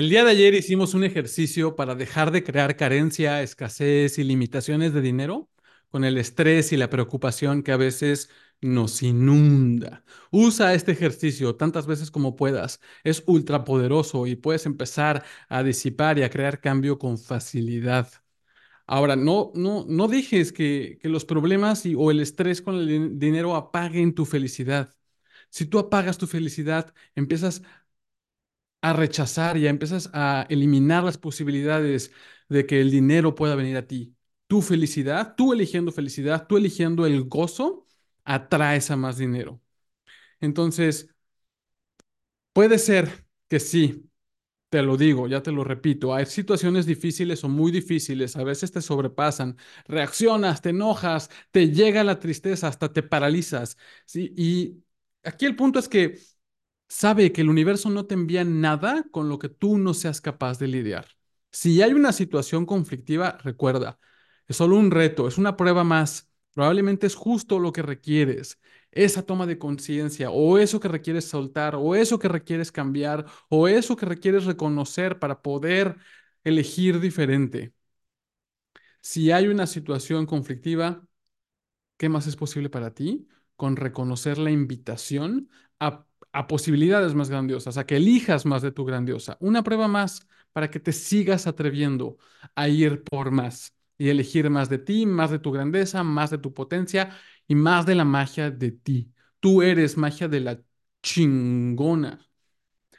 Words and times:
El 0.00 0.08
día 0.08 0.24
de 0.24 0.30
ayer 0.30 0.54
hicimos 0.54 0.94
un 0.94 1.04
ejercicio 1.04 1.76
para 1.76 1.94
dejar 1.94 2.30
de 2.30 2.42
crear 2.42 2.74
carencia, 2.74 3.42
escasez 3.42 4.16
y 4.18 4.24
limitaciones 4.24 4.94
de 4.94 5.02
dinero 5.02 5.50
con 5.90 6.04
el 6.04 6.16
estrés 6.16 6.72
y 6.72 6.78
la 6.78 6.88
preocupación 6.88 7.62
que 7.62 7.72
a 7.72 7.76
veces 7.76 8.30
nos 8.62 9.02
inunda. 9.02 10.02
Usa 10.30 10.72
este 10.72 10.92
ejercicio 10.92 11.54
tantas 11.56 11.86
veces 11.86 12.10
como 12.10 12.34
puedas. 12.34 12.80
Es 13.04 13.22
ultra 13.26 13.62
poderoso 13.64 14.26
y 14.26 14.36
puedes 14.36 14.64
empezar 14.64 15.22
a 15.50 15.62
disipar 15.62 16.18
y 16.18 16.22
a 16.22 16.30
crear 16.30 16.62
cambio 16.62 16.98
con 16.98 17.18
facilidad. 17.18 18.08
Ahora, 18.86 19.16
no, 19.16 19.52
no, 19.54 19.84
no 19.86 20.08
dejes 20.08 20.52
que, 20.52 20.98
que 21.02 21.08
los 21.10 21.26
problemas 21.26 21.84
o 21.96 22.10
el 22.10 22.20
estrés 22.20 22.62
con 22.62 22.76
el 22.76 22.88
din- 22.88 23.18
dinero 23.18 23.54
apaguen 23.54 24.14
tu 24.14 24.24
felicidad. 24.24 24.94
Si 25.50 25.66
tú 25.66 25.78
apagas 25.78 26.18
tu 26.18 26.26
felicidad, 26.26 26.94
empiezas 27.14 27.62
a 28.82 28.92
rechazar 28.92 29.56
y 29.56 29.66
empiezas 29.66 30.10
a 30.12 30.46
eliminar 30.48 31.04
las 31.04 31.18
posibilidades 31.18 32.12
de 32.48 32.66
que 32.66 32.80
el 32.80 32.90
dinero 32.90 33.34
pueda 33.34 33.54
venir 33.54 33.76
a 33.76 33.86
ti. 33.86 34.16
Tu 34.46 34.62
felicidad, 34.62 35.34
tú 35.36 35.52
eligiendo 35.52 35.92
felicidad, 35.92 36.46
tú 36.48 36.56
eligiendo 36.56 37.06
el 37.06 37.24
gozo, 37.24 37.86
atraes 38.24 38.90
a 38.90 38.96
más 38.96 39.18
dinero. 39.18 39.60
Entonces, 40.40 41.10
puede 42.52 42.78
ser 42.78 43.26
que 43.48 43.60
sí, 43.60 44.10
te 44.70 44.82
lo 44.82 44.96
digo, 44.96 45.28
ya 45.28 45.42
te 45.42 45.52
lo 45.52 45.64
repito, 45.64 46.14
hay 46.14 46.26
situaciones 46.26 46.86
difíciles 46.86 47.44
o 47.44 47.48
muy 47.48 47.72
difíciles, 47.72 48.36
a 48.36 48.44
veces 48.44 48.72
te 48.72 48.82
sobrepasan, 48.82 49.56
reaccionas, 49.86 50.62
te 50.62 50.70
enojas, 50.70 51.30
te 51.52 51.70
llega 51.70 52.04
la 52.04 52.20
tristeza, 52.20 52.68
hasta 52.68 52.92
te 52.92 53.02
paralizas, 53.04 53.78
¿sí? 54.06 54.34
Y 54.36 54.84
aquí 55.24 55.46
el 55.46 55.56
punto 55.56 55.78
es 55.80 55.88
que 55.88 56.18
sabe 56.90 57.32
que 57.32 57.42
el 57.42 57.50
universo 57.50 57.90
no 57.90 58.06
te 58.06 58.14
envía 58.14 58.44
nada 58.44 59.06
con 59.12 59.30
lo 59.30 59.38
que 59.38 59.48
tú 59.48 59.78
no 59.78 59.94
seas 59.94 60.20
capaz 60.20 60.58
de 60.58 60.68
lidiar. 60.68 61.06
Si 61.52 61.82
hay 61.82 61.94
una 61.94 62.12
situación 62.12 62.66
conflictiva, 62.66 63.38
recuerda, 63.42 63.98
es 64.48 64.56
solo 64.56 64.76
un 64.76 64.90
reto, 64.90 65.28
es 65.28 65.38
una 65.38 65.56
prueba 65.56 65.84
más. 65.84 66.30
Probablemente 66.54 67.06
es 67.06 67.14
justo 67.14 67.58
lo 67.60 67.72
que 67.72 67.82
requieres, 67.82 68.60
esa 68.90 69.22
toma 69.24 69.46
de 69.46 69.58
conciencia, 69.58 70.30
o 70.30 70.58
eso 70.58 70.80
que 70.80 70.88
requieres 70.88 71.28
soltar, 71.28 71.76
o 71.76 71.94
eso 71.94 72.18
que 72.18 72.28
requieres 72.28 72.72
cambiar, 72.72 73.26
o 73.48 73.68
eso 73.68 73.96
que 73.96 74.06
requieres 74.06 74.46
reconocer 74.46 75.18
para 75.20 75.42
poder 75.42 75.96
elegir 76.44 77.00
diferente. 77.00 77.72
Si 79.02 79.30
hay 79.32 79.48
una 79.48 79.66
situación 79.66 80.26
conflictiva, 80.26 81.02
¿Qué 81.96 82.08
más 82.08 82.26
es 82.26 82.36
posible 82.36 82.70
para 82.70 82.94
ti? 82.94 83.28
Con 83.56 83.76
reconocer 83.76 84.38
la 84.38 84.50
invitación 84.50 85.50
a, 85.80 86.06
a 86.32 86.46
posibilidades 86.46 87.14
más 87.14 87.30
grandiosas, 87.30 87.76
a 87.76 87.86
que 87.86 87.96
elijas 87.96 88.46
más 88.46 88.62
de 88.62 88.72
tu 88.72 88.84
grandiosa. 88.84 89.36
Una 89.40 89.62
prueba 89.62 89.88
más 89.88 90.26
para 90.52 90.70
que 90.70 90.80
te 90.80 90.92
sigas 90.92 91.46
atreviendo 91.46 92.18
a 92.54 92.68
ir 92.68 93.02
por 93.04 93.30
más 93.30 93.74
y 93.98 94.08
elegir 94.08 94.48
más 94.50 94.68
de 94.68 94.78
ti, 94.78 95.06
más 95.06 95.30
de 95.30 95.38
tu 95.38 95.52
grandeza, 95.52 96.02
más 96.04 96.30
de 96.30 96.38
tu 96.38 96.54
potencia 96.54 97.10
y 97.46 97.54
más 97.54 97.86
de 97.86 97.94
la 97.94 98.04
magia 98.04 98.50
de 98.50 98.72
ti. 98.72 99.12
Tú 99.40 99.62
eres 99.62 99.96
magia 99.96 100.28
de 100.28 100.40
la 100.40 100.60
chingona. 101.02 102.26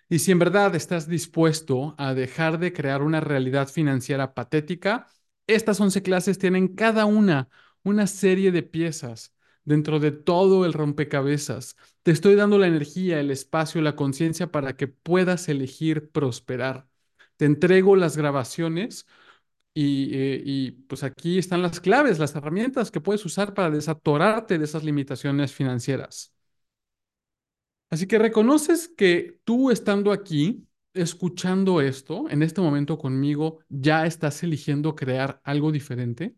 Y 0.09 0.19
si 0.19 0.31
en 0.31 0.39
verdad 0.39 0.75
estás 0.75 1.07
dispuesto 1.07 1.95
a 1.97 2.13
dejar 2.13 2.59
de 2.59 2.73
crear 2.73 3.01
una 3.01 3.21
realidad 3.21 3.67
financiera 3.69 4.33
patética, 4.33 5.07
estas 5.47 5.79
11 5.79 6.01
clases 6.03 6.37
tienen 6.37 6.75
cada 6.75 7.05
una 7.05 7.49
una 7.83 8.07
serie 8.07 8.51
de 8.51 8.63
piezas 8.63 9.33
dentro 9.63 9.99
de 9.99 10.11
todo 10.11 10.65
el 10.65 10.73
rompecabezas. 10.73 11.75
Te 12.03 12.11
estoy 12.11 12.35
dando 12.35 12.57
la 12.57 12.67
energía, 12.67 13.19
el 13.19 13.31
espacio, 13.31 13.81
la 13.81 13.95
conciencia 13.95 14.51
para 14.51 14.75
que 14.75 14.87
puedas 14.87 15.49
elegir 15.49 16.09
prosperar. 16.11 16.87
Te 17.37 17.45
entrego 17.45 17.95
las 17.95 18.17
grabaciones 18.17 19.05
y, 19.73 20.15
eh, 20.15 20.41
y 20.45 20.71
pues 20.71 21.03
aquí 21.03 21.37
están 21.37 21.61
las 21.61 21.79
claves, 21.79 22.19
las 22.19 22.35
herramientas 22.35 22.91
que 22.91 23.01
puedes 23.01 23.25
usar 23.25 23.53
para 23.53 23.71
desatorarte 23.71 24.57
de 24.59 24.65
esas 24.65 24.83
limitaciones 24.83 25.53
financieras. 25.53 26.33
Así 27.89 28.07
que 28.07 28.17
reconoces 28.19 28.87
que 28.87 29.39
tú 29.43 29.69
estando 29.71 30.11
aquí, 30.11 30.65
escuchando 30.93 31.81
esto, 31.81 32.29
en 32.29 32.41
este 32.43 32.61
momento 32.61 32.97
conmigo, 32.97 33.59
ya 33.69 34.05
estás 34.05 34.43
eligiendo 34.43 34.95
crear 34.95 35.41
algo 35.43 35.71
diferente. 35.71 36.35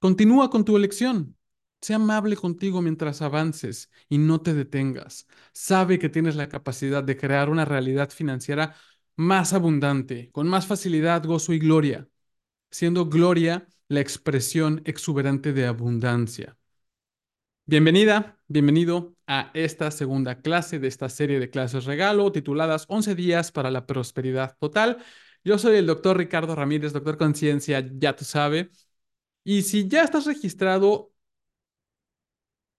Continúa 0.00 0.48
con 0.50 0.64
tu 0.64 0.76
elección. 0.76 1.36
Sé 1.80 1.94
amable 1.94 2.36
contigo 2.36 2.82
mientras 2.82 3.22
avances 3.22 3.90
y 4.08 4.18
no 4.18 4.40
te 4.40 4.54
detengas. 4.54 5.28
Sabe 5.52 5.98
que 5.98 6.08
tienes 6.08 6.34
la 6.36 6.48
capacidad 6.48 7.04
de 7.04 7.16
crear 7.16 7.48
una 7.48 7.64
realidad 7.64 8.10
financiera 8.10 8.74
más 9.16 9.52
abundante, 9.52 10.30
con 10.32 10.48
más 10.48 10.66
facilidad, 10.66 11.24
gozo 11.24 11.52
y 11.52 11.58
gloria, 11.58 12.08
siendo 12.70 13.06
gloria 13.08 13.68
la 13.88 14.00
expresión 14.00 14.82
exuberante 14.86 15.52
de 15.52 15.66
abundancia. 15.66 16.58
Bienvenida, 17.68 18.38
bienvenido 18.46 19.16
a 19.26 19.50
esta 19.54 19.90
segunda 19.90 20.40
clase 20.40 20.78
de 20.78 20.86
esta 20.88 21.08
serie 21.08 21.40
de 21.40 21.50
clases 21.50 21.84
regalo 21.84 22.30
tituladas 22.30 22.84
11 22.88 23.14
días 23.16 23.50
para 23.50 23.70
la 23.72 23.86
prosperidad 23.86 24.56
total. 24.60 24.98
Yo 25.44 25.58
soy 25.58 25.76
el 25.76 25.86
doctor 25.86 26.16
Ricardo 26.16 26.54
Ramírez, 26.54 26.92
doctor 26.92 27.16
Conciencia, 27.18 27.84
ya 27.98 28.14
tú 28.14 28.24
sabes. 28.24 28.68
Y 29.44 29.62
si 29.62 29.88
ya 29.88 30.04
estás 30.04 30.26
registrado, 30.26 31.12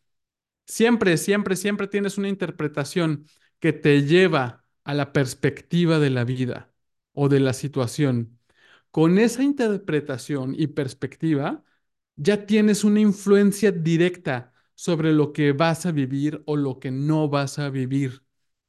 Siempre, 0.66 1.16
siempre, 1.18 1.56
siempre 1.56 1.88
tienes 1.88 2.18
una 2.18 2.28
interpretación 2.28 3.26
que 3.60 3.72
te 3.72 4.02
lleva 4.02 4.63
a 4.84 4.94
la 4.94 5.12
perspectiva 5.12 5.98
de 5.98 6.10
la 6.10 6.24
vida 6.24 6.72
o 7.12 7.28
de 7.28 7.40
la 7.40 7.52
situación. 7.52 8.38
Con 8.90 9.18
esa 9.18 9.42
interpretación 9.42 10.54
y 10.56 10.68
perspectiva, 10.68 11.64
ya 12.16 12.46
tienes 12.46 12.84
una 12.84 13.00
influencia 13.00 13.72
directa 13.72 14.52
sobre 14.74 15.12
lo 15.12 15.32
que 15.32 15.52
vas 15.52 15.86
a 15.86 15.92
vivir 15.92 16.42
o 16.46 16.56
lo 16.56 16.78
que 16.78 16.90
no 16.90 17.28
vas 17.28 17.58
a 17.58 17.70
vivir. 17.70 18.24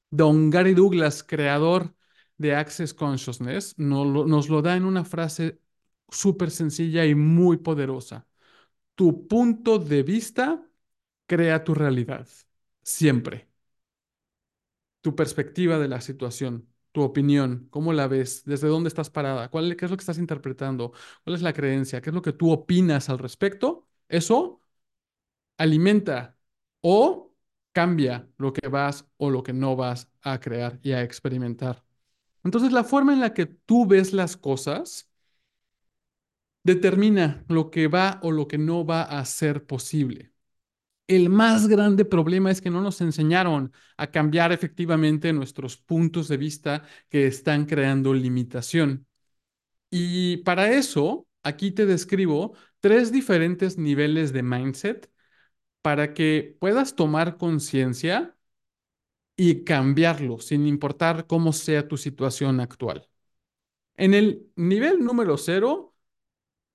Don 0.10 0.50
Gary 0.50 0.74
Douglas, 0.74 1.24
creador 1.24 1.96
de 2.38 2.56
Access 2.56 2.94
Consciousness, 2.94 3.78
nos 3.78 4.50
lo, 4.50 4.62
da 4.62 4.76
en 4.76 4.86
una 4.86 5.06
frase 5.06 5.62
súper 6.10 6.52
sencilla 6.52 7.06
y 7.06 7.16
muy 7.16 7.58
poderosa. 7.58 8.28
Tu 8.96 9.28
punto 9.28 9.80
de 9.80 10.04
vista 10.04 10.68
crea 11.28 11.64
tu 11.64 11.74
realidad, 11.76 12.28
siempre. 12.84 13.50
Tu 15.06 15.16
perspectiva 15.16 15.78
de 15.80 15.88
la 15.88 16.02
situación, 16.02 16.68
tu 16.92 17.04
opinión, 17.04 17.68
cómo 17.70 17.94
la 17.94 18.08
ves, 18.08 18.44
desde 18.46 18.68
dónde 18.70 18.88
estás 18.90 19.12
parada, 19.12 19.50
cuál, 19.52 19.78
qué 19.78 19.86
es 19.86 19.92
lo 19.92 19.98
que 19.98 20.02
estás 20.02 20.18
interpretando, 20.18 20.94
cuál 21.24 21.36
es 21.36 21.44
la 21.44 21.54
creencia, 21.54 22.02
qué 22.02 22.10
es 22.10 22.16
lo 22.16 22.24
que 22.24 22.34
tú 22.34 22.52
opinas 22.52 23.10
al 23.10 23.20
respecto, 23.20 23.88
eso 24.10 24.62
alimenta 25.58 26.38
o 26.82 27.34
cambia 27.74 28.30
lo 28.38 28.54
que 28.54 28.68
vas 28.70 29.06
o 29.18 29.30
lo 29.32 29.44
que 29.44 29.54
no 29.54 29.76
vas 29.76 30.10
a 30.22 30.40
crear 30.40 30.80
y 30.84 30.94
a 30.94 31.04
experimentar. 31.04 31.84
Entonces, 32.44 32.72
la 32.74 32.84
forma 32.86 33.14
en 33.14 33.22
la 33.22 33.34
que 33.36 33.46
tú 33.48 33.88
ves 33.88 34.14
las 34.14 34.38
cosas 34.38 35.10
determina 36.64 37.46
lo 37.48 37.72
que 37.72 37.88
va 37.88 38.20
o 38.24 38.32
lo 38.32 38.48
que 38.50 38.58
no 38.58 38.86
va 38.86 39.04
a 39.04 39.24
ser 39.26 39.66
posible. 39.66 40.34
El 41.08 41.30
más 41.30 41.68
grande 41.68 42.04
problema 42.06 42.50
es 42.52 42.62
que 42.62 42.72
no 42.72 42.82
nos 42.82 43.00
enseñaron 43.02 43.72
a 43.98 44.08
cambiar 44.10 44.52
efectivamente 44.52 45.34
nuestros 45.34 45.78
puntos 45.78 46.28
de 46.28 46.38
vista 46.38 46.84
que 47.10 47.28
están 47.28 47.66
creando 47.66 48.14
limitación. 48.14 49.06
Y 49.92 50.38
para 50.40 50.72
eso, 50.74 51.28
aquí 51.44 51.72
te 51.72 51.86
describo 51.86 52.56
tres 52.82 53.12
diferentes 53.12 53.78
niveles 53.78 54.34
de 54.34 54.44
mindset 54.44 55.12
para 55.82 56.14
que 56.14 56.58
puedas 56.60 56.96
tomar 56.96 57.38
conciencia 57.38 58.36
y 59.38 59.64
cambiarlo 59.64 60.40
sin 60.40 60.68
importar 60.68 61.28
cómo 61.28 61.54
sea 61.54 61.88
tu 61.88 61.98
situación 61.98 62.60
actual. 62.60 63.08
En 63.98 64.14
el 64.14 64.52
nivel 64.56 65.04
número 65.04 65.38
cero, 65.38 65.95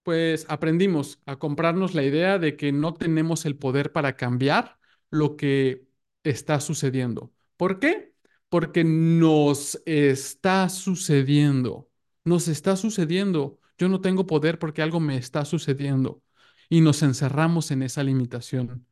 pues 0.03 0.47
aprendimos 0.49 1.21
a 1.27 1.37
comprarnos 1.37 1.95
la 1.95 2.03
idea 2.03 2.39
de 2.39 2.57
que 2.57 2.73
no 2.73 2.95
tenemos 2.95 3.45
el 3.47 3.57
poder 3.57 3.93
para 3.93 4.17
cambiar 4.17 4.79
lo 5.11 5.37
que 5.37 5.87
está 6.25 6.61
sucediendo. 6.61 7.33
¿Por 7.57 7.79
qué? 7.79 8.15
Porque 8.49 8.85
nos 8.85 9.81
está 9.87 10.69
sucediendo. 10.69 11.91
Nos 12.25 12.49
está 12.49 12.77
sucediendo. 12.77 13.59
Yo 13.79 13.89
no 13.89 14.01
tengo 14.01 14.27
poder 14.27 14.59
porque 14.59 14.83
algo 14.83 15.01
me 15.01 15.17
está 15.17 15.45
sucediendo. 15.45 16.23
Y 16.69 16.81
nos 16.81 17.03
encerramos 17.03 17.71
en 17.71 17.83
esa 17.83 18.03
limitación. 18.03 18.87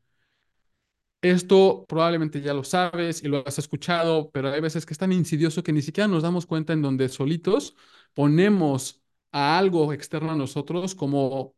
Esto 1.20 1.84
probablemente 1.88 2.40
ya 2.40 2.54
lo 2.54 2.62
sabes 2.62 3.24
y 3.24 3.28
lo 3.28 3.44
has 3.46 3.58
escuchado, 3.58 4.30
pero 4.30 4.50
hay 4.52 4.60
veces 4.60 4.86
que 4.86 4.92
es 4.94 4.98
tan 4.98 5.12
insidioso 5.12 5.64
que 5.64 5.72
ni 5.72 5.82
siquiera 5.82 6.06
nos 6.06 6.22
damos 6.22 6.46
cuenta 6.46 6.72
en 6.72 6.82
donde 6.82 7.08
solitos 7.08 7.74
ponemos 8.14 8.97
a 9.32 9.58
algo 9.58 9.92
externo 9.92 10.32
a 10.32 10.36
nosotros 10.36 10.94
como 10.94 11.54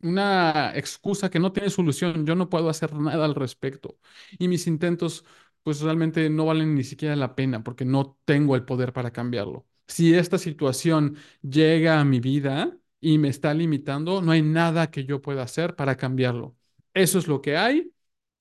una 0.00 0.72
excusa 0.76 1.30
que 1.30 1.38
no 1.40 1.52
tiene 1.52 1.70
solución. 1.70 2.26
Yo 2.26 2.34
no 2.34 2.48
puedo 2.50 2.68
hacer 2.68 2.92
nada 2.94 3.24
al 3.24 3.34
respecto. 3.34 3.98
Y 4.38 4.48
mis 4.48 4.66
intentos, 4.66 5.24
pues 5.62 5.80
realmente 5.80 6.28
no 6.30 6.46
valen 6.46 6.74
ni 6.74 6.84
siquiera 6.84 7.16
la 7.16 7.34
pena 7.34 7.62
porque 7.64 7.84
no 7.84 8.18
tengo 8.24 8.56
el 8.56 8.64
poder 8.64 8.92
para 8.92 9.12
cambiarlo. 9.12 9.66
Si 9.86 10.14
esta 10.14 10.38
situación 10.38 11.16
llega 11.42 12.00
a 12.00 12.04
mi 12.04 12.20
vida 12.20 12.76
y 13.00 13.18
me 13.18 13.28
está 13.28 13.54
limitando, 13.54 14.22
no 14.22 14.32
hay 14.32 14.42
nada 14.42 14.90
que 14.90 15.04
yo 15.04 15.22
pueda 15.22 15.42
hacer 15.42 15.76
para 15.76 15.96
cambiarlo. 15.96 16.56
Eso 16.94 17.18
es 17.18 17.26
lo 17.28 17.40
que 17.42 17.56
hay 17.56 17.92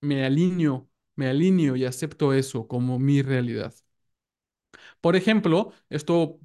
me 0.02 0.26
alineo, 0.26 0.90
me 1.16 1.28
alineo 1.28 1.76
y 1.76 1.86
acepto 1.86 2.34
eso 2.34 2.68
como 2.68 3.00
mi 3.00 3.22
realidad. 3.22 3.74
Por 5.02 5.16
ejemplo, 5.16 5.74
esto 5.90 6.40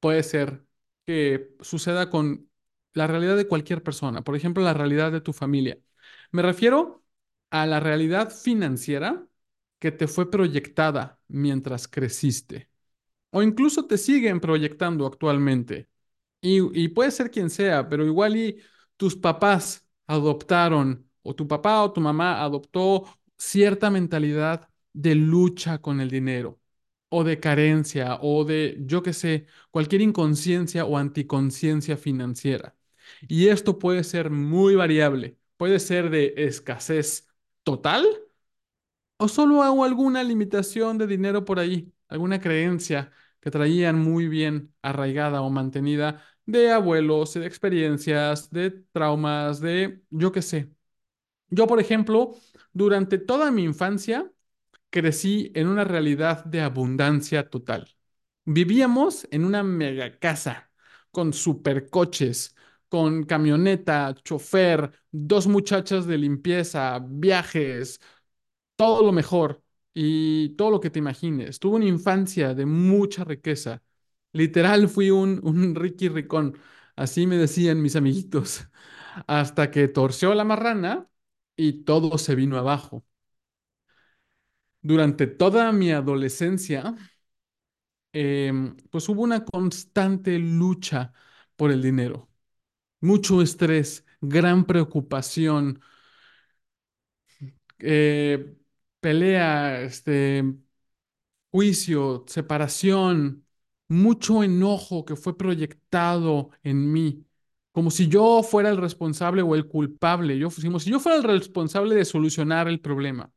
puede 0.00 0.22
ser 0.22 0.64
que 1.06 1.54
suceda 1.60 2.10
con 2.10 2.50
la 2.94 3.06
realidad 3.06 3.36
de 3.36 3.48
cualquier 3.48 3.82
persona, 3.82 4.22
por 4.22 4.36
ejemplo, 4.36 4.62
la 4.62 4.74
realidad 4.74 5.12
de 5.12 5.20
tu 5.20 5.32
familia. 5.32 5.78
Me 6.30 6.42
refiero 6.42 7.04
a 7.50 7.66
la 7.66 7.80
realidad 7.80 8.30
financiera 8.30 9.26
que 9.78 9.92
te 9.92 10.08
fue 10.08 10.30
proyectada 10.30 11.20
mientras 11.28 11.88
creciste 11.88 12.70
o 13.30 13.42
incluso 13.42 13.86
te 13.86 13.98
siguen 13.98 14.40
proyectando 14.40 15.06
actualmente. 15.06 15.88
Y, 16.42 16.60
y 16.84 16.88
puede 16.90 17.12
ser 17.12 17.30
quien 17.32 17.50
sea, 17.50 17.88
pero 17.90 18.06
igual 18.06 18.36
y 18.36 18.60
tus 18.98 19.16
papás 19.16 19.86
adoptaron 20.08 21.10
o 21.22 21.34
tu 21.36 21.48
papá 21.48 21.82
o 21.84 21.92
tu 21.92 22.00
mamá 22.02 22.42
adoptó 22.42 23.04
cierta 23.38 23.90
mentalidad 23.90 24.68
de 24.94 25.16
lucha 25.16 25.80
con 25.80 26.00
el 26.00 26.10
dinero 26.10 26.60
o 27.12 27.24
de 27.24 27.40
carencia 27.40 28.18
o 28.22 28.44
de, 28.44 28.78
yo 28.86 29.02
qué 29.02 29.12
sé, 29.12 29.46
cualquier 29.70 30.02
inconsciencia 30.02 30.84
o 30.86 30.98
anticonciencia 30.98 31.96
financiera. 31.96 32.76
Y 33.28 33.48
esto 33.48 33.78
puede 33.78 34.04
ser 34.04 34.30
muy 34.30 34.74
variable. 34.76 35.38
Puede 35.58 35.78
ser 35.80 36.10
de 36.10 36.34
escasez 36.36 37.28
total 37.64 38.06
o 39.18 39.28
solo 39.28 39.62
hago 39.62 39.84
alguna 39.84 40.22
limitación 40.24 40.98
de 40.98 41.06
dinero 41.06 41.44
por 41.44 41.58
ahí, 41.58 41.92
alguna 42.08 42.40
creencia 42.40 43.12
que 43.40 43.50
traían 43.50 43.98
muy 44.00 44.28
bien 44.28 44.74
arraigada 44.82 45.42
o 45.42 45.50
mantenida 45.50 46.22
de 46.46 46.70
abuelos, 46.72 47.34
de 47.34 47.46
experiencias, 47.46 48.50
de 48.50 48.70
traumas, 48.92 49.60
de 49.60 50.02
yo 50.10 50.32
qué 50.32 50.42
sé. 50.42 50.70
Yo, 51.50 51.68
por 51.68 51.80
ejemplo, 51.80 52.36
durante 52.74 53.18
toda 53.18 53.52
mi 53.52 53.64
infancia 53.64 54.31
crecí 54.92 55.52
en 55.56 55.68
una 55.68 55.84
realidad 55.84 56.44
de 56.46 56.62
abundancia 56.62 57.50
total. 57.50 57.88
Vivíamos 58.46 59.26
en 59.32 59.44
una 59.46 59.64
mega 59.64 60.18
casa 60.18 60.70
con 61.12 61.32
supercoches, 61.34 62.56
con 62.90 63.24
camioneta, 63.24 64.14
chofer, 64.24 64.92
dos 65.12 65.48
muchachas 65.48 66.06
de 66.06 66.18
limpieza, 66.18 67.00
viajes, 67.04 68.00
todo 68.76 69.02
lo 69.04 69.12
mejor 69.12 69.62
y 69.94 70.50
todo 70.56 70.70
lo 70.70 70.80
que 70.80 70.90
te 70.90 70.98
imagines. 70.98 71.58
Tuve 71.58 71.76
una 71.76 71.86
infancia 71.86 72.54
de 72.54 72.66
mucha 72.66 73.24
riqueza. 73.24 73.82
Literal 74.32 74.88
fui 74.88 75.10
un, 75.10 75.40
un 75.44 75.74
Ricky 75.74 76.08
Ricón, 76.08 76.58
así 76.96 77.26
me 77.26 77.36
decían 77.36 77.82
mis 77.82 77.96
amiguitos, 77.96 78.66
hasta 79.26 79.70
que 79.70 79.88
torció 79.88 80.34
la 80.34 80.44
marrana 80.44 81.08
y 81.56 81.84
todo 81.84 82.18
se 82.18 82.34
vino 82.34 82.58
abajo. 82.58 83.04
Durante 84.82 85.26
toda 85.26 85.72
mi 85.72 85.92
adolescencia, 85.92 86.94
em, 88.12 88.76
pues 88.90 89.08
hubo 89.08 89.22
una 89.22 89.44
constante 89.44 90.38
lucha 90.38 91.12
por 91.56 91.70
el 91.70 91.82
dinero, 91.82 92.28
mucho 93.00 93.42
estrés, 93.42 94.06
gran 94.22 94.66
preocupación, 94.66 95.80
eh, 97.78 98.54
pelea, 99.00 99.80
este, 99.82 100.44
juicio, 101.50 102.24
separación, 102.28 103.46
mucho 103.88 104.42
enojo 104.42 105.04
que 105.04 105.16
fue 105.16 105.36
proyectado 105.36 106.50
en 106.62 106.92
mí, 106.92 107.26
como 107.72 107.90
si 107.90 108.08
yo 108.08 108.42
fuera 108.42 108.70
el 108.70 108.76
responsable 108.78 109.42
o 109.42 109.54
el 109.54 109.66
culpable, 109.68 110.38
yo, 110.38 110.48
como 110.62 110.80
si 110.80 110.90
yo 110.90 111.00
fuera 111.00 111.18
el 111.18 111.24
responsable 111.24 111.94
de 111.94 112.04
solucionar 112.04 112.68
el 112.68 112.80
problema. 112.80 113.31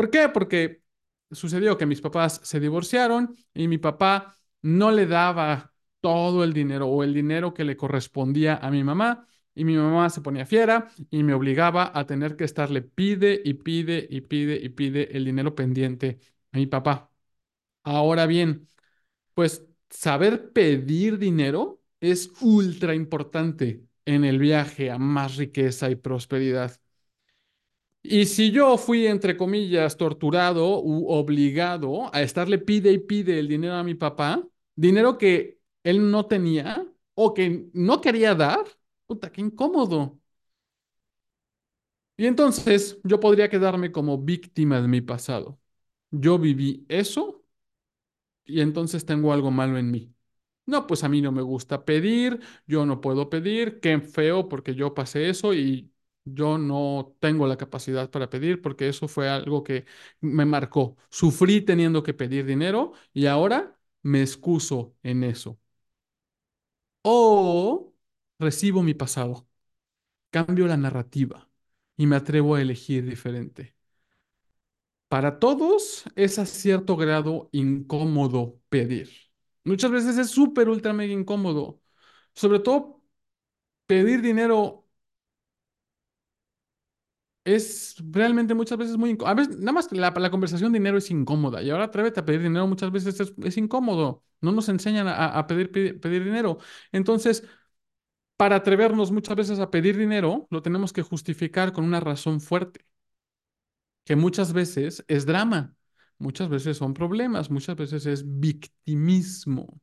¿Por 0.00 0.08
qué? 0.10 0.30
Porque 0.30 0.82
sucedió 1.30 1.76
que 1.76 1.84
mis 1.84 2.00
papás 2.00 2.40
se 2.42 2.58
divorciaron 2.58 3.36
y 3.52 3.68
mi 3.68 3.76
papá 3.76 4.34
no 4.62 4.90
le 4.92 5.06
daba 5.06 5.74
todo 6.00 6.42
el 6.42 6.54
dinero 6.54 6.86
o 6.88 7.04
el 7.04 7.12
dinero 7.12 7.52
que 7.52 7.64
le 7.64 7.76
correspondía 7.76 8.56
a 8.56 8.70
mi 8.70 8.82
mamá 8.82 9.26
y 9.54 9.64
mi 9.66 9.76
mamá 9.76 10.08
se 10.08 10.22
ponía 10.22 10.46
fiera 10.46 10.88
y 11.10 11.22
me 11.22 11.34
obligaba 11.34 11.92
a 11.94 12.06
tener 12.06 12.34
que 12.36 12.44
estarle 12.44 12.80
pide 12.80 13.42
y 13.44 13.52
pide 13.52 14.06
y 14.08 14.22
pide 14.22 14.56
y 14.56 14.70
pide 14.70 15.14
el 15.14 15.26
dinero 15.26 15.54
pendiente 15.54 16.18
a 16.52 16.56
mi 16.56 16.66
papá. 16.66 17.10
Ahora 17.84 18.26
bien, 18.26 18.68
pues 19.34 19.66
saber 19.90 20.52
pedir 20.52 21.18
dinero 21.18 21.82
es 22.00 22.30
ultra 22.42 22.94
importante 22.94 23.84
en 24.06 24.24
el 24.24 24.38
viaje 24.38 24.90
a 24.90 24.98
más 24.98 25.36
riqueza 25.36 25.90
y 25.90 25.96
prosperidad. 25.96 26.80
Y 28.02 28.24
si 28.26 28.50
yo 28.50 28.78
fui, 28.78 29.06
entre 29.06 29.36
comillas, 29.36 29.96
torturado 29.96 30.80
u 30.82 31.08
obligado 31.10 32.12
a 32.14 32.22
estarle 32.22 32.58
pide 32.58 32.90
y 32.92 32.98
pide 32.98 33.38
el 33.38 33.48
dinero 33.48 33.74
a 33.74 33.84
mi 33.84 33.94
papá, 33.94 34.42
dinero 34.74 35.18
que 35.18 35.60
él 35.84 36.10
no 36.10 36.26
tenía 36.26 36.86
o 37.14 37.34
que 37.34 37.68
no 37.74 38.00
quería 38.00 38.34
dar, 38.34 38.64
puta, 39.06 39.30
qué 39.30 39.42
incómodo. 39.42 40.18
Y 42.16 42.26
entonces 42.26 42.98
yo 43.04 43.18
podría 43.20 43.48
quedarme 43.48 43.92
como 43.92 44.18
víctima 44.18 44.80
de 44.82 44.88
mi 44.88 45.00
pasado. 45.00 45.58
Yo 46.10 46.38
viví 46.38 46.84
eso 46.88 47.44
y 48.44 48.60
entonces 48.60 49.04
tengo 49.06 49.32
algo 49.32 49.50
malo 49.50 49.78
en 49.78 49.90
mí. 49.90 50.14
No, 50.66 50.86
pues 50.86 51.04
a 51.04 51.08
mí 51.08 51.20
no 51.22 51.32
me 51.32 51.42
gusta 51.42 51.84
pedir, 51.84 52.40
yo 52.66 52.86
no 52.86 53.00
puedo 53.00 53.30
pedir, 53.30 53.80
qué 53.80 54.00
feo 54.00 54.48
porque 54.48 54.74
yo 54.74 54.94
pasé 54.94 55.28
eso 55.30 55.54
y 55.54 55.92
yo 56.24 56.58
no 56.58 57.14
tengo 57.20 57.46
la 57.46 57.56
capacidad 57.56 58.10
para 58.10 58.30
pedir 58.30 58.62
porque 58.62 58.88
eso 58.88 59.08
fue 59.08 59.28
algo 59.28 59.64
que 59.64 59.86
me 60.20 60.44
marcó. 60.44 60.96
Sufrí 61.10 61.60
teniendo 61.62 62.02
que 62.02 62.14
pedir 62.14 62.46
dinero 62.46 62.92
y 63.12 63.26
ahora 63.26 63.78
me 64.02 64.22
excuso 64.22 64.94
en 65.02 65.24
eso. 65.24 65.58
O 67.02 67.94
recibo 68.38 68.82
mi 68.82 68.94
pasado, 68.94 69.46
cambio 70.30 70.66
la 70.68 70.76
narrativa 70.78 71.50
y 71.96 72.06
me 72.08 72.16
atrevo 72.16 72.54
a 72.56 72.62
elegir 72.62 73.04
diferente. 73.06 73.76
Para 75.08 75.38
todos 75.40 76.04
es 76.14 76.38
a 76.38 76.46
cierto 76.46 76.96
grado 76.96 77.48
incómodo 77.52 78.60
pedir. 78.68 79.10
Muchas 79.64 79.90
veces 79.90 80.16
es 80.18 80.30
súper, 80.30 80.68
ultra, 80.68 80.92
mega 80.92 81.12
incómodo. 81.12 81.80
Sobre 82.34 82.60
todo 82.60 83.02
pedir 83.86 84.22
dinero 84.22 84.79
es 87.44 87.96
realmente 88.12 88.54
muchas 88.54 88.78
veces 88.78 88.96
muy 88.96 89.10
incómodo. 89.10 89.32
A 89.32 89.34
veces, 89.34 89.58
nada 89.58 89.72
más 89.72 89.90
la, 89.92 90.10
la 90.16 90.30
conversación 90.30 90.72
de 90.72 90.78
dinero 90.78 90.98
es 90.98 91.10
incómoda. 91.10 91.62
Y 91.62 91.70
ahora 91.70 91.84
atrévete 91.84 92.20
a 92.20 92.24
pedir 92.24 92.42
dinero 92.42 92.66
muchas 92.66 92.90
veces 92.92 93.18
es, 93.20 93.32
es 93.42 93.56
incómodo. 93.56 94.24
No 94.40 94.52
nos 94.52 94.68
enseñan 94.68 95.08
a, 95.08 95.26
a 95.38 95.46
pedir, 95.46 95.70
pedir 96.00 96.24
dinero. 96.24 96.58
Entonces, 96.92 97.44
para 98.36 98.56
atrevernos 98.56 99.12
muchas 99.12 99.36
veces 99.36 99.58
a 99.60 99.70
pedir 99.70 99.96
dinero, 99.98 100.46
lo 100.50 100.62
tenemos 100.62 100.92
que 100.92 101.02
justificar 101.02 101.72
con 101.72 101.84
una 101.84 102.00
razón 102.00 102.40
fuerte, 102.40 102.86
que 104.04 104.16
muchas 104.16 104.52
veces 104.52 105.04
es 105.08 105.26
drama, 105.26 105.74
muchas 106.18 106.48
veces 106.48 106.76
son 106.78 106.94
problemas, 106.94 107.50
muchas 107.50 107.76
veces 107.76 108.06
es 108.06 108.40
victimismo. 108.40 109.80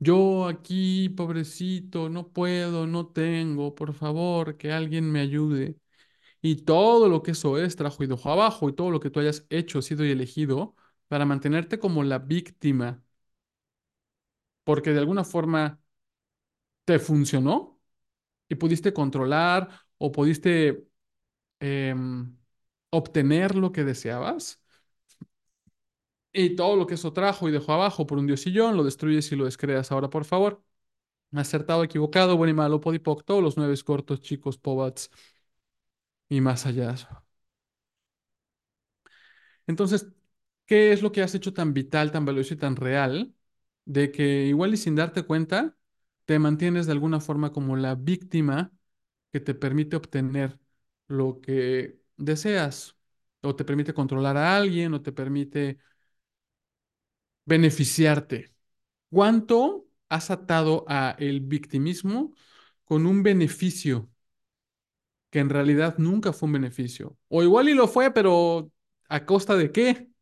Yo 0.00 0.46
aquí, 0.48 1.10
pobrecito, 1.10 2.08
no 2.10 2.28
puedo, 2.30 2.86
no 2.88 3.08
tengo, 3.08 3.74
por 3.76 3.94
favor, 3.94 4.56
que 4.58 4.72
alguien 4.72 5.10
me 5.12 5.20
ayude. 5.20 5.76
Y 6.42 6.56
todo 6.64 7.08
lo 7.08 7.22
que 7.22 7.32
eso 7.32 7.58
es, 7.58 7.76
trajo 7.76 8.02
y 8.04 8.06
dejó 8.08 8.30
abajo, 8.32 8.68
y 8.68 8.74
todo 8.74 8.90
lo 8.90 9.00
que 9.00 9.10
tú 9.10 9.20
hayas 9.20 9.46
hecho, 9.50 9.80
sido 9.82 10.04
y 10.04 10.10
elegido, 10.10 10.74
para 11.08 11.24
mantenerte 11.26 11.78
como 11.78 12.02
la 12.04 12.18
víctima, 12.18 13.02
porque 14.64 14.92
de 14.92 14.98
alguna 15.00 15.24
forma 15.24 15.80
te 16.84 16.98
funcionó 16.98 17.80
y 18.48 18.56
pudiste 18.56 18.92
controlar 18.92 19.70
o 19.98 20.12
pudiste 20.12 20.86
em, 21.60 22.36
obtener 22.90 23.56
lo 23.56 23.72
que 23.72 23.84
deseabas. 23.84 24.62
Y 26.34 26.56
todo 26.56 26.76
lo 26.76 26.86
que 26.86 26.94
eso 26.94 27.12
trajo 27.12 27.48
y 27.48 27.52
dejó 27.52 27.72
abajo 27.72 28.06
por 28.06 28.18
un 28.18 28.26
diosillón, 28.26 28.76
lo 28.76 28.84
destruyes 28.84 29.30
y 29.32 29.36
lo 29.36 29.44
descreas 29.44 29.92
ahora, 29.92 30.08
por 30.10 30.24
favor. 30.24 30.62
Acertado, 31.34 31.84
equivocado, 31.84 32.36
bueno 32.36 32.52
y 32.52 32.54
malo, 32.54 32.80
podipoc, 32.80 33.24
todos 33.24 33.42
los 33.42 33.56
nueve 33.58 33.76
cortos, 33.84 34.20
chicos, 34.22 34.58
pobats 34.58 35.10
y 36.32 36.40
más 36.40 36.66
allá. 36.66 36.96
Entonces, 39.66 40.08
¿qué 40.66 40.92
es 40.92 41.02
lo 41.02 41.12
que 41.12 41.22
has 41.22 41.34
hecho 41.34 41.52
tan 41.52 41.72
vital, 41.74 42.12
tan 42.12 42.24
valioso 42.24 42.54
y 42.54 42.56
tan 42.56 42.76
real 42.76 43.34
de 43.84 44.12
que 44.12 44.46
igual 44.46 44.74
y 44.74 44.76
sin 44.76 44.94
darte 44.96 45.22
cuenta, 45.24 45.76
te 46.24 46.38
mantienes 46.38 46.86
de 46.86 46.92
alguna 46.92 47.20
forma 47.20 47.52
como 47.52 47.76
la 47.76 47.94
víctima 47.94 48.72
que 49.32 49.40
te 49.40 49.54
permite 49.54 49.96
obtener 49.96 50.58
lo 51.08 51.40
que 51.40 52.00
deseas, 52.16 52.96
o 53.42 53.56
te 53.56 53.64
permite 53.64 53.94
controlar 53.94 54.36
a 54.36 54.56
alguien, 54.56 54.94
o 54.94 55.02
te 55.02 55.12
permite 55.12 55.78
beneficiarte? 57.44 58.54
¿Cuánto 59.10 59.88
has 60.10 60.30
atado 60.32 60.86
a 60.88 61.16
el 61.20 61.42
victimismo 61.42 62.34
con 62.86 63.06
un 63.06 63.24
beneficio 63.24 64.10
que 65.32 65.40
en 65.40 65.50
realidad 65.50 65.96
nunca 65.98 66.32
fue 66.32 66.46
un 66.48 66.54
beneficio? 66.54 67.18
O 67.28 67.42
igual 67.42 67.68
y 67.70 67.74
lo 67.74 67.88
fue, 67.88 68.12
pero 68.12 68.70
¿a 69.08 69.26
costa 69.26 69.56
de 69.56 69.72
qué? 69.72 70.12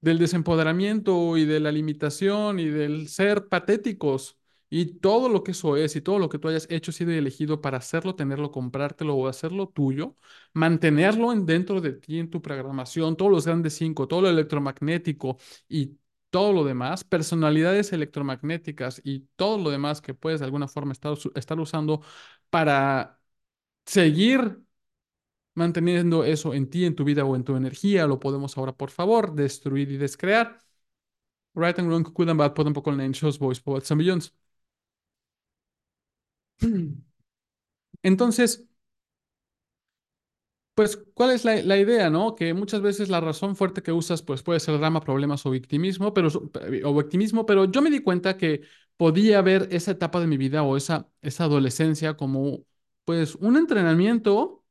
del 0.00 0.18
desempoderamiento 0.18 1.36
y 1.36 1.44
de 1.46 1.60
la 1.60 1.72
limitación 1.72 2.58
y 2.60 2.66
del 2.68 3.08
ser 3.08 3.48
patéticos 3.48 4.38
y 4.68 4.98
todo 4.98 5.28
lo 5.28 5.42
que 5.44 5.52
eso 5.52 5.76
es 5.76 5.96
y 5.96 6.00
todo 6.00 6.18
lo 6.18 6.28
que 6.28 6.38
tú 6.38 6.48
hayas 6.48 6.66
hecho, 6.70 6.92
sido 6.92 7.12
elegido 7.12 7.60
para 7.60 7.78
hacerlo, 7.78 8.14
tenerlo, 8.16 8.50
comprártelo 8.50 9.14
o 9.16 9.28
hacerlo 9.28 9.68
tuyo, 9.68 10.16
mantenerlo 10.52 11.32
en, 11.32 11.46
dentro 11.46 11.80
de 11.80 11.92
ti 11.94 12.18
en 12.18 12.30
tu 12.30 12.42
programación, 12.42 13.16
todos 13.16 13.30
los 13.30 13.46
grandes 13.46 13.74
cinco, 13.74 14.08
todo 14.08 14.22
lo 14.22 14.28
electromagnético 14.28 15.38
y 15.68 15.98
todo 16.30 16.52
lo 16.52 16.64
demás, 16.64 17.04
personalidades 17.04 17.92
electromagnéticas 17.92 19.00
y 19.04 19.28
todo 19.36 19.58
lo 19.58 19.70
demás 19.70 20.00
que 20.00 20.14
puedes 20.14 20.40
de 20.40 20.46
alguna 20.46 20.68
forma 20.68 20.92
estar, 20.92 21.16
estar 21.34 21.58
usando 21.60 22.02
para 22.50 23.15
seguir 23.86 24.60
manteniendo 25.54 26.24
eso 26.24 26.54
en 26.54 26.70
ti, 26.70 26.84
en 26.84 26.94
tu 26.96 27.04
vida 27.04 27.24
o 27.24 27.36
en 27.36 27.44
tu 27.44 27.56
energía. 27.56 28.06
Lo 28.06 28.20
podemos 28.20 28.56
ahora, 28.58 28.72
por 28.76 28.90
favor, 28.90 29.34
destruir 29.34 29.90
y 29.90 29.96
descrear. 29.96 30.58
Right 31.54 31.78
and 31.78 31.88
wrong, 31.88 32.04
good 32.14 32.28
and 32.28 32.38
bad, 32.38 32.54
put 32.54 32.66
un 32.66 32.74
poco 32.74 32.92
en 32.92 33.12
shows, 33.12 33.38
boys, 33.38 33.60
poets 33.60 33.90
and 33.90 33.98
billions. 33.98 34.32
Entonces, 38.02 38.66
pues, 40.74 40.96
¿cuál 41.14 41.30
es 41.30 41.44
la, 41.44 41.56
la, 41.62 41.78
idea, 41.78 42.10
no? 42.10 42.34
Que 42.34 42.52
muchas 42.52 42.82
veces 42.82 43.08
la 43.08 43.20
razón 43.20 43.56
fuerte 43.56 43.82
que 43.82 43.92
usas, 43.92 44.22
pues, 44.22 44.42
puede 44.42 44.60
ser 44.60 44.78
drama, 44.78 45.00
problemas 45.00 45.46
o 45.46 45.50
victimismo, 45.50 46.12
pero, 46.12 46.28
o 46.84 46.94
victimismo, 46.94 47.46
pero 47.46 47.64
yo 47.64 47.80
me 47.82 47.90
di 47.90 48.00
cuenta 48.00 48.36
que 48.36 48.60
podía 48.98 49.40
ver 49.42 49.68
esa 49.70 49.92
etapa 49.92 50.20
de 50.20 50.26
mi 50.26 50.36
vida 50.36 50.62
o 50.62 50.76
esa, 50.76 51.08
esa 51.22 51.44
adolescencia 51.44 52.16
como, 52.16 52.64
pues, 53.06 53.36
un 53.36 53.56
entrenamiento 53.56 54.64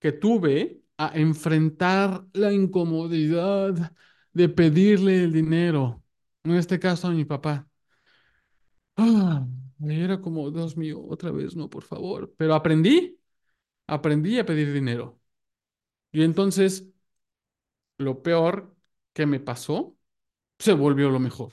que 0.00 0.12
tuve 0.12 0.82
a 0.98 1.12
enfrentar 1.18 2.26
la 2.34 2.52
incomodidad 2.52 3.94
de 4.32 4.48
pedirle 4.48 5.24
el 5.24 5.32
dinero, 5.32 6.04
en 6.44 6.52
este 6.56 6.80
caso 6.80 7.08
a 7.08 7.12
mi 7.12 7.24
papá. 7.26 7.68
Ah, 8.96 9.46
era 9.88 10.20
como, 10.20 10.50
Dios 10.50 10.76
mío, 10.76 11.00
otra 11.08 11.30
vez, 11.30 11.56
no, 11.56 11.70
por 11.70 11.84
favor. 11.84 12.32
Pero 12.36 12.54
aprendí, 12.54 13.18
aprendí 13.88 14.38
a 14.38 14.46
pedir 14.46 14.72
dinero. 14.72 15.20
Y 16.12 16.22
entonces, 16.24 16.88
lo 17.98 18.22
peor 18.22 18.74
que 19.12 19.26
me 19.26 19.40
pasó 19.40 19.96
se 20.58 20.74
volvió 20.74 21.10
lo 21.10 21.20
mejor. 21.20 21.52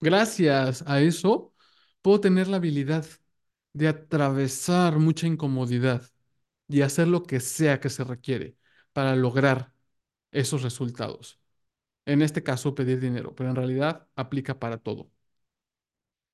Gracias 0.00 0.84
a 0.88 1.00
eso, 1.02 1.54
puedo 2.02 2.20
tener 2.20 2.48
la 2.48 2.58
habilidad 2.58 3.06
de 3.74 3.88
atravesar 3.88 4.98
mucha 5.00 5.28
incomodidad 5.28 6.04
y 6.68 6.82
hacer 6.82 7.08
lo 7.08 7.24
que 7.24 7.40
sea 7.40 7.80
que 7.80 7.90
se 7.90 8.04
requiere 8.04 8.56
para 8.94 9.16
lograr 9.16 9.74
esos 10.32 10.62
resultados. 10.62 11.40
En 12.06 12.22
este 12.22 12.42
caso, 12.42 12.74
pedir 12.76 13.00
dinero, 13.00 13.34
pero 13.36 13.50
en 13.50 13.56
realidad 13.56 14.08
aplica 14.16 14.58
para 14.60 14.78
todo. 14.78 15.10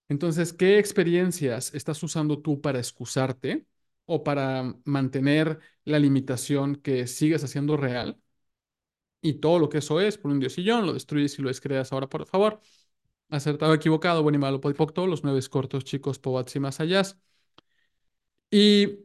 Entonces, 0.08 0.52
¿qué 0.52 0.78
experiencias 0.78 1.72
estás 1.74 2.02
usando 2.02 2.40
tú 2.40 2.60
para 2.60 2.78
excusarte 2.78 3.66
o 4.06 4.24
para 4.24 4.74
mantener 4.84 5.60
la 5.84 5.98
limitación 6.00 6.76
que 6.76 7.06
sigues 7.06 7.44
haciendo 7.44 7.76
real? 7.76 8.20
Y 9.22 9.34
todo 9.34 9.58
lo 9.58 9.68
que 9.68 9.78
eso 9.78 10.00
es, 10.00 10.16
por 10.18 10.30
un 10.30 10.40
diosillón, 10.40 10.86
lo 10.86 10.92
destruyes 10.94 11.38
y 11.38 11.42
lo 11.42 11.48
descreas 11.48 11.92
ahora, 11.92 12.08
por 12.08 12.26
favor. 12.26 12.60
Acertado, 13.30 13.74
equivocado, 13.74 14.22
bueno 14.22 14.36
y 14.38 14.40
malo, 14.40 14.60
podipocto, 14.60 15.06
los 15.06 15.24
nueve 15.24 15.40
cortos, 15.50 15.84
chicos, 15.84 16.18
pobats 16.18 16.56
y 16.56 16.60
más 16.60 16.80
allá. 16.80 17.02
Y 18.50 18.98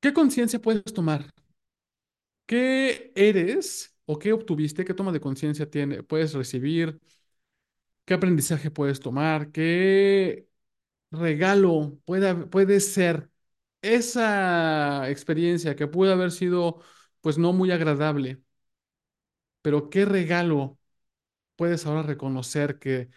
¿Qué 0.00 0.12
conciencia 0.12 0.58
puedes 0.60 0.92
tomar? 0.92 1.26
¿Qué 2.46 3.12
eres 3.14 3.94
o 4.06 4.18
qué 4.18 4.32
obtuviste? 4.32 4.84
¿Qué 4.84 4.94
toma 4.94 5.12
de 5.12 5.20
conciencia 5.20 5.68
puedes 6.08 6.32
recibir? 6.34 6.98
¿Qué 8.04 8.14
aprendizaje 8.14 8.70
puedes 8.70 9.00
tomar? 9.00 9.50
¿Qué 9.52 10.48
regalo 11.12 11.98
puede, 12.06 12.34
puede 12.46 12.80
ser 12.80 13.30
esa 13.82 15.10
experiencia 15.10 15.76
que 15.76 15.86
pudo 15.88 16.12
haber 16.14 16.32
sido 16.32 16.80
pues 17.22 17.38
no 17.38 17.52
muy 17.52 17.70
agradable? 17.72 18.42
Pero 19.62 19.90
¿qué 19.90 20.04
regalo 20.04 20.78
puedes 21.56 21.86
ahora 21.86 22.02
reconocer 22.02 22.78
que, 22.78 23.10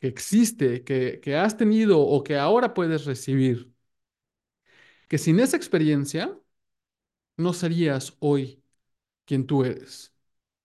que 0.00 0.08
existe, 0.08 0.84
que, 0.84 1.20
que 1.22 1.36
has 1.36 1.56
tenido 1.56 2.00
o 2.00 2.22
que 2.24 2.36
ahora 2.38 2.74
puedes 2.74 3.04
recibir? 3.06 3.72
Que 5.08 5.18
sin 5.18 5.40
esa 5.40 5.56
experiencia 5.56 6.38
no 7.36 7.52
serías 7.52 8.16
hoy 8.20 8.62
quien 9.24 9.46
tú 9.46 9.64
eres. 9.64 10.14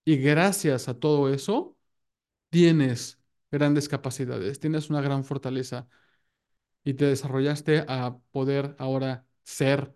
Y 0.05 0.17
gracias 0.17 0.89
a 0.89 0.99
todo 0.99 1.29
eso, 1.33 1.77
tienes 2.49 3.19
grandes 3.51 3.89
capacidades, 3.89 4.59
tienes 4.59 4.89
una 4.91 5.01
gran 5.01 5.25
fortaleza 5.25 5.89
y 6.83 6.95
te 6.95 7.05
desarrollaste 7.05 7.85
a 7.87 8.19
poder 8.31 8.75
ahora 8.79 9.27
ser 9.43 9.93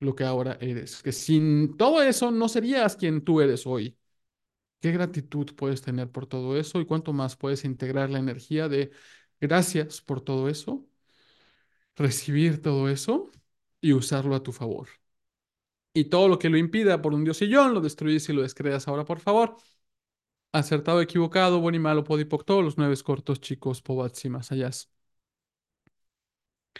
lo 0.00 0.14
que 0.14 0.24
ahora 0.24 0.56
eres. 0.60 1.02
Que 1.02 1.12
sin 1.12 1.76
todo 1.76 2.02
eso 2.02 2.30
no 2.30 2.48
serías 2.48 2.96
quien 2.96 3.22
tú 3.24 3.40
eres 3.40 3.66
hoy. 3.66 3.96
¿Qué 4.80 4.92
gratitud 4.92 5.54
puedes 5.56 5.82
tener 5.82 6.10
por 6.10 6.26
todo 6.26 6.56
eso 6.58 6.80
y 6.80 6.86
cuánto 6.86 7.12
más 7.12 7.36
puedes 7.36 7.64
integrar 7.64 8.10
la 8.10 8.18
energía 8.18 8.68
de 8.68 8.90
gracias 9.40 10.00
por 10.00 10.22
todo 10.22 10.48
eso, 10.48 10.86
recibir 11.96 12.60
todo 12.62 12.88
eso 12.88 13.30
y 13.80 13.92
usarlo 13.92 14.34
a 14.34 14.42
tu 14.42 14.52
favor? 14.52 14.88
Y 15.92 16.04
todo 16.04 16.28
lo 16.28 16.38
que 16.38 16.48
lo 16.50 16.56
impida 16.58 17.02
por 17.02 17.14
un 17.14 17.24
diosillón, 17.24 17.74
lo 17.74 17.80
destruyes 17.80 18.28
y 18.28 18.32
lo 18.32 18.42
descreas 18.42 18.86
ahora, 18.88 19.04
por 19.04 19.18
favor. 19.20 19.56
Acertado, 20.52 21.00
equivocado, 21.02 21.60
bueno 21.60 21.76
y 21.76 21.80
malo, 21.80 22.04
podipoc, 22.04 22.44
todos 22.44 22.64
los 22.64 22.78
nueve 22.78 22.96
cortos, 23.04 23.40
chicos, 23.40 23.82
pobats 23.82 24.24
y 24.24 24.30
más 24.30 24.52
allá. 24.52 24.70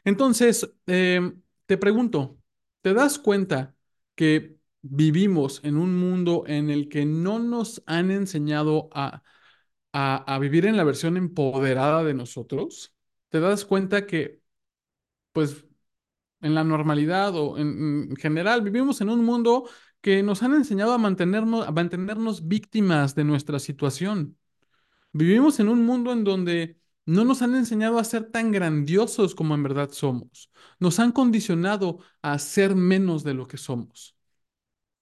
Entonces, 0.04 0.71
em, 0.87 1.42
te 1.66 1.76
pregunto, 1.78 2.38
¿te 2.80 2.95
das 2.95 3.19
cuenta 3.19 3.76
que 4.14 4.59
vivimos 4.82 5.60
en 5.64 5.76
un 5.76 5.96
mundo 5.99 6.44
en 6.46 6.70
el 6.70 6.88
que 6.88 7.04
no 7.06 7.38
nos 7.38 7.82
han 7.87 8.10
enseñado 8.10 8.88
a, 8.92 9.22
a, 9.92 10.34
a 10.34 10.38
vivir 10.38 10.66
en 10.66 10.76
la 10.76 10.84
versión 10.84 11.16
empoderada 11.16 12.04
de 12.04 12.14
nosotros? 12.14 12.94
¿Te 13.30 13.40
das 13.40 13.64
cuenta 13.64 14.06
que, 14.06 14.42
pues, 15.32 15.64
en 16.42 16.54
la 16.54 16.64
normalidad 16.64 17.34
o 17.37 17.58
en, 17.58 18.08
en 18.10 18.16
general 18.16 18.62
vivimos 18.62 19.00
en 19.00 19.10
un 19.10 19.25
mundo 19.25 19.68
que 20.00 20.22
nos 20.22 20.42
han 20.42 20.54
enseñado 20.54 20.92
a 20.92 20.99
mantenernos, 20.99 21.66
a 21.66 21.72
mantenernos 21.72 22.49
víctimas 22.49 23.14
de 23.14 23.25
nuestra 23.25 23.58
situación? 23.58 24.38
Vivimos 25.12 25.60
en 25.60 25.68
un 25.68 25.84
mundo 25.84 26.12
en 26.12 26.25
donde 26.25 26.78
no 27.06 27.25
nos 27.25 27.42
han 27.42 27.54
enseñado 27.56 27.99
a 27.99 28.04
ser 28.04 28.30
tan 28.30 28.52
grandiosos 28.52 29.34
como 29.34 29.54
en 29.54 29.62
verdad 29.62 29.90
somos. 29.92 30.50
Nos 30.78 31.00
han 31.00 31.12
condicionado 31.12 31.99
a 32.22 32.38
ser 32.38 32.75
menos 32.76 33.25
de 33.25 33.34
lo 33.34 33.49
que 33.49 33.56
somos. 33.56 34.16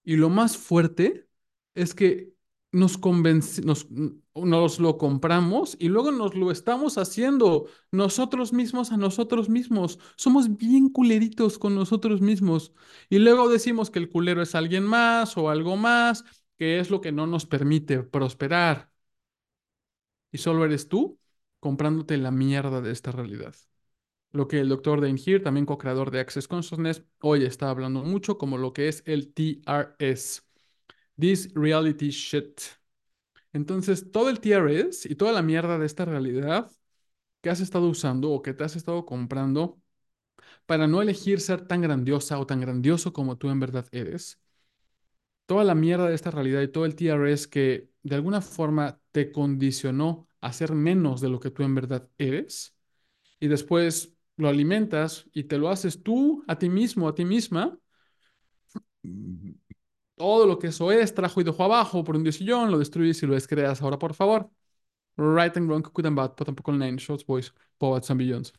Y 0.09 0.15
lo 0.17 0.29
más 0.29 0.57
fuerte 0.57 1.27
es 1.75 1.93
que 1.93 2.33
nos 2.71 2.99
convenci- 2.99 3.63
nos, 3.63 3.87
nos 4.35 4.79
lo 4.79 4.97
compramos 4.97 5.75
y 5.79 5.89
luego 5.89 6.11
nos 6.11 6.33
lo 6.35 6.49
estamos 6.51 6.97
haciendo 6.97 7.67
nosotros 7.91 8.51
mismos 8.53 8.91
a 8.91 8.97
nosotros 8.97 9.49
mismos. 9.49 9.99
Somos 10.15 10.57
bien 10.57 10.89
culeritos 10.89 11.59
con 11.59 11.75
nosotros 11.75 12.21
mismos. 12.21 12.73
Y 13.09 13.19
luego 13.19 13.49
decimos 13.49 13.89
que 13.91 13.99
el 13.99 14.09
culero 14.09 14.41
es 14.41 14.55
alguien 14.55 14.83
más 14.85 15.37
o 15.37 15.49
algo 15.49 15.77
más, 15.77 16.23
que 16.57 16.79
es 16.79 16.89
lo 16.89 17.01
que 17.01 17.11
no 17.11 17.27
nos 17.27 17.45
permite 17.45 18.01
prosperar 18.03 18.91
y 20.31 20.37
solo 20.39 20.65
eres 20.65 20.87
tú 20.89 21.19
comprándote 21.59 22.17
la 22.17 22.31
mierda 22.31 22.81
de 22.81 22.91
esta 22.91 23.11
realidad. 23.11 23.53
Lo 24.31 24.47
que 24.47 24.59
el 24.59 24.69
doctor 24.69 25.01
Dane 25.01 25.19
Here, 25.23 25.39
también 25.39 25.65
co-creador 25.65 26.11
de 26.11 26.19
Access 26.19 26.47
Consciousness, 26.47 27.03
hoy 27.21 27.45
está 27.45 27.69
hablando 27.69 28.03
mucho 28.03 28.37
como 28.37 28.57
lo 28.57 28.73
que 28.73 28.87
es 28.87 29.01
el 29.05 29.33
TRS, 29.33 30.43
This 31.19 31.51
Reality 31.55 32.09
Shit. 32.11 32.61
Entonces, 33.53 34.11
todo 34.11 34.29
el 34.29 34.39
TRS 34.39 35.07
y 35.09 35.15
toda 35.15 35.31
la 35.33 35.41
mierda 35.41 35.79
de 35.79 35.85
esta 35.85 36.05
realidad 36.05 36.71
que 37.41 37.49
has 37.49 37.61
estado 37.61 37.87
usando 37.89 38.31
o 38.31 38.41
que 38.41 38.53
te 38.53 38.63
has 38.63 38.75
estado 38.75 39.05
comprando 39.05 39.81
para 40.65 40.87
no 40.87 41.01
elegir 41.01 41.41
ser 41.41 41.67
tan 41.67 41.81
grandiosa 41.81 42.39
o 42.39 42.45
tan 42.47 42.61
grandioso 42.61 43.13
como 43.13 43.37
tú 43.37 43.49
en 43.49 43.59
verdad 43.59 43.87
eres, 43.91 44.39
toda 45.45 45.63
la 45.63 45.75
mierda 45.75 46.07
de 46.07 46.15
esta 46.15 46.31
realidad 46.31 46.61
y 46.61 46.67
todo 46.67 46.85
el 46.85 46.95
TRS 46.95 47.49
que 47.49 47.89
de 48.03 48.15
alguna 48.15 48.41
forma 48.41 48.99
te 49.11 49.31
condicionó 49.31 50.27
a 50.41 50.53
ser 50.53 50.73
menos 50.73 51.21
de 51.21 51.29
lo 51.29 51.39
que 51.39 51.51
tú 51.51 51.63
en 51.63 51.75
verdad 51.75 52.09
eres, 52.17 52.75
y 53.39 53.47
después 53.47 54.15
lo 54.39 54.49
alimentas 54.49 55.27
y 55.33 55.43
te 55.45 55.59
lo 55.59 55.69
haces 55.69 56.03
tú 56.03 56.43
a 56.47 56.57
ti 56.59 56.69
mismo, 56.69 57.07
a 57.07 57.15
ti 57.15 57.25
misma, 57.25 57.79
todo 60.15 60.45
lo 60.47 60.59
que 60.59 60.67
eso 60.67 60.91
es, 60.91 61.13
trajo 61.13 61.41
y 61.41 61.43
dejó 61.43 61.63
abajo 61.63 62.03
por 62.03 62.15
un 62.15 62.23
diosillón, 62.23 62.71
lo 62.71 62.77
destruyes 62.79 63.21
y 63.23 63.27
lo 63.27 63.33
descreas. 63.35 63.81
Ahora, 63.81 63.97
por 63.99 64.13
favor, 64.13 64.49
right 65.17 65.55
and 65.57 65.69
wrong, 65.69 65.83
good 65.93 66.05
and 66.07 66.17
bad, 66.17 66.35
but 66.37 66.47
tampoco 66.47 66.71
nine, 66.73 66.97
shots, 66.97 67.25
boys, 67.25 67.53
poets 67.79 68.09
and 68.11 68.19
billions. 68.19 68.53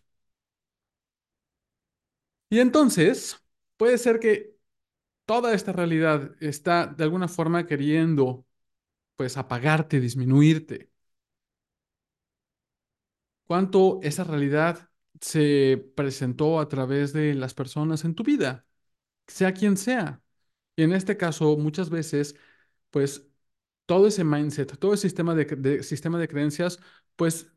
Y 2.49 2.59
entonces, 2.61 3.43
puede 3.77 3.99
ser 3.99 4.19
que 4.21 4.57
toda 5.27 5.55
esta 5.55 5.73
realidad 5.73 6.33
está 6.41 6.87
de 6.89 7.04
alguna 7.04 7.28
forma 7.28 7.67
queriendo 7.67 8.47
pues 9.17 9.37
apagarte, 9.39 10.00
disminuirte. 10.00 10.91
¿Cuánto 13.47 14.00
esa 14.02 14.25
realidad 14.25 14.90
se 15.21 15.93
presentó 15.97 16.61
a 16.61 16.69
través 16.69 17.13
de 17.13 17.35
las 17.35 17.54
personas 17.54 18.04
en 18.04 18.15
tu 18.15 18.23
vida? 18.25 18.67
Sea 19.26 19.54
quien 19.54 19.76
sea. 19.76 20.23
Y 20.76 20.83
en 20.85 20.93
este 20.93 21.17
caso, 21.17 21.56
muchas 21.59 21.91
veces, 21.91 22.37
pues 22.91 23.28
todo 23.87 24.06
ese 24.06 24.25
mindset, 24.25 24.78
todo 24.78 24.93
el 24.93 24.99
sistema 24.99 25.35
de, 25.35 25.45
de- 25.47 25.83
sistema 25.83 26.19
de 26.19 26.28
creencias, 26.28 26.78
pues 27.17 27.52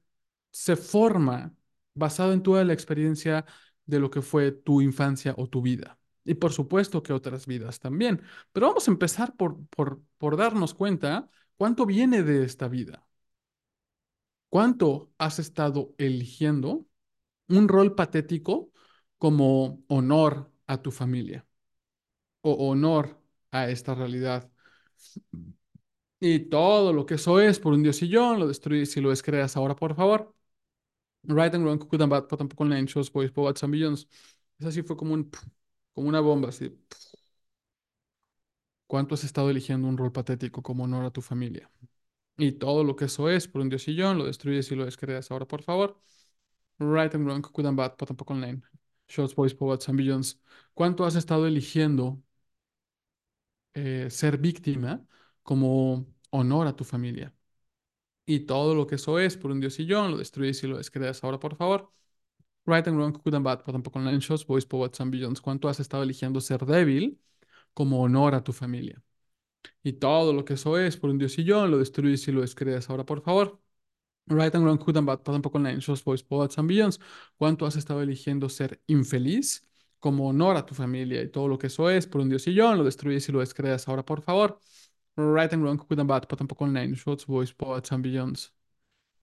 se 0.51 0.75
forma 0.75 1.55
basado 1.93 2.33
en 2.33 2.43
toda 2.43 2.63
la 2.65 2.73
experiencia 2.73 3.45
de 3.85 3.99
lo 3.99 4.09
que 4.09 4.21
fue 4.21 4.51
tu 4.51 4.81
infancia 4.81 5.33
o 5.37 5.47
tu 5.49 5.61
vida. 5.61 5.99
Y 6.25 6.35
por 6.35 6.53
supuesto 6.53 7.03
que 7.03 7.13
otras 7.13 7.45
vidas 7.47 7.79
también. 7.79 8.21
Pero 8.51 8.67
vamos 8.67 8.87
a 8.87 8.91
empezar 8.91 9.35
por, 9.35 9.65
por, 9.67 10.01
por 10.17 10.37
darnos 10.37 10.73
cuenta 10.73 11.29
cuánto 11.57 11.85
viene 11.85 12.23
de 12.23 12.45
esta 12.45 12.67
vida. 12.67 13.05
¿Cuánto 14.49 15.11
has 15.17 15.39
estado 15.39 15.93
eligiendo 15.97 16.85
un 17.49 17.67
rol 17.67 17.95
patético 17.95 18.71
como 19.17 19.83
honor 19.87 20.51
a 20.67 20.81
tu 20.81 20.91
familia 20.91 21.45
o 22.41 22.53
honor 22.69 23.19
a 23.51 23.69
esta 23.69 23.95
realidad? 23.95 24.51
Y 26.19 26.39
todo 26.49 26.93
lo 26.93 27.05
que 27.05 27.15
eso 27.15 27.39
es 27.41 27.59
por 27.59 27.73
un 27.73 27.83
diosillón, 27.83 28.39
lo 28.39 28.47
destruyes 28.47 28.95
y 28.97 29.01
lo 29.01 29.09
descreas 29.09 29.57
ahora, 29.57 29.75
por 29.75 29.93
favor. 29.95 30.33
Right 31.23 31.53
and 31.55 31.65
wrong, 31.65 31.79
good 31.79 32.01
and 32.01 32.11
boys, 33.35 33.63
and 33.63 33.71
billions. 33.73 34.07
Eso 34.59 34.71
sí 34.71 34.83
fue 34.83 34.97
como 34.97 35.13
un, 35.15 35.31
como 35.93 36.09
una 36.09 36.21
bomba, 36.21 36.49
así. 36.49 36.71
¿Cuánto 38.87 39.15
has 39.15 39.23
estado 39.23 39.49
eligiendo 39.49 39.87
un 39.87 39.97
rol 39.97 40.11
patético 40.11 40.61
como 40.61 40.83
honor 40.83 41.05
a 41.05 41.11
tu 41.11 41.21
familia? 41.21 41.69
Y 42.37 42.53
todo 42.53 42.83
lo 42.83 42.95
que 42.95 43.05
eso 43.05 43.29
es 43.29 43.47
por 43.47 43.61
un 43.61 43.69
diosillón, 43.69 44.17
lo 44.19 44.25
destruyes 44.25 44.71
y 44.71 44.75
lo 44.75 44.85
descreas 44.85 45.31
ahora, 45.31 45.47
por 45.47 45.63
favor. 45.63 45.99
Right 46.83 47.13
and 47.15 47.25
wrong, 47.27 47.41
good 47.41 47.65
and 47.65 47.77
bad, 47.77 47.95
but 47.97 48.07
tampoco 48.09 48.33
nine 48.35 48.61
shows, 49.07 49.33
boys, 49.33 49.53
poets 49.53 49.87
and 49.89 49.97
billions. 49.97 50.39
¿Cuánto 50.75 51.05
has 51.05 51.15
estado 51.15 51.45
eligiendo 51.47 52.21
eh, 53.73 54.09
ser 54.09 54.37
víctima 54.37 55.05
como 55.43 56.05
honor 56.31 56.67
a 56.67 56.75
tu 56.75 56.83
familia? 56.83 57.33
y 58.25 58.41
todo 58.41 58.75
lo 58.75 58.87
que 58.87 58.95
eso 58.95 59.19
es 59.19 59.37
por 59.37 59.51
un 59.51 59.59
diosillón, 59.61 60.11
lo 60.11 60.17
destruyes 60.17 60.63
y 60.63 60.67
lo 60.67 60.77
descreas 60.77 61.23
ahora, 61.23 61.39
por 61.39 61.55
favor. 61.57 61.91
Right 62.65 62.87
and 62.87 62.97
wrong, 62.97 63.13
good 63.23 63.35
and 63.35 63.45
bad, 63.45 63.59
pero 63.61 63.73
tampoco 63.73 63.99
online 63.99 64.19
shows, 64.21 64.45
boys, 64.47 64.65
poets 64.65 65.01
and 65.01 65.11
billions. 65.11 65.41
¿Cuánto 65.41 65.69
has 65.69 65.79
estado 65.81 66.03
eligiendo 66.03 66.41
ser 66.41 66.65
débil 66.65 67.19
como 67.73 68.01
honor 68.03 68.35
a 68.35 68.43
tu 68.43 68.53
familia? 68.53 69.03
Y 69.83 69.93
todo 69.95 70.33
lo 70.33 70.45
que 70.45 70.55
eso 70.55 70.77
es 70.79 70.97
por 70.97 71.11
un 71.11 71.19
diosillón, 71.19 71.71
lo 71.71 71.79
destruyes 71.79 72.27
y 72.29 72.33
lo 72.33 72.41
descreas 72.41 72.89
ahora, 72.91 73.05
por 73.05 73.21
favor. 73.23 73.61
Right 74.27 74.53
and 74.55 74.63
wrong, 74.65 74.77
good 74.77 74.95
and 74.97 75.05
bad, 75.05 75.19
pero 75.23 75.33
tampoco 75.35 75.57
online 75.57 75.81
shows, 75.81 76.01
boys, 76.03 76.23
poets 76.23 76.57
and 76.57 76.67
billions. 76.67 76.99
¿Cuánto 77.37 77.65
has 77.65 77.75
estado 77.75 78.01
eligiendo 78.01 78.47
ser 78.49 78.81
infeliz 78.87 79.67
como 79.99 80.27
honor 80.29 80.55
a 80.55 80.65
tu 80.65 80.73
familia? 80.73 81.21
Y 81.21 81.27
todo 81.29 81.47
lo 81.49 81.57
que 81.57 81.67
eso 81.67 81.89
es 81.89 82.07
por 82.07 82.21
un 82.21 82.29
diosillón, 82.29 82.77
lo 82.77 82.85
destruyes 82.85 83.27
y 83.27 83.31
lo 83.33 83.39
descreas 83.41 83.87
ahora, 83.87 84.03
por 84.05 84.21
favor. 84.21 84.59
Right 85.17 85.51
and 85.53 85.63
wrong, 85.63 85.77
good 85.77 85.99
and 85.99 86.09
bad, 86.09 86.21
pero 86.27 86.37
tampoco 86.37 86.63
online 86.63 86.95
shows, 86.95 87.25
boys, 87.25 87.53
poets 87.53 87.91
and 87.91 88.01
billions. 88.03 88.53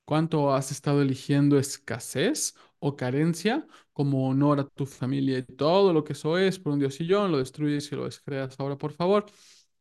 ¿Cuánto 0.05 0.55
has 0.55 0.73
estado 0.73 1.03
eligiendo 1.03 1.59
escasez 1.59 2.55
o 2.81 2.97
carencia 2.97 3.67
como 3.93 4.29
honor 4.29 4.61
a 4.61 4.65
tu 4.69 4.87
familia? 4.87 5.39
Y 5.39 5.43
todo 5.45 5.93
lo 5.93 6.05
que 6.05 6.15
eso 6.15 6.39
es 6.39 6.59
por 6.59 6.73
un 6.75 6.81
diosillón, 6.81 7.33
lo 7.33 7.39
destruyes 7.39 7.91
y 7.93 7.97
lo 7.97 8.05
descreas. 8.07 8.59
Ahora, 8.61 8.77
por 8.79 8.93
favor, 8.93 9.27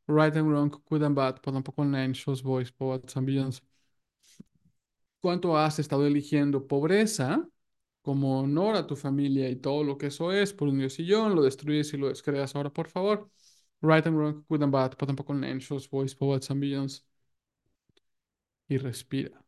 right 0.07 0.35
and 0.37 0.49
wrong, 0.49 0.71
good 0.89 1.03
and 1.03 1.15
bad, 1.15 1.35
pero 1.41 1.53
tampoco 1.53 1.81
online 1.83 2.13
shows, 2.13 2.43
boys, 2.43 2.71
poets 2.71 3.17
and 3.17 3.25
billions. 3.27 3.61
¿Cuánto 5.21 5.57
has 5.57 5.79
estado 5.79 6.05
eligiendo 6.07 6.67
pobreza 6.67 7.47
como 8.01 8.39
honor 8.41 8.75
a 8.75 8.87
tu 8.87 8.95
familia 8.95 9.49
y 9.49 9.55
todo 9.57 9.83
lo 9.83 9.97
que 9.97 10.07
eso 10.07 10.31
es 10.31 10.53
por 10.53 10.67
un 10.69 10.79
diosillón, 10.79 11.35
lo 11.35 11.43
destruyes 11.43 11.93
y 11.93 11.97
lo 11.97 12.07
descreas. 12.09 12.55
Ahora, 12.55 12.71
por 12.71 12.87
favor, 12.89 13.29
right 13.81 14.05
and 14.07 14.17
wrong, 14.17 14.45
good 14.49 14.63
and 14.63 14.71
bad, 14.73 14.91
tampoco 14.95 15.33
online 15.33 15.59
shows, 15.59 15.89
boys, 15.89 16.15
poets 16.15 16.49
and 16.51 16.61
billions. 16.61 17.05
Y 18.69 18.77
respira. 18.77 19.43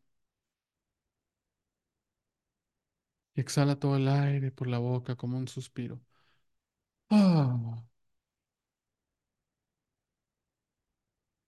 Y 3.35 3.41
exhala 3.41 3.77
todo 3.77 3.97
el 3.97 4.07
aire 4.07 4.51
por 4.53 4.67
la 4.67 4.77
boca 4.79 5.15
como 5.17 5.37
un 5.37 5.47
suspiro. 5.49 5.99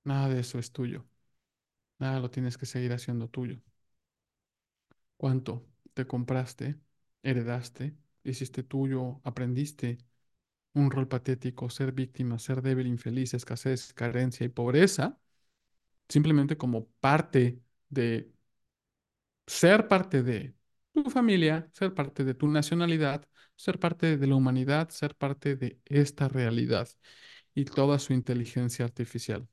Nada 0.05 0.29
de 0.29 0.39
eso 0.39 0.59
es 0.59 0.71
tuyo. 0.71 1.05
Nada 1.99 2.19
lo 2.21 2.29
tienes 2.31 2.57
que 2.59 2.65
seguir 2.67 2.93
haciendo 2.93 3.29
tuyo. 3.29 3.61
¿Cuánto 5.23 5.65
te 5.93 6.05
compraste, 6.05 6.81
heredaste, 7.23 7.95
hiciste 8.25 8.61
tuyo, 8.61 9.21
aprendiste 9.23 9.99
un 10.73 10.91
rol 10.91 11.07
patético, 11.07 11.69
ser 11.69 11.93
víctima, 11.93 12.39
ser 12.39 12.61
débil, 12.61 12.87
infeliz, 12.87 13.33
escasez, 13.33 13.93
carencia 13.93 14.45
y 14.45 14.49
pobreza 14.49 15.17
simplemente 16.09 16.57
como 16.57 16.87
parte 17.01 17.61
de 17.89 18.33
ser 19.47 19.87
parte 19.87 20.23
de 20.23 20.53
tu 20.93 21.09
familia, 21.09 21.69
ser 21.73 21.93
parte 21.93 22.23
de 22.23 22.33
tu 22.33 22.47
nacionalidad, 22.47 23.25
ser 23.55 23.79
parte 23.79 24.17
de 24.17 24.27
la 24.27 24.35
humanidad, 24.35 24.89
ser 24.89 25.15
parte 25.15 25.55
de 25.55 25.79
esta 25.85 26.27
realidad 26.27 26.87
y 27.55 27.65
toda 27.65 27.99
su 27.99 28.13
inteligencia 28.13 28.85
artificial. 28.85 29.47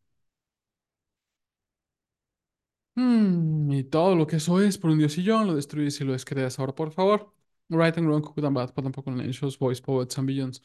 Mm, 3.01 3.73
y 3.73 3.85
todo 3.85 4.15
lo 4.15 4.27
que 4.27 4.37
eso 4.37 4.61
es 4.61 4.77
por 4.79 4.91
un 4.91 4.99
diosillón, 4.99 5.47
lo 5.47 5.55
destruyes 5.55 6.01
y 6.01 6.05
lo 6.05 6.13
descreas 6.13 6.59
ahora, 6.59 6.75
por 6.75 6.93
favor. 6.93 7.33
Right 7.69 7.97
and 7.97 8.07
wrong, 8.09 8.23
good 8.23 8.45
and 8.45 8.75
tampoco 8.75 9.11
nations, 9.13 9.59
boys, 9.59 9.81
poets 9.81 10.19
and 10.19 10.27
billions. 10.27 10.63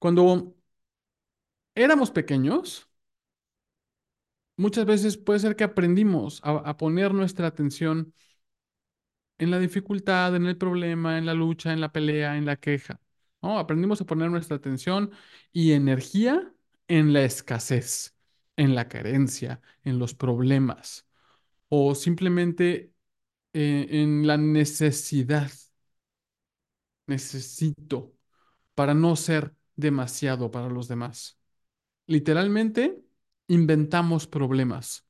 Cuando 0.00 0.54
éramos 1.74 2.10
pequeños, 2.10 2.88
muchas 4.56 4.84
veces 4.86 5.16
puede 5.16 5.38
ser 5.40 5.56
que 5.56 5.64
aprendimos 5.64 6.40
a, 6.44 6.50
a 6.56 6.76
poner 6.76 7.14
nuestra 7.14 7.46
atención 7.46 8.12
en 9.38 9.50
la 9.50 9.58
dificultad, 9.58 10.34
en 10.36 10.46
el 10.46 10.56
problema, 10.58 11.18
en 11.18 11.26
la 11.26 11.34
lucha, 11.34 11.72
en 11.72 11.80
la 11.80 11.92
pelea, 11.92 12.36
en 12.36 12.46
la 12.46 12.56
queja. 12.56 13.00
¿no? 13.42 13.58
Aprendimos 13.58 14.00
a 14.00 14.06
poner 14.06 14.30
nuestra 14.30 14.56
atención 14.56 15.10
y 15.52 15.72
energía 15.72 16.52
en 16.88 17.12
la 17.12 17.22
escasez, 17.24 18.16
en 18.58 18.74
la 18.74 18.88
carencia, 18.88 19.62
en 19.84 19.98
los 19.98 20.14
problemas 20.14 21.08
o 21.70 21.94
simplemente 21.94 22.94
eh, 23.54 23.88
en 23.90 24.26
la 24.26 24.38
necesidad. 24.38 25.50
Necesito 27.06 28.14
para 28.74 28.94
no 28.94 29.16
ser 29.16 29.54
demasiado 29.76 30.50
para 30.50 30.68
los 30.68 30.88
demás. 30.88 31.38
Literalmente, 32.06 33.04
inventamos 33.48 34.26
problemas 34.26 35.06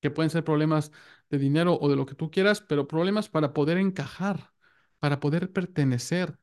que 0.00 0.10
pueden 0.10 0.30
ser 0.30 0.44
problemas 0.44 0.92
de 1.30 1.38
dinero 1.38 1.78
o 1.80 1.88
de 1.88 1.96
lo 1.96 2.06
que 2.06 2.14
tú 2.14 2.30
quieras, 2.30 2.60
pero 2.60 2.88
problemas 2.88 3.28
para 3.28 3.52
poder 3.54 3.78
encajar, 3.78 4.52
para 4.98 5.20
poder 5.20 5.52
pertenecer, 5.52 6.38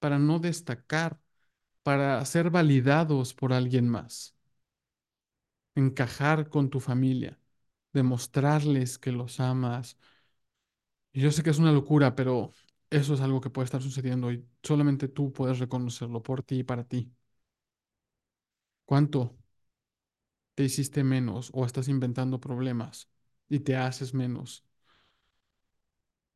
para 0.00 0.18
no 0.18 0.38
destacar, 0.38 1.20
para 1.82 2.24
ser 2.26 2.50
validados 2.50 3.34
por 3.34 3.52
alguien 3.52 3.88
más, 3.88 4.36
encajar 5.80 6.48
con 6.48 6.70
tu 6.70 6.80
familia, 6.80 7.38
demostrarles 7.92 8.98
que 8.98 9.12
los 9.12 9.40
amas. 9.40 9.98
Yo 11.12 11.30
sé 11.32 11.42
que 11.42 11.50
es 11.50 11.58
una 11.58 11.72
locura, 11.72 12.14
pero 12.14 12.52
eso 12.90 13.14
es 13.14 13.20
algo 13.20 13.40
que 13.40 13.50
puede 13.50 13.64
estar 13.66 13.82
sucediendo 13.82 14.32
y 14.32 14.44
solamente 14.62 15.08
tú 15.08 15.32
puedes 15.32 15.58
reconocerlo 15.58 16.22
por 16.22 16.42
ti 16.42 16.60
y 16.60 16.64
para 16.64 16.84
ti. 16.84 17.12
¿Cuánto 18.84 19.34
te 20.54 20.62
hiciste 20.64 21.02
menos 21.04 21.50
o 21.54 21.64
estás 21.66 21.88
inventando 21.88 22.40
problemas 22.40 23.08
y 23.48 23.60
te 23.60 23.76
haces 23.76 24.14
menos? 24.14 24.64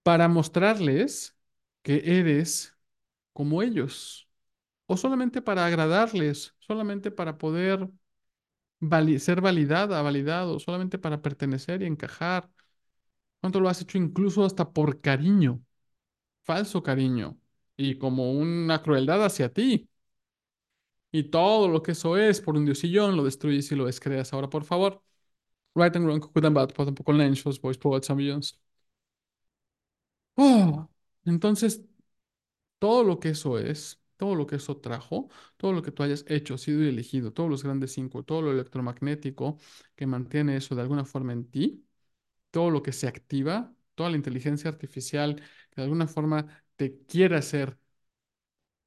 para 0.02 0.28
mostrarles 0.28 1.36
que 1.82 2.02
eres 2.20 2.76
como 3.32 3.62
ellos, 3.62 4.28
o 4.86 4.96
solamente 4.96 5.42
para 5.42 5.66
agradarles, 5.66 6.54
solamente 6.60 7.10
para 7.10 7.38
poder 7.38 7.88
ser 9.20 9.40
validada, 9.40 10.02
validado, 10.02 10.58
solamente 10.60 10.98
para 10.98 11.22
pertenecer 11.22 11.82
y 11.82 11.86
encajar. 11.86 12.50
¿Cuánto 13.40 13.60
lo 13.60 13.68
has 13.68 13.82
hecho 13.82 13.98
incluso 13.98 14.44
hasta 14.44 14.72
por 14.72 15.00
cariño, 15.00 15.62
falso 16.44 16.82
cariño, 16.82 17.38
y 17.76 17.98
como 17.98 18.32
una 18.32 18.82
crueldad 18.82 19.24
hacia 19.24 19.52
ti? 19.52 19.88
Y 21.12 21.24
todo 21.30 21.68
lo 21.68 21.82
que 21.82 21.92
eso 21.92 22.16
es 22.16 22.40
por 22.40 22.56
un 22.56 22.64
diosillón, 22.64 23.16
lo 23.16 23.24
destruyes 23.24 23.70
y 23.72 23.76
lo 23.76 23.86
descreas. 23.86 24.32
Ahora, 24.32 24.50
por 24.50 24.64
favor, 24.64 25.02
right 25.74 25.94
and 25.96 26.06
wrong, 26.06 26.20
good 26.20 26.44
and 26.46 26.56
bad, 26.56 26.74
but 26.76 26.86
tampoco 26.86 27.12
lentos, 27.12 27.60
boys, 27.60 27.78
poets. 27.78 28.10
Oh, 30.36 30.88
entonces 31.24 31.82
todo 32.78 33.04
lo 33.04 33.20
que 33.20 33.30
eso 33.30 33.58
es, 33.58 34.00
todo 34.16 34.34
lo 34.34 34.46
que 34.46 34.56
eso 34.56 34.76
trajo, 34.78 35.28
todo 35.56 35.72
lo 35.72 35.82
que 35.82 35.90
tú 35.92 36.02
hayas 36.02 36.24
hecho, 36.28 36.58
sido 36.58 36.82
elegido, 36.82 37.32
todos 37.32 37.50
los 37.50 37.62
grandes 37.62 37.92
cinco, 37.92 38.22
todo 38.24 38.42
lo 38.42 38.52
electromagnético 38.52 39.58
que 39.96 40.06
mantiene 40.06 40.56
eso 40.56 40.74
de 40.74 40.82
alguna 40.82 41.04
forma 41.04 41.32
en 41.32 41.50
ti, 41.50 41.84
todo 42.50 42.70
lo 42.70 42.82
que 42.82 42.92
se 42.92 43.08
activa, 43.08 43.74
toda 43.94 44.10
la 44.10 44.16
inteligencia 44.16 44.70
artificial 44.70 45.36
que 45.36 45.76
de 45.76 45.82
alguna 45.84 46.06
forma 46.08 46.46
te 46.76 46.98
quiere 47.06 47.36
hacer 47.36 47.78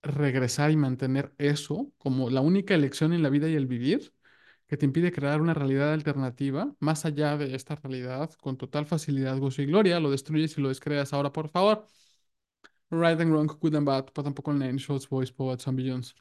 regresar 0.04 0.72
y 0.72 0.78
mantener 0.78 1.34
eso 1.38 1.92
como 1.98 2.30
la 2.30 2.42
única 2.42 2.74
elección 2.76 3.14
en 3.14 3.24
la 3.24 3.30
vida 3.30 3.50
y 3.50 3.56
el 3.56 3.68
vivir, 3.68 4.14
que 4.68 4.78
te 4.78 4.86
impide 4.86 5.12
crear 5.12 5.42
una 5.42 5.54
realidad 5.54 5.94
alternativa 5.94 6.76
más 6.80 7.06
allá 7.06 7.38
de 7.38 7.56
esta 7.56 7.76
realidad 7.76 8.32
con 8.42 8.58
total 8.58 8.86
facilidad, 8.86 9.38
gozo 9.40 9.62
y 9.62 9.66
gloria, 9.66 10.00
lo 10.00 10.12
destruyes 10.12 10.58
y 10.58 10.62
lo 10.62 10.70
descreas 10.70 11.14
ahora, 11.14 11.32
por 11.34 11.50
favor. 11.50 11.86
Right 12.92 13.20
and 13.22 13.32
wrong, 13.32 13.48
good 13.62 13.76
and 13.76 13.86
bad, 13.86 14.12
tampoco 14.14 14.52
en 14.52 14.60
Nine 14.60 14.78
Shots, 14.78 15.08
Boys, 15.10 15.32
Poets 15.32 15.68
and 15.68 15.78
Billions. 15.78 16.14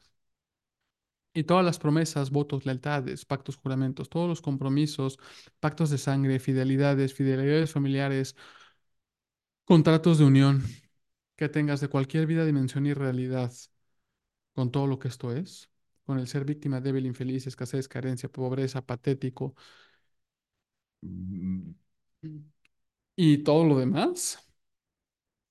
Y 1.33 1.43
todas 1.43 1.63
las 1.63 1.77
promesas, 1.79 2.31
votos, 2.31 2.65
lealtades, 2.65 3.23
pactos, 3.25 3.57
juramentos, 3.57 4.09
todos 4.09 4.27
los 4.27 4.41
compromisos, 4.41 5.19
pactos 5.59 5.89
de 5.91 5.99
sangre, 5.99 6.39
fidelidades, 6.39 7.13
fidelidades 7.13 7.71
familiares, 7.71 8.35
contratos 9.65 10.17
de 10.17 10.25
unión 10.25 10.63
que 11.35 11.49
tengas 11.49 11.81
de 11.81 11.89
cualquier 11.89 12.27
vida, 12.27 12.45
dimensión 12.45 12.85
y 12.87 12.93
realidad 12.93 13.51
con 14.53 14.71
todo 14.71 14.87
lo 14.87 14.99
que 14.99 15.07
esto 15.07 15.31
es, 15.33 15.69
con 16.05 16.19
el 16.19 16.27
ser 16.27 16.45
víctima, 16.45 16.81
débil, 16.81 17.05
infeliz, 17.05 17.47
escasez, 17.47 17.87
carencia, 17.87 18.29
pobreza, 18.29 18.81
patético. 18.85 19.55
Mm, 21.03 21.73
y 23.15 23.39
todo 23.43 23.63
lo 23.65 23.77
demás 23.79 24.39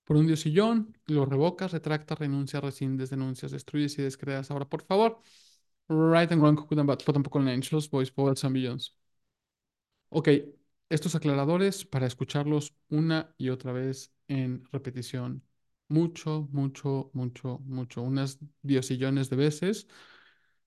por 0.06 0.16
un 0.18 0.28
diosillón, 0.28 0.98
lo 1.08 1.26
revocas, 1.26 1.72
retractas, 1.72 2.18
renuncias, 2.20 2.64
rescindes, 2.64 3.10
denuncias, 3.10 3.52
destruyes 3.52 3.98
y 4.00 4.02
descreas. 4.04 4.50
Ahora, 4.52 4.68
por 4.70 4.84
favor, 4.84 5.20
right 5.90 6.32
and 6.32 6.42
wrong, 6.42 6.56
good 6.56 6.80
and 6.80 6.88
bad, 6.88 6.98
tampoco 7.00 7.40
en 7.40 7.48
angels, 7.48 7.90
boys, 7.90 8.10
poets 8.12 8.44
and 8.44 8.54
billions. 8.54 8.96
Ok, 10.08 10.28
estos 10.88 11.14
aclaradores 11.14 11.84
para 11.84 12.06
escucharlos 12.06 12.74
una 12.88 13.34
y 13.38 13.50
otra 13.50 13.72
vez 13.72 14.12
en 14.28 14.64
repetición. 14.72 15.42
Mucho, 15.88 16.48
mucho, 16.52 17.10
mucho, 17.12 17.60
mucho. 17.64 18.02
Unas 18.02 18.38
diosillones 18.62 19.30
de 19.30 19.36
veces 19.36 19.88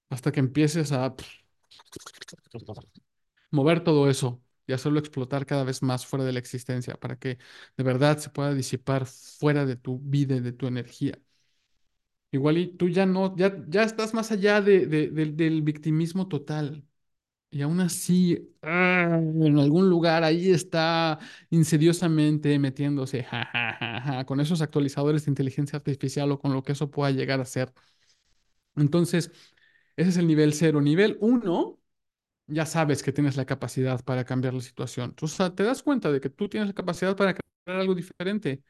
hasta 0.10 0.32
que 0.32 0.42
empieces 0.42 0.94
a 0.94 1.16
mover 3.52 3.84
todo 3.84 4.10
eso 4.10 4.42
y 4.70 4.74
hacerlo 4.74 5.00
explotar 5.00 5.46
cada 5.48 5.66
vez 5.66 5.84
más 5.84 6.06
fuera 6.08 6.26
de 6.26 6.34
la 6.34 6.40
existencia 6.40 6.96
para 6.98 7.18
que 7.20 7.40
de 7.78 7.84
verdad 7.86 8.20
se 8.20 8.32
pueda 8.32 8.54
disipar 8.56 9.08
fuera 9.08 9.66
de 9.66 9.78
tu 9.78 10.00
vida 10.00 10.36
y 10.38 10.42
de 10.42 10.54
tu 10.54 10.68
energía. 10.68 11.20
Igual 12.32 12.58
y 12.60 12.68
tú 12.78 12.90
ya 12.90 13.06
no, 13.08 13.36
ya, 13.36 13.56
ya 13.68 13.84
estás 13.84 14.14
más 14.14 14.32
allá 14.32 14.62
de, 14.62 14.86
de- 14.86 15.10
del 15.10 15.36
del 15.36 15.62
victimismo 15.64 16.28
total. 16.28 16.86
Y 17.52 17.62
aún 17.64 17.80
así, 17.82 18.56
ah, 18.64 19.20
en 19.22 19.60
algún 19.60 19.90
lugar 19.90 20.24
ahí 20.24 20.52
está 20.52 21.20
insidiosamente 21.52 22.60
metiéndose, 22.60 23.24
ja, 23.24 23.46
ja, 23.46 24.02
ja, 24.02 24.26
con 24.26 24.40
esos 24.42 24.62
actualizadores 24.62 25.26
de 25.26 25.32
inteligencia 25.32 25.78
artificial 25.78 26.32
o 26.32 26.40
con 26.40 26.54
lo 26.54 26.64
que 26.64 26.74
eso 26.74 26.92
pueda 26.92 27.12
llegar 27.12 27.42
a 27.42 27.46
ser. 27.46 27.74
Entonces, 28.76 29.32
ese 29.96 30.10
es 30.10 30.18
el 30.18 30.28
nivel 30.28 30.54
cero. 30.54 30.82
Nivel 30.82 31.18
uno, 31.22 31.80
ya 32.50 32.66
sabes 32.66 33.04
que 33.04 33.12
tienes 33.14 33.38
la 33.38 33.46
capacidad 33.46 34.04
para 34.04 34.26
cambiar 34.26 34.54
la 34.54 34.62
situación. 34.62 35.16
O 35.22 35.28
sea, 35.28 35.54
te 35.56 35.64
das 35.64 35.84
cuenta 35.84 36.12
de 36.12 36.22
que 36.22 36.30
tú 36.30 36.50
tienes 36.50 36.68
la 36.70 36.74
capacidad 36.76 37.16
para 37.16 37.34
crear 37.34 37.80
algo 37.82 37.96
diferente, 37.96 38.64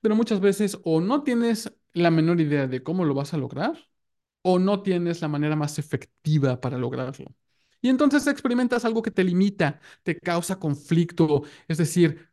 pero 0.00 0.16
muchas 0.16 0.40
veces 0.40 0.78
o 0.84 1.00
no 1.00 1.22
tienes 1.24 1.72
la 1.94 2.10
menor 2.10 2.40
idea 2.40 2.66
de 2.68 2.82
cómo 2.82 3.04
lo 3.04 3.14
vas 3.14 3.34
a 3.34 3.38
lograr 3.38 3.78
o 4.42 4.58
no 4.58 4.82
tienes 4.82 5.20
la 5.22 5.28
manera 5.28 5.56
más 5.56 5.78
efectiva 5.78 6.60
para 6.60 6.78
lograrlo. 6.78 7.34
Y 7.80 7.88
entonces 7.90 8.26
experimentas 8.26 8.84
algo 8.84 9.02
que 9.02 9.10
te 9.10 9.24
limita, 9.24 9.80
te 10.02 10.18
causa 10.18 10.58
conflicto. 10.58 11.44
Es 11.68 11.78
decir, 11.78 12.28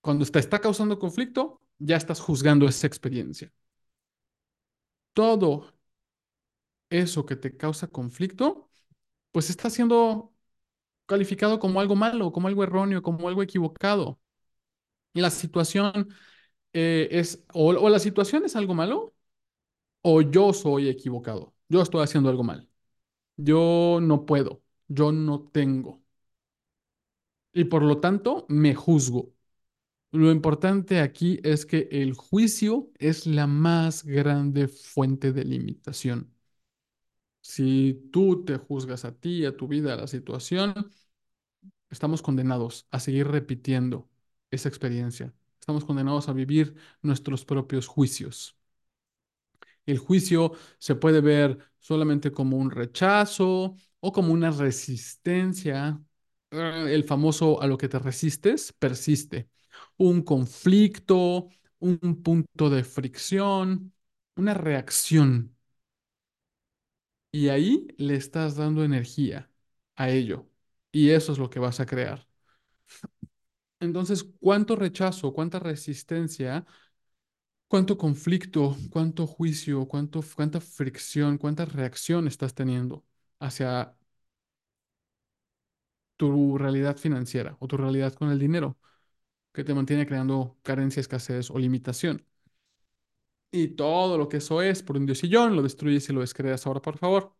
cuando 0.00 0.24
te 0.26 0.38
está 0.38 0.58
causando 0.60 0.98
conflicto, 0.98 1.60
ya 1.78 1.96
estás 1.96 2.20
juzgando 2.20 2.68
esa 2.68 2.86
experiencia. 2.86 3.52
Todo 5.14 5.72
eso 6.90 7.26
que 7.26 7.36
te 7.36 7.56
causa 7.56 7.88
conflicto, 7.88 8.70
pues 9.32 9.50
está 9.50 9.70
siendo 9.70 10.34
calificado 11.10 11.60
como 11.60 11.80
algo 11.80 11.96
malo, 11.96 12.32
como 12.32 12.48
algo 12.48 12.64
erróneo, 12.64 13.02
como 13.02 13.28
algo 13.28 13.42
equivocado. 13.44 14.20
La 15.14 15.30
situación 15.30 16.08
eh, 16.72 17.08
es, 17.12 17.44
o 17.54 17.88
la 17.88 17.98
situación 18.00 18.44
es 18.44 18.56
algo 18.56 18.74
malo, 18.74 19.14
o 20.02 20.22
yo 20.22 20.52
soy 20.52 20.88
equivocado. 20.88 21.54
Yo 21.68 21.82
estoy 21.82 22.02
haciendo 22.04 22.30
algo 22.30 22.44
mal. 22.44 22.68
Yo 23.36 24.00
no 24.02 24.26
puedo, 24.26 24.62
yo 24.88 25.12
no 25.12 25.42
tengo. 25.52 26.02
Y 27.52 27.64
por 27.64 27.82
lo 27.82 27.98
tanto, 28.00 28.46
me 28.48 28.74
juzgo. 28.74 29.32
Lo 30.12 30.32
importante 30.32 31.00
aquí 31.00 31.40
es 31.44 31.66
que 31.66 31.88
el 31.92 32.14
juicio 32.14 32.90
es 32.98 33.26
la 33.26 33.46
más 33.48 34.04
grande 34.04 34.68
fuente 34.68 35.32
de 35.32 35.44
limitación. 35.44 36.34
Si 37.42 38.08
tú 38.12 38.44
te 38.44 38.56
juzgas 38.58 39.04
a 39.04 39.12
ti, 39.18 39.44
a 39.46 39.56
tu 39.56 39.66
vida, 39.68 39.94
a 39.94 39.96
la 39.96 40.06
situación, 40.06 40.74
estamos 41.90 42.22
condenados 42.22 42.86
a 42.90 43.00
seguir 43.00 43.28
repitiendo 43.28 44.08
esa 44.50 44.68
experiencia. 44.68 45.34
Estamos 45.60 45.84
condenados 45.84 46.28
a 46.28 46.32
vivir 46.32 46.74
nuestros 47.02 47.44
propios 47.44 47.86
juicios. 47.86 48.56
El 49.86 49.98
juicio 49.98 50.52
se 50.78 50.94
puede 50.94 51.20
ver 51.20 51.58
solamente 51.78 52.32
como 52.32 52.56
un 52.58 52.70
rechazo 52.70 53.74
o 54.00 54.12
como 54.12 54.32
una 54.32 54.50
resistencia. 54.50 56.00
Eh, 56.50 56.86
El 56.94 57.04
famoso 57.04 57.60
a 57.62 57.66
lo 57.66 57.78
que 57.78 57.88
te 57.88 57.98
resistes 57.98 58.72
persiste. 58.72 59.48
Un 59.96 60.22
conflicto, 60.22 61.48
un 61.78 61.98
punto 62.22 62.70
de 62.70 62.84
fricción, 62.84 63.92
una 64.36 64.54
reacción. 64.54 65.56
Y 67.32 67.48
ahí 67.48 67.86
le 67.98 68.16
estás 68.16 68.56
dando 68.56 68.84
energía 68.84 69.50
a 69.96 70.10
ello. 70.10 70.48
Y 70.92 71.10
eso 71.10 71.32
es 71.32 71.38
lo 71.38 71.50
que 71.50 71.60
vas 71.60 71.80
a 71.80 71.86
crear. 71.86 72.26
Entonces, 73.80 74.24
¿cuánto 74.40 74.76
rechazo, 74.76 75.32
cuánta 75.32 75.58
resistencia 75.58 76.66
¿Cuánto 77.68 77.96
conflicto, 77.96 78.76
cuánto 78.90 79.26
juicio, 79.26 79.86
cuánto, 79.86 80.20
cuánta 80.34 80.60
fricción, 80.60 81.38
cuánta 81.38 81.64
reacción 81.64 82.26
estás 82.26 82.52
teniendo 82.54 83.04
hacia 83.38 83.96
tu 86.16 86.58
realidad 86.58 86.96
financiera 86.96 87.56
o 87.60 87.66
tu 87.68 87.76
realidad 87.76 88.12
con 88.14 88.30
el 88.30 88.38
dinero 88.38 88.78
que 89.54 89.64
te 89.64 89.74
mantiene 89.74 90.06
creando 90.06 90.58
carencia, 90.62 91.00
escasez 91.00 91.50
o 91.50 91.58
limitación? 91.60 92.26
Y 93.52 93.68
todo 93.68 94.16
lo 94.16 94.28
que 94.28 94.36
eso 94.38 94.62
es 94.62 94.82
por 94.82 94.96
un 94.96 95.06
diosillón, 95.06 95.56
lo 95.56 95.62
destruyes 95.62 96.08
y 96.08 96.12
lo 96.12 96.20
descreas 96.20 96.66
ahora, 96.66 96.80
por 96.82 96.98
favor. 96.98 97.34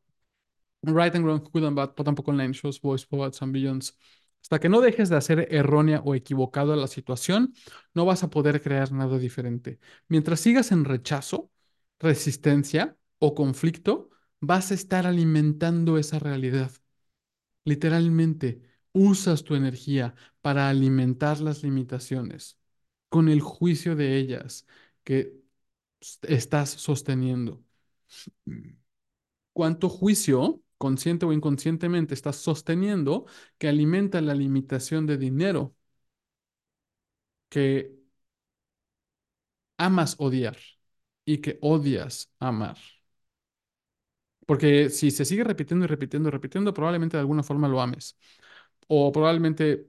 Right 0.82 1.14
and 1.14 1.24
wrong, 1.24 1.42
good 1.52 1.64
and 1.64 1.76
bad, 1.76 1.90
tampoco 1.94 2.30
online 2.30 2.52
shows, 2.54 2.80
voice, 2.80 3.06
poets 3.06 3.42
and 3.42 3.52
billions. 3.52 3.96
Hasta 4.42 4.58
que 4.60 4.68
no 4.70 4.80
dejes 4.80 5.10
de 5.10 5.16
hacer 5.16 5.48
errónea 5.50 6.00
o 6.04 6.14
equivocada 6.14 6.76
la 6.76 6.86
situación, 6.88 7.54
no 7.94 8.06
vas 8.06 8.24
a 8.24 8.30
poder 8.30 8.62
crear 8.62 8.90
nada 8.92 9.18
diferente. 9.18 9.78
Mientras 10.08 10.40
sigas 10.40 10.72
en 10.72 10.84
rechazo, 10.84 11.50
resistencia 11.98 12.96
o 13.18 13.34
conflicto, 13.34 14.10
vas 14.40 14.70
a 14.72 14.74
estar 14.74 15.06
alimentando 15.06 15.98
esa 15.98 16.18
realidad. 16.18 16.72
Literalmente, 17.64 18.62
usas 18.92 19.44
tu 19.44 19.54
energía 19.54 20.14
para 20.40 20.68
alimentar 20.68 21.40
las 21.40 21.62
limitaciones 21.62 22.58
con 23.08 23.28
el 23.28 23.40
juicio 23.40 23.96
de 23.96 24.16
ellas 24.16 24.66
que 25.04 25.39
estás 26.22 26.70
sosteniendo 26.70 27.62
cuánto 29.52 29.88
juicio, 29.88 30.62
consciente 30.78 31.26
o 31.26 31.32
inconscientemente, 31.32 32.14
estás 32.14 32.36
sosteniendo 32.36 33.26
que 33.58 33.68
alimenta 33.68 34.20
la 34.20 34.34
limitación 34.34 35.06
de 35.06 35.18
dinero 35.18 35.74
que 37.50 37.90
amas 39.78 40.14
odiar 40.18 40.56
y 41.24 41.38
que 41.38 41.58
odias 41.62 42.30
amar. 42.38 42.76
Porque 44.46 44.90
si 44.90 45.10
se 45.10 45.24
sigue 45.24 45.44
repitiendo 45.44 45.84
y 45.84 45.88
repitiendo 45.88 46.28
y 46.28 46.32
repitiendo, 46.32 46.74
probablemente 46.74 47.16
de 47.16 47.20
alguna 47.22 47.42
forma 47.42 47.68
lo 47.68 47.80
ames. 47.80 48.16
O 48.88 49.12
probablemente 49.12 49.88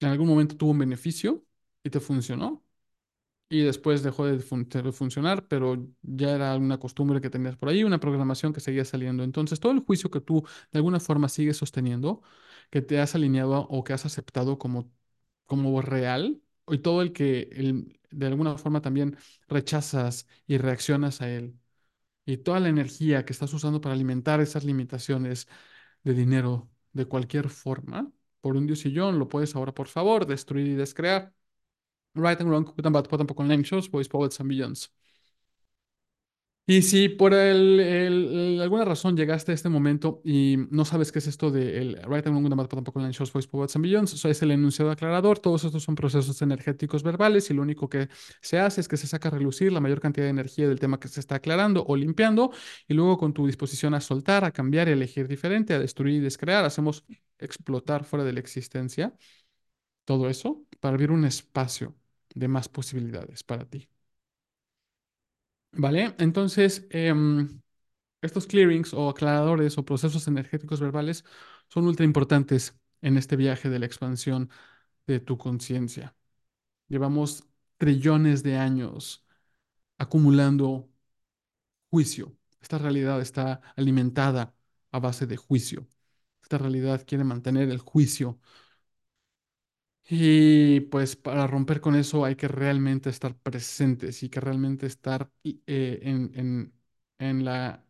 en 0.00 0.08
algún 0.10 0.28
momento 0.28 0.56
tuvo 0.56 0.72
un 0.72 0.78
beneficio 0.80 1.44
y 1.84 1.90
te 1.90 2.00
funcionó 2.00 2.63
y 3.48 3.62
después 3.62 4.02
dejó 4.02 4.26
de, 4.26 4.38
fun- 4.40 4.68
de 4.68 4.92
funcionar, 4.92 5.46
pero 5.48 5.86
ya 6.02 6.30
era 6.34 6.56
una 6.56 6.78
costumbre 6.78 7.20
que 7.20 7.30
tenías 7.30 7.56
por 7.56 7.68
ahí, 7.68 7.84
una 7.84 8.00
programación 8.00 8.52
que 8.52 8.60
seguía 8.60 8.84
saliendo. 8.84 9.22
Entonces, 9.24 9.60
todo 9.60 9.72
el 9.72 9.80
juicio 9.80 10.10
que 10.10 10.20
tú 10.20 10.44
de 10.72 10.78
alguna 10.78 11.00
forma 11.00 11.28
sigues 11.28 11.56
sosteniendo, 11.58 12.22
que 12.70 12.82
te 12.82 12.98
has 13.00 13.14
alineado 13.14 13.60
o 13.68 13.84
que 13.84 13.92
has 13.92 14.06
aceptado 14.06 14.58
como, 14.58 14.90
como 15.46 15.80
real, 15.82 16.42
y 16.68 16.78
todo 16.78 17.02
el 17.02 17.12
que 17.12 17.48
el- 17.52 18.00
de 18.10 18.26
alguna 18.26 18.56
forma 18.58 18.80
también 18.82 19.16
rechazas 19.48 20.26
y 20.46 20.58
reaccionas 20.58 21.20
a 21.20 21.28
él, 21.30 21.58
y 22.26 22.38
toda 22.38 22.60
la 22.60 22.68
energía 22.68 23.24
que 23.24 23.32
estás 23.32 23.52
usando 23.54 23.80
para 23.80 23.94
alimentar 23.94 24.40
esas 24.40 24.64
limitaciones 24.64 25.48
de 26.04 26.14
dinero 26.14 26.70
de 26.92 27.06
cualquier 27.06 27.50
forma, 27.50 28.12
por 28.42 28.56
un 28.56 28.66
diosillón, 28.68 29.18
lo 29.20 29.28
puedes 29.28 29.56
ahora, 29.56 29.74
por 29.74 29.88
favor, 29.88 30.26
destruir 30.26 30.68
y 30.68 30.74
descrear. 30.76 31.34
Right 32.14 32.40
and 32.40 32.48
Wrong, 32.50 32.64
Good 32.64 32.86
and 32.86 32.94
Bad, 32.94 33.06
con 33.34 33.48
Name 33.48 33.62
Shows, 33.64 33.90
Boys, 33.90 34.08
Poets 34.08 34.40
and 34.40 34.48
Billions. 34.48 34.90
Y 36.66 36.80
si 36.80 37.10
por 37.10 37.34
el- 37.34 37.78
el- 37.78 38.58
alguna 38.62 38.86
razón 38.86 39.14
llegaste 39.18 39.52
a 39.52 39.54
este 39.54 39.68
momento 39.68 40.22
y 40.24 40.56
no 40.70 40.86
sabes 40.86 41.12
qué 41.12 41.18
es 41.18 41.26
esto 41.26 41.50
de 41.50 41.76
el 41.76 41.96
Right 42.04 42.26
and 42.26 42.28
Wrong, 42.28 42.42
Good 42.42 42.52
and 42.52 42.56
Bad, 42.70 42.92
con 42.92 43.10
Shows, 43.10 43.30
Boys, 43.34 43.46
Poets 43.46 43.76
and 43.76 43.82
Billions, 43.82 44.14
eso 44.14 44.30
es 44.30 44.40
el 44.40 44.50
enunciado 44.50 44.90
aclarador, 44.90 45.38
todos 45.38 45.62
estos 45.64 45.82
son 45.82 45.94
procesos 45.94 46.40
energéticos 46.40 47.02
verbales 47.02 47.50
y 47.50 47.54
lo 47.54 47.60
único 47.60 47.90
que 47.90 48.08
se 48.40 48.58
hace 48.58 48.80
es 48.80 48.88
que 48.88 48.96
se 48.96 49.06
saca 49.06 49.28
a 49.28 49.32
relucir 49.32 49.72
la 49.72 49.80
mayor 49.80 50.00
cantidad 50.00 50.24
de 50.24 50.30
energía 50.30 50.66
del 50.66 50.80
tema 50.80 50.98
que 50.98 51.08
se 51.08 51.20
está 51.20 51.34
aclarando 51.34 51.84
o 51.86 51.96
limpiando 51.96 52.50
y 52.88 52.94
luego 52.94 53.18
con 53.18 53.34
tu 53.34 53.46
disposición 53.46 53.92
a 53.92 54.00
soltar, 54.00 54.44
a 54.46 54.50
cambiar, 54.50 54.88
a 54.88 54.92
elegir 54.92 55.28
diferente, 55.28 55.74
a 55.74 55.78
destruir 55.78 56.14
y 56.16 56.20
descrear, 56.20 56.64
hacemos 56.64 57.04
explotar 57.38 58.04
fuera 58.04 58.24
de 58.24 58.32
la 58.32 58.40
existencia 58.40 59.14
todo 60.04 60.28
eso 60.28 60.64
para 60.80 60.94
abrir 60.94 61.10
un 61.12 61.24
espacio 61.24 61.94
de 62.34 62.48
más 62.48 62.68
posibilidades 62.68 63.42
para 63.44 63.64
ti. 63.66 63.88
¿Vale? 65.72 66.14
Entonces, 66.18 66.86
em, 66.90 67.60
estos 68.22 68.46
clearings 68.46 68.94
o 68.94 69.10
aclaradores 69.10 69.78
o 69.78 69.84
procesos 69.84 70.28
energéticos 70.28 70.80
verbales 70.80 71.24
son 71.68 71.86
ultra 71.86 72.04
importantes 72.04 72.76
en 73.02 73.16
este 73.18 73.36
viaje 73.36 73.68
de 73.70 73.78
la 73.80 73.86
expansión 73.86 74.50
de 75.06 75.20
tu 75.20 75.38
conciencia. 75.38 76.16
Llevamos 76.88 77.44
trillones 77.78 78.42
de 78.42 78.56
años 78.58 79.24
acumulando 79.98 80.90
juicio. 81.90 82.36
Esta 82.60 82.78
realidad 82.78 83.20
está 83.20 83.60
alimentada 83.76 84.54
a 84.90 84.98
base 84.98 85.26
de 85.26 85.36
juicio. 85.36 85.86
Esta 86.42 86.58
realidad 86.58 87.04
quiere 87.06 87.24
mantener 87.24 87.70
el 87.70 87.78
juicio 87.78 88.38
Y 90.08 90.80
pues 90.82 91.16
para 91.16 91.46
romper 91.46 91.80
con 91.80 91.94
eso 91.96 92.24
hay 92.24 92.36
que 92.36 92.46
realmente 92.48 93.08
estar 93.10 93.34
presentes 93.38 94.22
y 94.22 94.28
que 94.28 94.40
realmente 94.40 94.86
estar 94.86 95.30
eh, 95.44 96.00
en, 96.02 96.30
en- 96.34 96.74
en 97.18 97.44
la, 97.44 97.84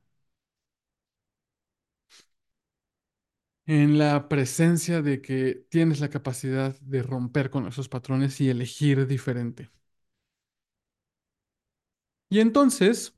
en 3.66 3.98
la 3.98 4.29
presencia 4.29 5.03
de 5.03 5.20
que 5.22 5.66
tienes 5.70 6.00
la 6.00 6.09
capacidad 6.11 6.79
de 6.81 7.03
romper 7.03 7.50
con 7.50 7.66
esos 7.66 7.88
patrones 7.90 8.40
y 8.40 8.48
elegir 8.50 9.07
diferente. 9.07 9.70
Y 12.29 12.40
entonces, 12.40 13.13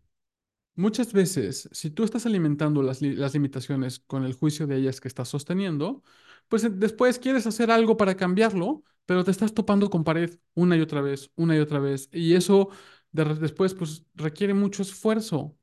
muchas 0.76 1.12
veces, 1.12 1.68
si 1.72 1.90
tú 1.90 2.04
estás 2.04 2.26
alimentando 2.26 2.82
las, 2.82 3.02
las 3.02 3.34
limitaciones 3.34 3.98
con 4.00 4.24
el 4.24 4.34
juicio 4.34 4.66
de 4.66 4.76
ellas 4.76 5.00
que 5.00 5.08
estás 5.08 5.28
sosteniendo, 5.28 6.02
pues 6.48 6.64
eh, 6.64 6.70
después 6.70 7.18
quieres 7.18 7.46
hacer 7.46 7.70
algo 7.70 7.96
para 7.96 8.16
cambiarlo, 8.16 8.84
pero 9.06 9.24
te 9.24 9.30
estás 9.30 9.54
topando 9.54 9.90
con 9.90 10.04
pared 10.04 10.38
una 10.54 10.76
y 10.76 10.80
otra 10.80 11.00
vez, 11.00 11.30
una 11.36 11.56
y 11.56 11.60
otra 11.60 11.78
vez. 11.80 12.08
Y 12.12 12.34
eso 12.34 12.70
después 13.12 13.74
pues 13.74 14.04
requiere 14.14 14.54
mucho 14.54 14.82
esfuerzo. 14.82 15.56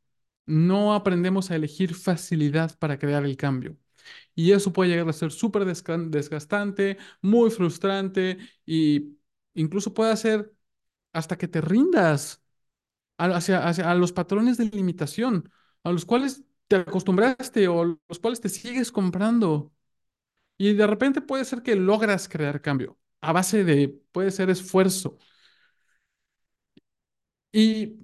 No 0.45 0.93
aprendemos 0.93 1.51
a 1.51 1.55
elegir 1.55 1.95
facilidad 1.95 2.77
para 2.79 2.99
crear 2.99 3.25
el 3.25 3.37
cambio. 3.37 3.77
Y 4.35 4.51
eso 4.51 4.73
puede 4.73 4.89
llegar 4.91 5.07
a 5.09 5.13
ser 5.13 5.31
súper 5.31 5.65
desgastante, 5.65 6.97
muy 7.21 7.49
frustrante 7.51 8.37
y 8.65 9.17
incluso 9.53 9.93
puede 9.93 10.11
hacer 10.11 10.53
hasta 11.13 11.37
que 11.37 11.47
te 11.49 11.61
rindas 11.61 12.42
hacia, 13.25 13.67
hacia- 13.67 13.89
a 13.91 13.95
los 13.95 14.11
patrones 14.13 14.57
de 14.57 14.65
limitación 14.65 15.49
a 15.83 15.91
los 15.91 16.05
cuales 16.05 16.43
te 16.67 16.77
acostumbraste 16.77 17.67
o 17.67 17.83
los 18.07 18.19
cuales 18.19 18.39
te 18.41 18.49
sigues 18.49 18.91
comprando. 18.91 19.73
Y 20.57 20.73
de 20.73 20.87
repente 20.87 21.21
puede 21.21 21.45
ser 21.45 21.63
que 21.63 21.75
logras 21.75 22.29
crear 22.29 22.61
cambio 22.61 22.97
a 23.21 23.33
base 23.33 23.63
de, 23.65 23.89
puede 24.11 24.31
ser 24.31 24.49
esfuerzo. 24.51 25.17
Y 27.51 27.99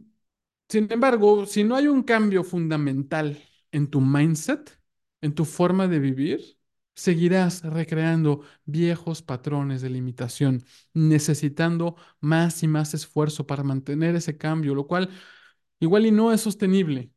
sin 0.69 0.91
embargo, 0.93 1.47
si 1.47 1.65
no 1.65 1.75
hay 1.77 1.87
un 1.89 2.03
cambio 2.03 2.43
fundamental 2.45 3.39
en 3.71 3.89
tu 3.91 4.01
mindset, 4.01 4.79
en 5.21 5.35
tu 5.35 5.45
forma 5.45 5.87
de 5.89 5.99
vivir, 5.99 6.58
seguirás 6.99 7.63
recreando 7.63 8.41
viejos 8.65 9.21
patrones 9.21 9.81
de 9.81 9.89
limitación, 9.89 10.63
necesitando 10.93 11.95
más 12.21 12.63
y 12.63 12.67
más 12.67 12.93
esfuerzo 12.93 13.47
para 13.47 13.63
mantener 13.63 14.15
ese 14.15 14.37
cambio, 14.37 14.75
lo 14.75 14.87
cual 14.87 15.09
igual 15.79 16.05
y 16.05 16.11
no 16.11 16.33
es 16.33 16.41
sostenible. 16.41 17.11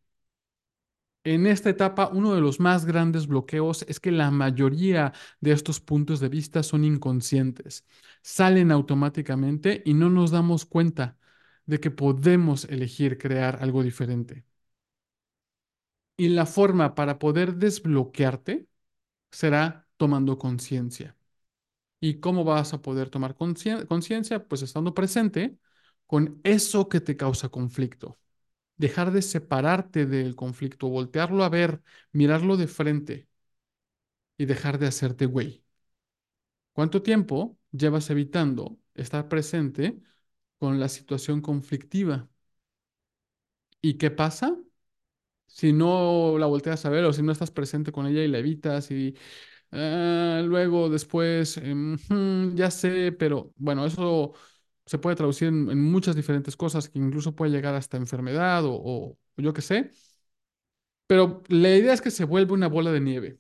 En 1.25 1.47
esta 1.47 1.71
etapa, 1.71 2.09
uno 2.13 2.35
de 2.35 2.41
los 2.41 2.59
más 2.59 2.85
grandes 2.85 3.29
bloqueos 3.29 3.85
es 3.89 4.01
que 4.01 4.11
la 4.11 4.31
mayoría 4.33 5.13
de 5.41 5.53
estos 5.53 5.81
puntos 5.81 6.19
de 6.21 6.29
vista 6.29 6.63
son 6.65 6.85
inconscientes, 6.85 7.87
salen 8.23 8.73
automáticamente 8.73 9.83
y 9.85 9.95
no 9.95 10.11
nos 10.11 10.33
damos 10.33 10.65
cuenta 10.67 11.17
de 11.67 11.79
que 11.81 11.91
podemos 11.93 12.65
elegir 12.65 13.19
crear 13.19 13.59
algo 13.63 13.83
diferente. 13.85 14.45
Y 16.17 16.29
la 16.31 16.47
forma 16.47 16.95
para 16.95 17.19
poder 17.19 17.57
desbloquearte 17.57 18.67
será 19.33 19.89
tomando 19.99 20.39
conciencia. 20.39 21.17
¿Y 22.01 22.21
cómo 22.21 22.45
vas 22.45 22.75
a 22.75 22.83
poder 22.83 23.11
tomar 23.11 23.37
conciencia? 23.37 24.47
Pues 24.49 24.63
estando 24.63 24.95
presente 24.95 25.59
con 26.07 26.41
eso 26.45 26.89
que 26.89 27.01
te 27.01 27.17
causa 27.17 27.49
conflicto. 27.51 28.19
Dejar 28.77 29.13
de 29.13 29.23
separarte 29.23 30.07
del 30.07 30.37
conflicto, 30.37 30.89
voltearlo 30.89 31.45
a 31.45 31.51
ver, 31.51 31.83
mirarlo 32.13 32.57
de 32.59 32.69
frente 32.69 33.29
y 34.37 34.45
dejar 34.47 34.79
de 34.79 34.87
hacerte 34.89 35.25
güey. 35.27 35.65
¿Cuánto 36.73 37.03
tiempo 37.03 37.59
llevas 37.73 38.11
evitando 38.11 38.79
estar 38.95 39.29
presente 39.29 40.01
con 40.59 40.81
la 40.81 40.89
situación 40.89 41.41
conflictiva? 41.43 42.29
¿Y 43.81 43.99
qué 43.99 44.11
pasa? 44.11 44.57
Si 45.55 45.73
no 45.73 46.37
la 46.39 46.47
volteas 46.47 46.85
a 46.87 46.91
ver 46.91 47.05
o 47.05 47.13
si 47.13 47.23
no 47.23 47.33
estás 47.33 47.51
presente 47.51 47.93
con 47.93 48.07
ella 48.07 48.23
y 48.25 48.29
la 48.29 48.39
evitas 48.39 48.91
y 48.91 49.15
ah, 49.73 50.43
luego 50.45 50.89
después, 50.91 51.57
em, 51.59 51.95
"Ujú, 51.95 52.55
ya 52.57 52.71
sé, 52.71 53.13
pero 53.13 53.53
bueno, 53.57 53.87
eso 53.87 54.35
se 54.87 54.99
puede 54.99 55.17
traducir 55.17 55.49
en, 55.49 55.71
en 55.71 55.83
muchas 55.83 56.17
diferentes 56.17 56.57
cosas 56.57 56.89
que 56.89 56.99
incluso 56.99 57.35
puede 57.37 57.53
llegar 57.53 57.75
hasta 57.75 57.97
enfermedad 57.99 58.65
o, 58.67 58.75
o 58.75 59.19
yo 59.37 59.53
qué 59.55 59.63
sé. 59.63 59.91
Pero 61.07 61.43
la 61.49 61.69
idea 61.77 61.93
es 61.93 62.01
que 62.01 62.11
se 62.11 62.25
vuelve 62.25 62.53
una 62.55 62.69
bola 62.69 62.91
de 62.93 63.01
nieve, 63.01 63.39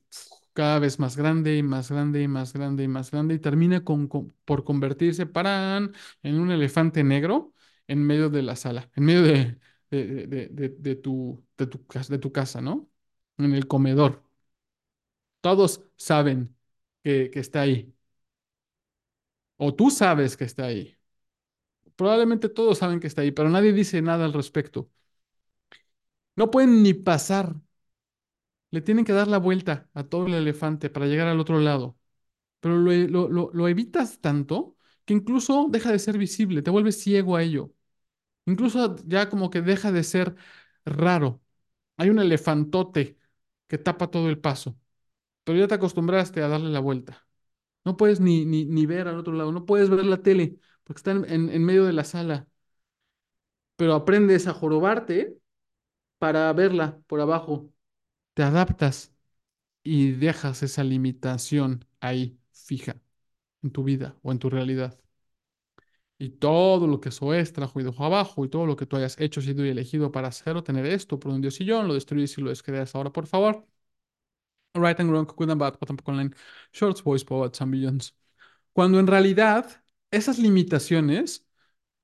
cada 0.53 0.79
vez 0.79 0.98
más 0.98 1.16
grande 1.16 1.57
y 1.57 1.62
más 1.62 1.90
grande 1.90 2.22
y 2.22 2.29
más 2.29 2.53
grande 2.53 2.83
y 2.85 2.88
más 2.88 3.11
grande 3.11 3.35
y 3.35 3.38
termina 3.38 3.83
con, 3.85 4.09
con- 4.09 4.35
por 4.44 4.64
convertirse, 4.64 5.27
¡parán!, 5.27 5.92
en 6.22 6.38
un 6.40 6.51
elefante 6.51 7.03
negro 7.05 7.55
en 7.87 8.05
medio 8.07 8.29
de 8.31 8.42
la 8.42 8.57
sala, 8.57 8.90
en 8.96 9.05
medio 9.05 9.22
de- 9.22 9.59
de- 9.90 10.48
de- 10.48 10.68
de 10.70 10.96
tu, 10.96 11.44
de 11.66 12.18
tu 12.18 12.33
casa, 12.33 12.61
¿no? 12.61 12.88
En 13.38 13.55
el 13.55 13.66
comedor. 13.68 14.22
Todos 15.40 15.83
saben 15.96 16.57
que, 17.03 17.31
está 17.35 17.62
ahí, 17.62 17.94
o 19.57 19.75
tú 19.75 19.90
sabes 19.90 20.37
que 20.37 20.44
está 20.44 20.64
ahí. 20.66 20.96
Probablemente 21.96 22.48
todos 22.48 22.79
saben 22.79 23.01
que 23.01 23.07
está 23.07 23.22
ahí, 23.22 23.31
pero 23.33 23.48
nadie 23.51 23.72
dice 23.72 24.03
nada 24.03 24.25
al 24.25 24.33
respecto. 24.35 24.90
No 26.37 26.51
pueden 26.51 26.83
ni 26.83 26.92
pasar, 26.94 27.55
le 28.70 28.81
tienen 28.81 29.05
que 29.05 29.12
dar 29.12 29.29
la 29.29 29.38
vuelta 29.38 29.88
a 29.94 30.05
todo 30.05 30.27
el 30.27 30.35
elefante 30.35 30.90
para 30.90 31.07
llegar 31.07 31.29
al 31.29 31.40
otro 31.40 31.59
lado. 31.61 31.98
pero 32.61 32.79
lo 32.79 33.68
evitas 33.68 34.20
tanto 34.20 34.77
que 35.07 35.14
incluso 35.14 35.68
deja 35.70 35.92
de 35.92 36.01
ser 36.01 36.18
visible, 36.18 36.62
te 36.62 36.70
vuelves 36.70 37.01
ciego 37.03 37.37
a 37.37 37.42
ello. 37.44 37.75
Incluso 38.46 38.96
ya 39.07 39.31
como 39.31 39.51
que 39.51 39.62
deja 39.62 39.92
de 39.92 40.05
ser 40.05 40.37
raro. 40.87 41.41
Hay 42.02 42.10
un 42.10 42.18
elefantote 42.20 43.18
que 43.68 43.78
tapa 43.78 44.10
todo 44.10 44.28
el 44.28 44.38
paso, 44.40 44.76
pero 45.44 45.58
ya 45.58 45.68
te 45.68 45.74
acostumbraste 45.76 46.42
a 46.42 46.48
darle 46.48 46.70
la 46.70 46.80
vuelta. 46.80 47.26
No 47.84 47.96
puedes 47.98 48.20
ni, 48.20 48.44
ni, 48.46 48.64
ni 48.66 48.86
ver 48.86 49.08
al 49.08 49.18
otro 49.18 49.34
lado, 49.34 49.52
no 49.52 49.66
puedes 49.66 49.90
ver 49.90 50.04
la 50.06 50.22
tele 50.22 50.58
porque 50.84 51.00
está 51.00 51.12
en, 51.12 51.24
en 51.30 51.50
en 51.50 51.64
medio 51.64 51.84
de 51.86 51.92
la 51.94 52.04
sala, 52.04 52.48
pero 53.76 53.94
aprendes 53.94 54.46
a 54.46 54.54
jorobarte 54.54 55.36
para 56.18 56.52
verla 56.54 57.00
por 57.08 57.20
abajo. 57.22 57.70
Te 58.34 58.42
adaptas 58.42 59.14
y 59.84 60.12
dejas 60.12 60.62
esa 60.64 60.84
limitación 60.84 61.86
ahí 62.00 62.38
fija 62.52 63.00
en 63.62 63.72
tu 63.72 63.84
vida 63.84 64.18
o 64.22 64.32
en 64.32 64.40
tu 64.40 64.50
realidad. 64.50 65.00
Y 66.22 66.30
todo 66.30 66.87
lo 66.87 67.00
que 67.00 67.08
eso 67.11 67.35
es, 67.35 67.52
trajo 67.52 67.80
y 67.80 67.85
dejó 67.85 68.04
abajo, 68.04 68.44
y 68.44 68.48
todo 68.48 68.64
lo 68.66 68.76
que 68.76 68.87
tú 68.87 68.96
hayas 68.96 69.18
hecho, 69.20 69.40
sido 69.40 69.66
y 69.66 69.70
elegido 69.70 70.12
para 70.12 70.28
hacer 70.28 70.56
o 70.56 70.62
tener 70.62 70.87
esto 70.87 71.18
por 71.18 71.32
un 71.32 71.40
dios 71.42 71.61
y 71.61 71.64
yo, 71.64 71.82
lo 71.82 71.94
destruyes 71.94 72.38
y 72.38 72.42
lo 72.42 72.50
descreas 72.50 72.94
ahora, 72.94 73.12
por 73.12 73.26
favor. 73.26 73.66
Right 74.74 74.98
and 75.00 75.11
wrong, 75.11 75.26
good 75.26 75.50
and 75.50 75.61
bad, 75.61 75.78
tampoco 75.87 76.12
online. 76.12 76.35
Shorts, 76.72 77.02
boys, 77.02 77.24
poets, 77.24 77.61
and 77.61 77.70
billions. 77.72 78.14
Cuando 78.74 79.00
en 79.00 79.06
realidad 79.06 79.82
esas 80.11 80.38
limitaciones 80.38 81.46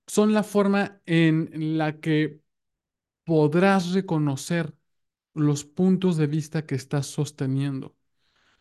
son 0.06 0.34
la 0.34 0.42
forma 0.44 1.00
en 1.06 1.78
la 1.78 2.00
que 2.00 2.40
podrás 3.24 3.92
reconocer 3.92 4.74
los 5.34 5.64
puntos 5.64 6.16
de 6.18 6.28
vista 6.28 6.66
que 6.66 6.76
estás 6.76 7.06
sosteniendo. 7.08 7.96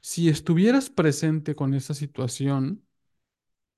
Si 0.01 0.29
estuvieras 0.29 0.89
presente 0.91 1.55
con 1.55 1.75
esa 1.75 1.93
situación, 1.95 2.86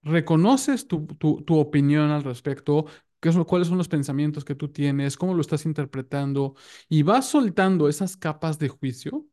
reconoces 0.03 0.87
tu, 0.87 1.05
tu- 1.07 1.41
tu 1.43 1.57
opinión 1.59 2.11
al 2.11 2.23
respecto, 2.23 2.85
qué 3.19 3.31
lo- 3.31 3.45
cuáles 3.45 3.67
son 3.67 3.77
los 3.77 3.87
pensamientos 3.89 4.45
que 4.45 4.55
tú 4.55 4.69
tienes, 4.69 5.17
cómo 5.17 5.33
lo 5.33 5.41
estás 5.41 5.65
interpretando, 5.65 6.55
y 6.89 7.03
vas 7.03 7.27
soltando 7.29 7.89
esas 7.89 8.17
capas 8.17 8.59
de 8.59 8.69
juicio, 8.69 9.25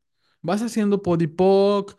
vas 0.43 0.63
haciendo 0.63 1.03
podipoc, 1.03 1.97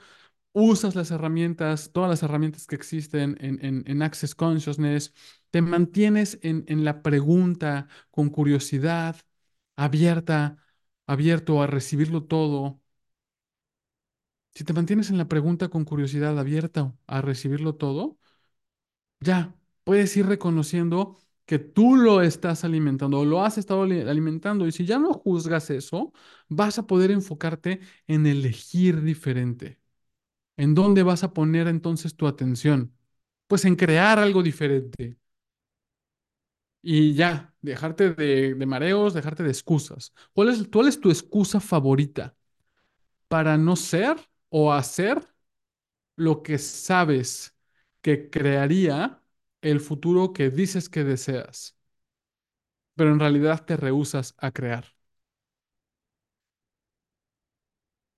usas 0.53 0.95
las 0.95 1.12
herramientas, 1.12 1.91
todas 1.93 2.10
las 2.10 2.23
herramientas 2.23 2.67
que 2.67 2.75
existen 2.75 3.38
en, 3.41 3.63
en, 3.65 3.84
en 3.88 4.01
Access 4.01 4.36
Consciousness, 4.36 5.13
te 5.51 5.62
mantienes 5.62 6.39
en, 6.41 6.65
en 6.67 6.84
la 6.86 7.01
pregunta 7.03 7.88
con 8.12 8.30
curiosidad, 8.30 9.17
abierta, 9.75 10.58
abierto 11.08 11.62
a 11.62 11.67
recibirlo 11.67 12.23
todo. 12.25 12.82
Si 14.53 14.63
te 14.63 14.73
mantienes 14.73 15.10
en 15.10 15.17
la 15.17 15.27
pregunta 15.27 15.69
con 15.69 15.86
curiosidad 15.86 16.38
abierta 16.39 16.93
a 17.08 17.21
recibirlo 17.21 17.75
todo, 17.75 18.17
ya, 19.19 19.56
puedes 19.84 20.15
ir 20.17 20.25
reconociendo 20.27 21.17
que 21.45 21.60
tú 21.60 21.95
lo 21.95 22.21
estás 22.21 22.63
alimentando 22.63 23.19
o 23.19 23.25
lo 23.25 23.43
has 23.43 23.58
estado 23.58 23.84
ali- 23.84 24.01
alimentando 24.01 24.67
y 24.67 24.71
si 24.71 24.86
ya 24.86 24.99
no 24.99 25.13
juzgas 25.13 25.69
eso, 25.69 26.12
vas 26.49 26.77
a 26.77 26.88
poder 26.88 27.12
enfocarte 27.12 27.80
en 28.08 28.25
elegir 28.27 29.01
diferente. 29.01 29.80
¿En 30.58 30.75
dónde 30.75 31.03
vas 31.03 31.23
a 31.23 31.34
poner 31.34 31.67
entonces 31.67 32.15
tu 32.17 32.27
atención? 32.27 32.93
Pues 33.47 33.65
en 33.65 33.75
crear 33.75 34.19
algo 34.19 34.43
diferente 34.43 35.17
y 36.82 37.13
ya, 37.13 37.53
dejarte 37.62 38.12
de, 38.13 38.53
de 38.56 38.65
mareos, 38.65 39.13
dejarte 39.13 39.43
de 39.43 39.49
excusas. 39.49 40.13
¿Cuál 40.34 40.49
es, 40.49 40.67
cuál 40.71 40.88
es 40.88 40.99
tu 40.99 41.10
excusa 41.10 41.60
favorita 41.60 42.36
para 43.30 43.58
no 43.58 43.77
ser 43.77 44.17
o 44.49 44.73
hacer 44.73 45.23
lo 46.17 46.43
que 46.43 46.60
sabes 46.60 47.57
que 48.08 48.30
crearía 48.30 49.22
el 49.62 49.80
futuro 49.82 50.34
que 50.34 50.50
dices 50.50 50.89
que 50.89 51.04
deseas? 51.04 51.78
pero 52.96 53.12
en 53.13 53.20
realidad 53.20 53.65
te 53.65 53.78
rehusas 53.78 54.36
a 54.38 54.52
crear. 54.52 54.86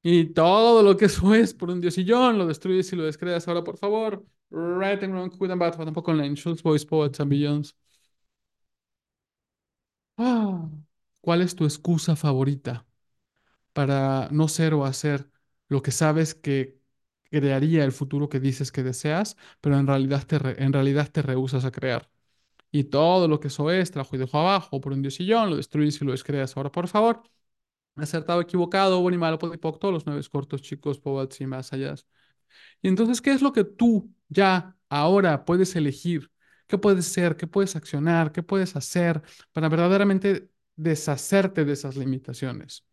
Y 0.01 0.27
todo 0.33 0.81
lo 0.83 0.95
que 0.97 1.05
eso 1.05 1.33
es 1.35 1.53
por 1.53 1.69
un 1.69 1.81
diosillón, 1.81 2.37
lo 2.37 2.47
destruyes 2.47 2.91
y 2.93 2.95
lo 2.95 3.03
descreas 3.03 3.47
ahora, 3.47 3.63
por 3.63 3.77
favor. 3.77 4.25
Right 4.51 5.03
and 5.03 5.13
wrong, 5.13 5.29
good 5.37 5.51
and 5.51 5.59
bad, 5.59 5.75
tampoco 5.77 6.11
online. 6.11 6.35
Schultz, 6.35 6.63
boys, 6.63 6.85
poets 6.85 7.19
and 7.19 7.29
billions. 7.29 7.75
Ah, 10.17 10.69
¿cuál 11.21 11.41
es 11.41 11.55
tu 11.55 11.63
excusa 11.65 12.15
favorita 12.15 12.85
para 13.73 14.29
no 14.31 14.47
ser 14.49 14.73
o 14.75 14.85
hacer 14.85 15.31
lo 15.69 15.81
que 15.83 15.91
sabes 15.91 16.35
que 16.35 16.78
crearía 17.29 17.83
el 17.85 17.91
futuro 17.91 18.29
que 18.29 18.39
dices 18.39 18.71
que 18.71 18.83
deseas, 18.83 19.37
pero 19.61 19.77
en 19.77 19.87
realidad 19.87 20.25
te, 20.27 20.37
en 20.63 20.73
realidad 20.73 21.09
te 21.11 21.21
rehusas 21.21 21.65
a 21.65 21.71
crear? 21.71 22.09
Y 22.71 22.85
todo 22.85 23.27
lo 23.27 23.39
que 23.39 23.49
eso 23.49 23.71
es, 23.71 23.91
trajo 23.91 24.15
y 24.15 24.19
dejó 24.19 24.39
abajo 24.39 24.81
por 24.81 24.93
un 24.93 25.01
diosillón, 25.01 25.49
lo 25.51 25.57
destruyes 25.57 26.01
y 26.01 26.05
lo 26.05 26.11
descreas 26.11 26.57
ahora, 26.57 26.71
por 26.71 26.87
favor. 26.87 27.23
Acertado, 27.95 28.41
equivocado, 28.41 29.01
bueno 29.01 29.15
y 29.15 29.19
malo, 29.19 29.39
podipoc, 29.39 29.79
todos 29.79 29.93
los 29.93 30.05
nueve 30.05 30.21
cortos, 30.31 30.61
chicos, 30.61 30.99
pobats 30.99 31.41
y 31.41 31.47
más 31.47 31.73
allá. 31.73 31.95
Y 32.81 32.87
entonces, 32.87 33.21
¿qué 33.21 33.31
es 33.31 33.41
lo 33.41 33.53
que 33.53 33.63
tú 33.63 34.13
ya 34.29 34.75
ahora 34.89 35.45
puedes 35.45 35.75
elegir? 35.75 36.31
¿Qué 36.67 36.77
puedes 36.77 37.05
ser? 37.05 37.35
¿Qué 37.37 37.47
puedes 37.47 37.75
accionar? 37.75 38.31
¿Qué 38.31 38.43
puedes 38.43 38.75
hacer 38.75 39.21
para 39.51 39.69
verdaderamente 39.69 40.49
deshacerte 40.75 41.65
de 41.65 41.73
esas 41.73 41.95
limitaciones? 41.97 42.85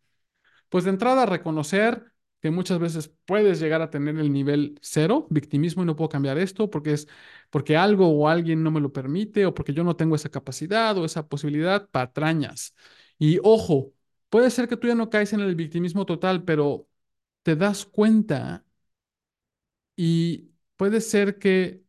Pues 0.69 0.83
de 0.85 0.91
entrada, 0.91 1.25
reconocer 1.25 2.11
que 2.41 2.51
muchas 2.51 2.79
veces 2.79 3.11
puedes 3.25 3.59
llegar 3.59 3.81
a 3.81 3.89
tener 3.89 4.17
el 4.17 4.31
nivel 4.31 4.77
cero, 4.81 5.27
victimismo 5.29 5.83
y 5.83 5.85
no 5.85 5.95
puedo 5.95 6.09
cambiar 6.09 6.37
esto 6.37 6.69
porque 6.69 6.93
es 6.93 7.07
porque 7.49 7.75
algo 7.77 8.07
o 8.09 8.27
alguien 8.27 8.63
no 8.63 8.71
me 8.71 8.79
lo 8.81 8.91
permite 8.93 9.45
o 9.45 9.53
porque 9.53 9.73
yo 9.73 9.83
no 9.83 9.95
tengo 9.95 10.15
esa 10.15 10.29
capacidad 10.29 10.97
o 10.97 11.05
esa 11.05 11.27
posibilidad, 11.27 11.89
patrañas. 11.89 12.75
Y 13.17 13.39
ojo, 13.43 13.93
puede 14.29 14.49
ser 14.51 14.67
que 14.67 14.77
tú 14.77 14.87
ya 14.87 14.95
no 14.95 15.09
caes 15.09 15.33
en 15.33 15.39
el 15.41 15.55
victimismo 15.55 16.05
total, 16.05 16.43
pero 16.43 16.87
te 17.43 17.55
das 17.55 17.85
cuenta 17.85 18.65
y 19.95 20.51
puede 20.77 21.01
ser 21.01 21.39
que 21.39 21.83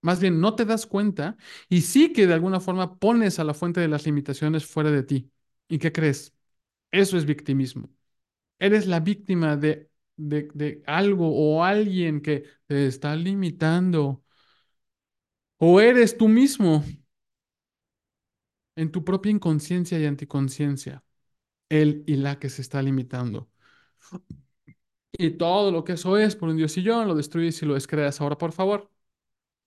más 0.00 0.20
bien 0.20 0.40
no 0.40 0.54
te 0.56 0.64
das 0.64 0.86
cuenta 0.86 1.36
y 1.68 1.82
sí 1.82 2.12
que 2.12 2.26
de 2.26 2.34
alguna 2.34 2.60
forma 2.60 2.98
pones 2.98 3.38
a 3.38 3.44
la 3.44 3.54
fuente 3.54 3.80
de 3.80 3.88
las 3.88 4.04
limitaciones 4.06 4.66
fuera 4.66 4.90
de 4.90 5.02
ti. 5.04 5.30
¿Y 5.68 5.78
qué 5.78 5.92
crees? 5.92 6.34
Eso 6.92 7.18
es 7.18 7.26
victimismo. 7.26 7.90
Eres 8.58 8.86
la 8.86 9.00
víctima 9.00 9.56
de, 9.56 9.90
de, 10.16 10.48
de 10.54 10.82
algo 10.86 11.28
o 11.34 11.64
alguien 11.64 12.20
que 12.22 12.44
te 12.66 12.86
está 12.86 13.16
limitando. 13.16 14.22
O 15.58 15.80
eres 15.80 16.18
tú 16.18 16.28
mismo 16.28 16.84
en 18.76 18.90
tu 18.92 19.02
propia 19.04 19.30
inconsciencia 19.32 19.98
y 19.98 20.04
anticonciencia, 20.06 21.02
él 21.70 22.04
y 22.06 22.16
la 22.16 22.38
que 22.40 22.50
se 22.50 22.62
está 22.62 22.82
limitando. 22.82 23.50
Y 25.12 25.32
todo 25.32 25.70
lo 25.70 25.84
que 25.84 25.92
eso 25.92 26.16
es 26.16 26.36
por 26.36 26.48
un 26.48 26.56
diosillón, 26.56 27.06
lo 27.08 27.14
destruyes 27.14 27.62
y 27.62 27.66
lo 27.66 27.74
descreas 27.74 28.20
ahora, 28.20 28.38
por 28.38 28.52
favor. 28.52 28.90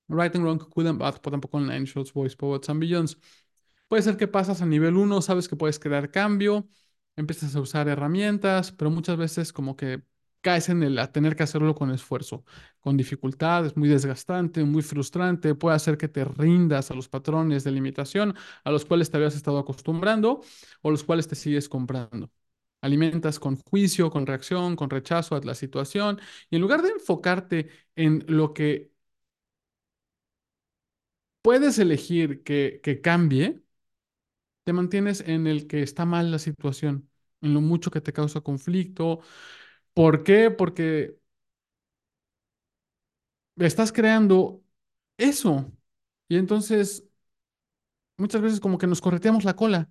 Right 0.09 0.35
and 0.35 0.43
Wrong, 0.45 0.59
Good 0.75 0.87
and 0.87 0.99
Bad, 0.99 1.21
tampoco 1.21 1.57
Online 1.57 1.85
Shots, 1.85 2.13
Boys, 2.13 2.35
Poets 2.35 2.69
and 2.69 2.79
Billions. 2.79 3.17
Puede 3.87 4.03
ser 4.03 4.17
que 4.17 4.27
pasas 4.27 4.61
a 4.61 4.65
nivel 4.65 4.97
uno, 4.97 5.21
sabes 5.21 5.49
que 5.49 5.55
puedes 5.57 5.79
crear 5.79 6.11
cambio, 6.11 6.67
empiezas 7.15 7.55
a 7.55 7.61
usar 7.61 7.87
herramientas, 7.87 8.71
pero 8.71 8.91
muchas 8.91 9.17
veces 9.17 9.53
como 9.53 9.75
que 9.75 10.03
caes 10.41 10.69
en 10.69 10.83
el 10.83 10.99
a 10.99 11.11
tener 11.11 11.35
que 11.35 11.43
hacerlo 11.43 11.73
con 11.75 11.91
esfuerzo, 11.91 12.45
con 12.79 12.97
dificultad, 12.97 13.65
es 13.65 13.75
muy 13.77 13.89
desgastante, 13.89 14.63
muy 14.63 14.83
frustrante, 14.83 15.55
puede 15.55 15.75
hacer 15.75 15.97
que 15.97 16.07
te 16.07 16.23
rindas 16.25 16.91
a 16.91 16.93
los 16.93 17.09
patrones 17.09 17.63
de 17.63 17.71
limitación 17.71 18.35
a 18.63 18.71
los 18.71 18.85
cuales 18.85 19.09
te 19.09 19.17
habías 19.17 19.35
estado 19.35 19.57
acostumbrando 19.57 20.41
o 20.81 20.91
los 20.91 21.03
cuales 21.03 21.27
te 21.27 21.35
sigues 21.35 21.67
comprando. 21.69 22.29
Alimentas 22.81 23.39
con 23.39 23.57
juicio, 23.57 24.11
con 24.11 24.27
reacción, 24.27 24.75
con 24.75 24.89
rechazo 24.91 25.35
a 25.35 25.41
la 25.41 25.55
situación 25.55 26.19
y 26.51 26.55
en 26.57 26.61
lugar 26.61 26.81
de 26.83 26.89
enfocarte 26.89 27.69
en 27.95 28.23
lo 28.27 28.53
que 28.53 28.91
puedes 31.41 31.79
elegir 31.79 32.43
que, 32.43 32.79
que 32.83 33.01
cambie, 33.01 33.61
te 34.65 34.73
mantienes 34.73 35.21
en 35.27 35.47
el 35.47 35.67
que 35.67 35.83
está 35.83 36.05
mal 36.05 36.31
la 36.31 36.39
situación, 36.39 37.09
en 37.41 37.55
lo 37.55 37.61
mucho 37.61 37.91
que 37.91 38.01
te 38.01 38.13
causa 38.13 38.41
conflicto. 38.41 39.21
¿Por 39.93 40.23
qué? 40.23 40.51
Porque 40.51 41.17
estás 43.57 43.91
creando 43.91 44.63
eso. 45.17 45.71
Y 46.27 46.37
entonces 46.37 47.05
muchas 48.17 48.41
veces 48.41 48.59
como 48.59 48.77
que 48.77 48.87
nos 48.87 49.01
correteamos 49.01 49.43
la 49.43 49.55
cola. 49.55 49.89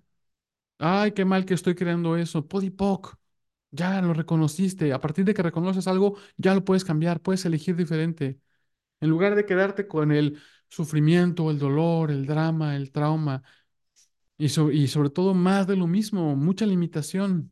Ay, 0.79 1.13
qué 1.13 1.25
mal 1.25 1.45
que 1.45 1.55
estoy 1.55 1.75
creando 1.75 2.17
eso. 2.17 2.47
Podipoc, 2.47 3.17
ya 3.71 4.01
lo 4.01 4.13
reconociste. 4.15 4.93
A 4.93 5.01
partir 5.01 5.25
de 5.25 5.33
que 5.33 5.43
reconoces 5.43 5.87
algo, 5.87 6.17
ya 6.37 6.53
lo 6.55 6.65
puedes 6.65 6.85
cambiar, 6.85 7.21
puedes 7.21 7.45
elegir 7.45 7.75
diferente. 7.75 8.39
En 9.01 9.09
lugar 9.09 9.35
de 9.35 9.45
quedarte 9.45 9.87
con 9.87 10.11
el 10.11 10.39
sufrimiento, 10.69 11.51
el 11.51 11.59
dolor, 11.59 12.11
el 12.11 12.25
drama, 12.27 12.75
el 12.77 12.91
trauma, 12.91 13.43
y, 14.37 14.49
so- 14.49 14.71
y 14.71 14.87
sobre 14.87 15.09
todo 15.09 15.33
más 15.33 15.67
de 15.67 15.75
lo 15.75 15.87
mismo, 15.87 16.35
mucha 16.35 16.65
limitación. 16.65 17.51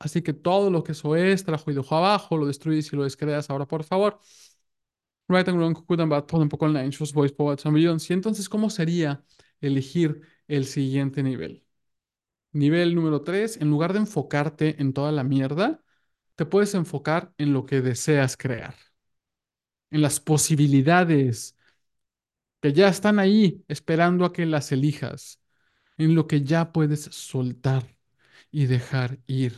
Así 0.00 0.22
que 0.22 0.32
todo 0.34 0.70
lo 0.70 0.84
que 0.84 0.92
eso 0.92 1.16
es, 1.16 1.44
trabajo 1.44 1.70
y 1.70 1.74
dejo 1.74 1.96
abajo, 1.96 2.36
lo 2.38 2.46
destruyes 2.46 2.92
y 2.92 2.96
lo 2.96 3.04
descreas 3.04 3.50
ahora, 3.50 3.66
por 3.66 3.84
favor. 3.84 4.20
Right 5.28 5.46
and 5.48 5.58
wrong, 5.58 5.74
billions. 7.74 8.10
Y 8.10 8.12
entonces, 8.14 8.48
¿cómo 8.48 8.70
sería 8.70 9.24
elegir 9.60 10.22
el 10.46 10.64
siguiente 10.66 11.22
nivel? 11.22 11.64
Nivel 12.52 12.94
número 12.94 13.22
3, 13.22 13.58
en 13.58 13.70
lugar 13.70 13.92
de 13.94 14.00
enfocarte 14.00 14.80
en 14.82 14.92
toda 14.94 15.12
la 15.12 15.24
mierda, 15.24 15.82
te 16.36 16.46
puedes 16.46 16.74
enfocar 16.74 17.32
en 17.38 17.52
lo 17.54 17.66
que 17.66 17.82
deseas 17.82 18.36
crear, 18.36 18.74
en 19.90 20.02
las 20.02 20.20
posibilidades 20.20 21.56
que 22.60 22.72
ya 22.72 22.88
están 22.88 23.18
ahí 23.18 23.64
esperando 23.68 24.24
a 24.24 24.32
que 24.32 24.46
las 24.46 24.72
elijas, 24.72 25.40
en 25.98 26.14
lo 26.14 26.26
que 26.26 26.42
ya 26.42 26.72
puedes 26.72 27.02
soltar 27.04 27.96
y 28.50 28.66
dejar 28.66 29.20
ir 29.26 29.54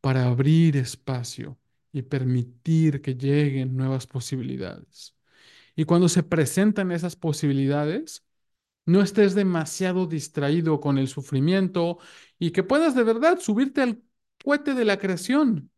para 0.00 0.26
abrir 0.26 0.76
espacio 0.76 1.58
y 1.92 2.02
permitir 2.02 3.02
que 3.02 3.14
lleguen 3.16 3.76
nuevas 3.76 4.06
posibilidades. 4.06 5.16
Y 5.76 5.84
cuando 5.84 6.08
se 6.08 6.22
presentan 6.22 6.92
esas 6.92 7.16
posibilidades, 7.16 8.24
no 8.86 9.02
estés 9.02 9.34
demasiado 9.34 10.06
distraído 10.06 10.80
con 10.80 10.98
el 10.98 11.08
sufrimiento 11.08 11.98
y 12.38 12.52
que 12.52 12.62
puedas 12.64 12.94
de 12.94 13.04
verdad 13.04 13.40
subirte 13.40 13.82
al 13.82 14.02
cohete 14.44 14.74
de 14.74 14.84
la 14.84 14.98
creación. 14.98 15.70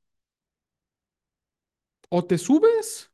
O 2.11 2.23
te 2.29 2.39
subes 2.39 3.11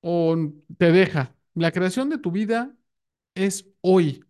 o 0.00 0.36
te 0.78 0.92
deja. 0.92 1.34
La 1.54 1.72
creación 1.72 2.08
de 2.10 2.18
tu 2.18 2.30
vida 2.30 2.76
es 3.34 3.68
hoy 3.80 4.24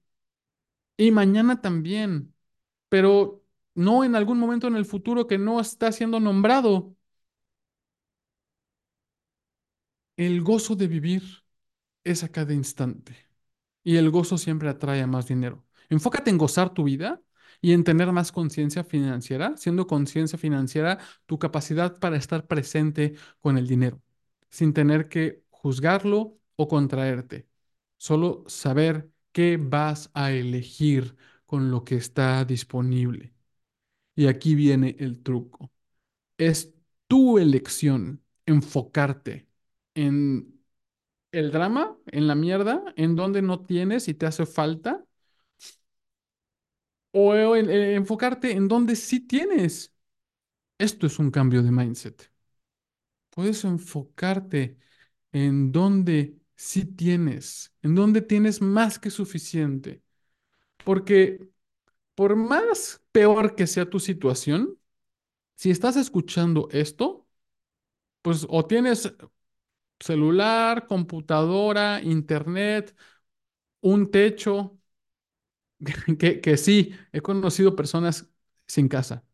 y 0.96 1.10
mañana 1.10 1.60
también, 1.60 2.34
pero 2.88 3.44
no 3.74 4.04
en 4.04 4.16
algún 4.16 4.38
momento 4.38 4.68
en 4.68 4.76
el 4.76 4.84
futuro 4.86 5.26
que 5.26 5.38
no 5.38 5.60
está 5.60 5.92
siendo 5.92 6.20
nombrado. 6.20 6.96
El 10.16 10.42
gozo 10.42 10.76
de 10.76 10.86
vivir 10.88 11.22
es 12.04 12.24
a 12.24 12.30
cada 12.30 12.54
instante 12.54 13.16
y 13.84 13.96
el 13.96 14.10
gozo 14.10 14.38
siempre 14.38 14.68
atrae 14.70 15.06
más 15.08 15.28
dinero. 15.28 15.66
Enfócate 15.90 16.30
en 16.30 16.38
gozar 16.38 16.74
tu 16.74 16.84
vida 16.84 17.22
y 17.62 17.72
en 17.74 17.84
tener 17.84 18.12
más 18.12 18.32
conciencia 18.32 18.84
financiera, 18.84 19.56
siendo 19.58 19.86
conciencia 19.88 20.38
financiera 20.38 20.98
tu 21.26 21.38
capacidad 21.40 21.98
para 22.00 22.16
estar 22.18 22.46
presente 22.48 23.16
con 23.40 23.58
el 23.58 23.68
dinero, 23.68 24.02
sin 24.50 24.74
tener 24.74 25.08
que 25.08 25.44
juzgarlo 25.50 26.38
o 26.56 26.68
contraerte. 26.68 27.48
Solo 27.98 28.44
saber 28.48 29.10
qué 29.34 29.58
vas 29.60 30.10
a 30.14 30.32
elegir 30.32 31.16
con 31.46 31.70
lo 31.72 31.84
que 31.84 31.96
está 31.96 32.44
disponible. 32.46 33.34
Y 34.16 34.26
aquí 34.28 34.54
viene 34.54 34.96
el 35.00 35.22
truco. 35.22 35.72
Es 36.38 36.74
tu 37.08 37.38
elección 37.38 38.22
enfocarte 38.46 39.48
en 39.94 40.60
el 41.32 41.52
drama, 41.52 41.98
en 42.08 42.28
la 42.28 42.34
mierda, 42.36 42.84
en 42.96 43.16
donde 43.16 43.42
no 43.42 43.60
tienes 43.66 44.08
y 44.08 44.14
te 44.14 44.26
hace 44.26 44.46
falta, 44.46 45.04
o 47.12 47.56
en- 47.56 47.70
en 47.70 47.82
enfocarte 47.96 48.52
en 48.52 48.68
donde 48.68 48.96
sí 48.96 49.20
tienes. 49.20 49.94
Esto 50.78 51.06
es 51.08 51.18
un 51.18 51.30
cambio 51.32 51.62
de 51.62 51.72
mindset. 51.72 52.32
Puedes 53.30 53.64
enfocarte 53.64 54.78
en 55.32 55.72
donde 55.72 56.38
sí 56.56 56.84
tienes, 56.84 57.74
en 57.82 57.94
donde 57.94 58.22
tienes 58.22 58.60
más 58.62 58.98
que 58.98 59.10
suficiente. 59.10 60.02
Porque 60.84 61.40
por 62.14 62.36
más 62.36 63.02
peor 63.12 63.54
que 63.56 63.66
sea 63.66 63.90
tu 63.90 64.00
situación, 64.00 64.78
si 65.56 65.70
estás 65.70 65.96
escuchando 65.96 66.68
esto, 66.72 67.28
pues 68.22 68.46
o 68.50 68.66
tienes 68.66 69.12
celular, 70.00 70.86
computadora, 70.86 72.00
internet, 72.02 72.96
un 73.82 74.10
techo, 74.10 74.78
que, 76.18 76.40
que 76.40 76.56
sí, 76.56 76.94
he 77.12 77.20
conocido 77.20 77.76
personas 77.76 78.28
sin 78.66 78.88
casa. 78.88 79.24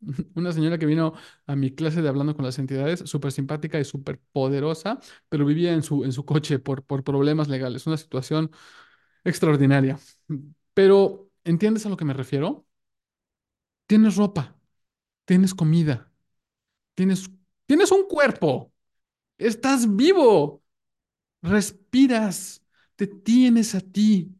Una 0.34 0.52
señora 0.52 0.78
que 0.78 0.86
vino 0.86 1.14
a 1.46 1.56
mi 1.56 1.74
clase 1.74 2.02
de 2.02 2.08
hablando 2.08 2.34
con 2.36 2.44
las 2.44 2.58
entidades, 2.58 3.00
súper 3.00 3.32
simpática 3.32 3.78
y 3.80 3.84
súper 3.84 4.20
poderosa, 4.32 4.98
pero 5.28 5.44
vivía 5.46 5.72
en 5.72 5.82
su, 5.82 6.04
en 6.04 6.12
su 6.12 6.24
coche 6.24 6.58
por, 6.58 6.84
por 6.84 7.04
problemas 7.04 7.48
legales, 7.48 7.86
una 7.86 7.96
situación 7.96 8.50
extraordinaria. 9.24 9.98
Pero, 10.74 11.30
¿entiendes 11.44 11.86
a 11.86 11.90
lo 11.90 11.96
que 11.96 12.04
me 12.06 12.14
refiero? 12.14 12.66
Tienes 13.86 14.16
ropa, 14.16 14.56
tienes 15.26 15.54
comida, 15.54 16.12
tienes, 16.94 17.30
tienes 17.66 17.92
un 17.92 18.06
cuerpo, 18.08 18.72
estás 19.38 19.96
vivo, 19.96 20.62
respiras, 21.42 22.62
te 22.96 23.06
tienes 23.08 23.74
a 23.76 23.80
ti. 23.82 24.34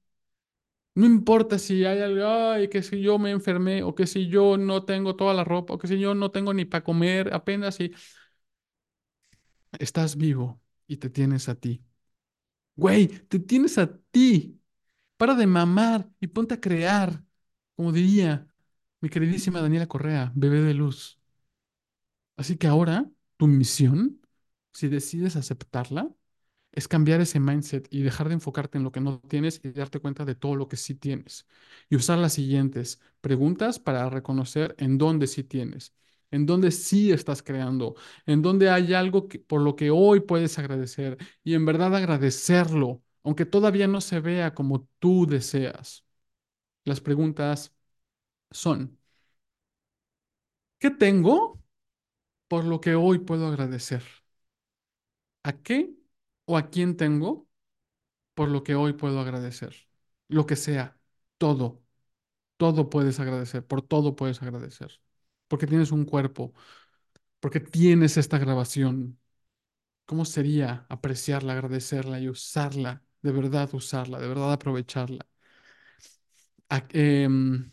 No 0.97 1.07
importa 1.07 1.59
si 1.61 1.85
hay 1.87 2.01
algo, 2.01 2.27
ay, 2.27 2.69
que 2.69 2.83
si 2.83 3.03
yo 3.03 3.19
me 3.21 3.31
enfermé, 3.31 3.83
o 3.85 3.95
que 3.95 4.07
si 4.09 4.29
yo 4.29 4.59
no 4.59 4.85
tengo 4.87 5.17
toda 5.17 5.35
la 5.35 5.45
ropa, 5.45 5.75
o 5.75 5.79
que 5.79 5.89
si 5.89 5.99
yo 6.01 6.15
no 6.15 6.31
tengo 6.33 6.55
ni 6.55 6.65
para 6.65 6.85
comer, 6.85 7.35
apenas 7.35 7.77
si 7.77 7.93
estás 9.79 10.17
vivo 10.17 10.61
y 10.87 10.97
te 10.99 11.11
tienes 11.11 11.49
a 11.49 11.55
ti. 11.57 11.85
Güey, 12.77 13.09
te 13.09 13.39
tienes 13.41 13.79
a 13.79 13.99
ti. 14.13 14.61
Para 15.17 15.35
de 15.37 15.47
mamar 15.49 16.11
y 16.21 16.29
ponte 16.29 16.55
a 16.55 16.61
crear, 16.63 17.25
como 17.77 17.93
diría 17.93 18.49
mi 19.01 19.11
queridísima 19.11 19.63
Daniela 19.63 19.89
Correa, 19.89 20.33
bebé 20.37 20.63
de 20.63 20.75
luz. 20.75 21.21
Así 22.37 22.57
que 22.57 22.67
ahora, 22.67 23.11
tu 23.37 23.47
misión, 23.47 24.21
si 24.73 24.89
decides 24.89 25.37
aceptarla, 25.37 26.11
es 26.77 26.89
cambiar 26.89 27.20
ese 27.22 27.41
mindset 27.41 27.89
y 27.91 28.03
dejar 28.03 28.29
de 28.29 28.35
enfocarte 28.37 28.79
en 28.79 28.85
lo 28.85 28.93
que 28.93 29.01
no 29.03 29.20
tienes 29.20 29.61
y 29.64 29.70
darte 29.72 30.01
cuenta 30.01 30.24
de 30.27 30.37
todo 30.37 30.57
lo 30.57 30.68
que 30.68 30.77
sí 30.79 30.95
tienes. 30.97 31.49
Y 31.91 31.97
usar 31.97 32.18
las 32.18 32.35
siguientes 32.35 33.01
preguntas 33.22 33.81
para 33.81 34.09
reconocer 34.11 34.77
en 34.79 34.99
dónde 34.99 35.27
sí 35.29 35.45
tienes, 35.45 35.95
en 36.31 36.47
dónde 36.47 36.70
sí 36.72 37.12
estás 37.12 37.43
creando, 37.43 37.97
en 38.27 38.43
dónde 38.43 38.70
hay 38.70 38.95
algo 38.95 39.29
que- 39.29 39.41
por 39.41 39.62
lo 39.62 39.77
que 39.77 39.91
hoy 39.91 40.20
puedes 40.20 40.59
agradecer 40.59 41.18
y 41.45 41.55
en 41.55 41.66
verdad 41.66 41.95
agradecerlo, 41.97 43.03
aunque 43.24 43.47
todavía 43.47 43.89
no 43.89 44.01
se 44.01 44.20
vea 44.20 44.55
como 44.55 44.89
tú 45.01 45.27
deseas. 45.27 46.05
Las 46.85 47.01
preguntas 47.03 47.74
son, 48.53 48.99
¿qué 50.79 50.91
tengo 50.91 51.61
por 52.49 52.64
lo 52.64 52.81
que 52.83 52.95
hoy 52.97 53.20
puedo 53.20 53.49
agradecer? 53.49 54.03
¿A 55.43 55.53
qué 55.62 55.79
o 56.47 56.57
a 56.59 56.71
quién 56.71 56.97
tengo 56.99 57.49
por 58.35 58.49
lo 58.51 58.63
que 58.65 58.75
hoy 58.75 58.95
puedo 58.95 59.21
agradecer. 59.21 59.77
Lo 60.29 60.47
que 60.47 60.57
sea, 60.57 60.99
todo, 61.39 61.83
todo 62.59 62.91
puedes 62.91 63.21
agradecer, 63.21 63.67
por 63.67 63.83
todo 63.83 64.17
puedes 64.17 64.43
agradecer. 64.43 65.01
Porque 65.49 65.67
tienes 65.69 65.93
un 65.93 66.05
cuerpo, 66.07 66.55
porque 67.41 67.61
tienes 67.61 68.17
esta 68.17 68.39
grabación, 68.39 69.19
¿Cómo 70.07 70.25
sería 70.25 70.87
apreciarla, 70.89 71.55
agradecerla 71.55 72.21
y 72.21 72.29
usarla? 72.29 73.03
De 73.23 73.33
verdad 73.33 73.71
usarla, 73.75 74.21
de 74.21 74.29
verdad 74.29 74.53
aprovecharla. 74.53 75.27
¿A, 76.69 76.79
em, 76.93 77.71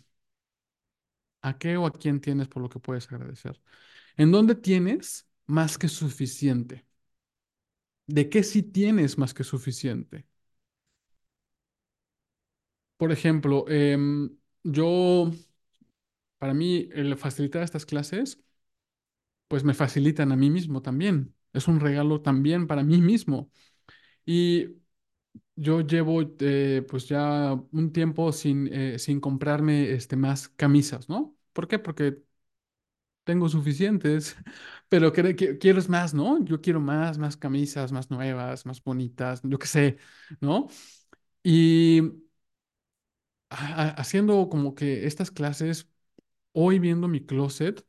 ¿a 1.42 1.58
qué 1.58 1.78
o 1.78 1.86
a 1.86 1.92
quién 1.94 2.20
tienes 2.22 2.48
por 2.48 2.62
lo 2.62 2.70
que 2.70 2.80
puedes 2.80 3.12
agradecer? 3.12 3.60
¿En 4.18 4.32
dónde 4.32 4.56
tienes 4.56 5.28
más 5.48 5.78
que 5.78 5.90
suficiente? 5.90 6.86
¿De 8.08 8.30
qué 8.30 8.44
sí 8.44 8.64
tienes 8.64 9.18
más 9.18 9.34
que 9.34 9.44
suficiente? 9.44 10.26
Por 12.98 13.12
ejemplo, 13.12 13.66
em, 13.70 14.30
yo, 14.64 15.32
para 16.38 16.54
mí, 16.54 16.90
el 16.94 17.18
facilitar 17.18 17.64
estas 17.64 17.86
clases, 17.86 18.40
pues 19.48 19.64
me 19.64 19.74
facilitan 19.74 20.32
a 20.32 20.36
mí 20.36 20.50
mismo 20.50 20.82
también. 20.82 21.36
Es 21.54 21.68
un 21.68 21.80
regalo 21.80 22.22
también 22.22 22.68
para 22.68 22.84
mí 22.84 23.02
mismo. 23.02 23.52
Y 24.26 24.70
yo 25.58 25.82
llevo 25.82 26.22
eh, 26.42 26.86
pues 26.90 27.08
ya 27.10 27.54
un 27.74 27.94
tiempo 27.94 28.32
sin, 28.34 28.70
eh, 28.74 29.00
sin 29.00 29.20
comprarme 29.22 29.92
este, 29.94 30.18
más 30.18 30.50
camisas, 30.50 31.10
¿no? 31.10 31.38
¿Por 31.54 31.68
qué? 31.70 31.80
Porque 31.80 32.24
tengo 33.24 33.50
suficientes, 33.50 34.36
pero 34.90 35.14
cre- 35.14 35.36
que- 35.36 35.58
quiero 35.58 35.80
es 35.80 35.90
más, 35.90 36.14
¿no? 36.14 36.44
Yo 36.46 36.62
quiero 36.62 36.80
más, 36.82 37.18
más 37.18 37.38
camisas, 37.38 37.92
más 37.92 38.10
nuevas, 38.12 38.66
más 38.66 38.84
bonitas, 38.84 39.42
yo 39.44 39.60
qué 39.60 39.68
sé, 39.68 39.98
¿no? 40.42 40.68
Y 41.44 42.02
haciendo 43.50 44.50
como 44.50 44.76
que 44.76 45.06
estas 45.08 45.32
clases, 45.32 45.90
hoy 46.54 46.80
viendo 46.80 47.08
mi 47.08 47.26
closet, 47.26 47.86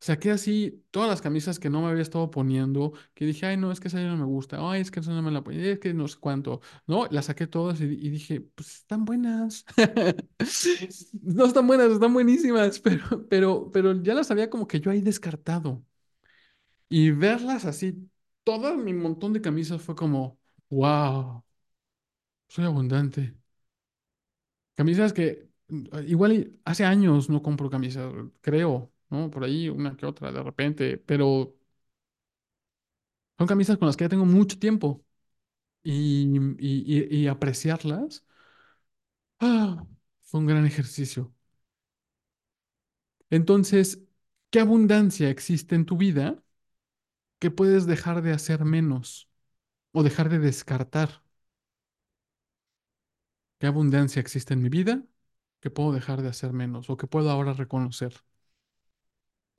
saqué 0.00 0.30
así 0.30 0.84
todas 0.90 1.08
las 1.08 1.22
camisas 1.22 1.58
que 1.58 1.70
no 1.70 1.82
me 1.82 1.88
había 1.90 2.02
estado 2.02 2.30
poniendo, 2.30 2.92
que 3.14 3.26
dije, 3.26 3.46
ay, 3.46 3.56
no, 3.56 3.72
es 3.72 3.80
que 3.80 3.88
esa 3.88 4.00
no 4.02 4.16
me 4.16 4.24
gusta, 4.24 4.58
ay, 4.60 4.80
es 4.80 4.90
que 4.90 5.00
esa 5.00 5.12
no 5.12 5.22
me 5.22 5.30
la 5.30 5.42
pongo, 5.44 5.58
es 5.58 5.78
que 5.78 5.94
no 5.94 6.08
sé 6.08 6.18
cuánto, 6.20 6.60
¿no? 6.86 7.06
Las 7.10 7.26
saqué 7.26 7.46
todas 7.46 7.80
y, 7.80 7.84
y 7.84 8.10
dije, 8.10 8.40
pues 8.40 8.76
están 8.76 9.04
buenas. 9.04 9.64
No 11.22 11.44
están 11.46 11.66
buenas, 11.66 11.90
están 11.92 12.12
buenísimas, 12.14 12.80
pero, 12.80 13.26
pero, 13.28 13.70
pero 13.72 14.02
ya 14.02 14.14
las 14.14 14.30
había 14.30 14.50
como 14.50 14.66
que 14.66 14.80
yo 14.80 14.90
ahí 14.90 15.00
descartado. 15.02 15.84
Y 16.88 17.10
verlas 17.12 17.64
así, 17.64 18.10
todo 18.44 18.76
mi 18.76 18.92
montón 18.94 19.32
de 19.32 19.40
camisas 19.40 19.80
fue 19.82 19.94
como, 19.96 20.38
wow, 20.70 21.44
soy 22.48 22.64
abundante. 22.66 23.34
Camisas 24.74 25.12
que 25.12 25.48
mm, 25.68 25.86
igual 26.08 26.58
hace 26.64 26.84
años 26.84 27.28
no 27.30 27.42
compro 27.42 27.70
camisas, 27.70 28.12
creo, 28.40 28.89
¿no? 29.10 29.30
Por 29.30 29.44
ahí 29.44 29.68
una 29.68 29.96
que 29.96 30.06
otra 30.06 30.32
de 30.32 30.42
repente, 30.42 30.98
pero 30.98 31.54
son 33.38 33.46
camisas 33.46 33.78
con 33.78 33.86
las 33.86 33.96
que 33.96 34.04
ya 34.04 34.08
tengo 34.08 34.26
mucho 34.26 34.58
tiempo 34.58 35.04
y, 35.84 36.38
y, 36.60 37.22
y- 37.24 37.28
apreciarlas, 37.28 38.24
ah, 39.40 39.84
fue 40.22 40.40
un 40.40 40.46
gran 40.46 40.64
ejercicio. 40.66 41.34
Entonces, 43.30 44.00
¿qué 44.50 44.60
abundancia 44.60 45.30
existe 45.30 45.74
en 45.74 45.86
tu 45.86 45.96
vida 45.96 46.42
que 47.38 47.50
puedes 47.50 47.86
dejar 47.86 48.22
de 48.22 48.32
hacer 48.32 48.64
menos 48.64 49.30
o 49.92 50.02
dejar 50.04 50.28
de 50.30 50.38
descartar? 50.40 51.22
¿Qué 53.58 53.66
abundancia 53.66 54.20
existe 54.20 54.54
en 54.54 54.62
mi 54.62 54.68
vida 54.68 55.04
que 55.60 55.70
puedo 55.70 55.92
dejar 55.92 56.22
de 56.22 56.28
hacer 56.28 56.52
menos 56.52 56.90
o 56.90 56.96
que 56.96 57.06
puedo 57.06 57.30
ahora 57.30 57.52
reconocer? 57.52 58.14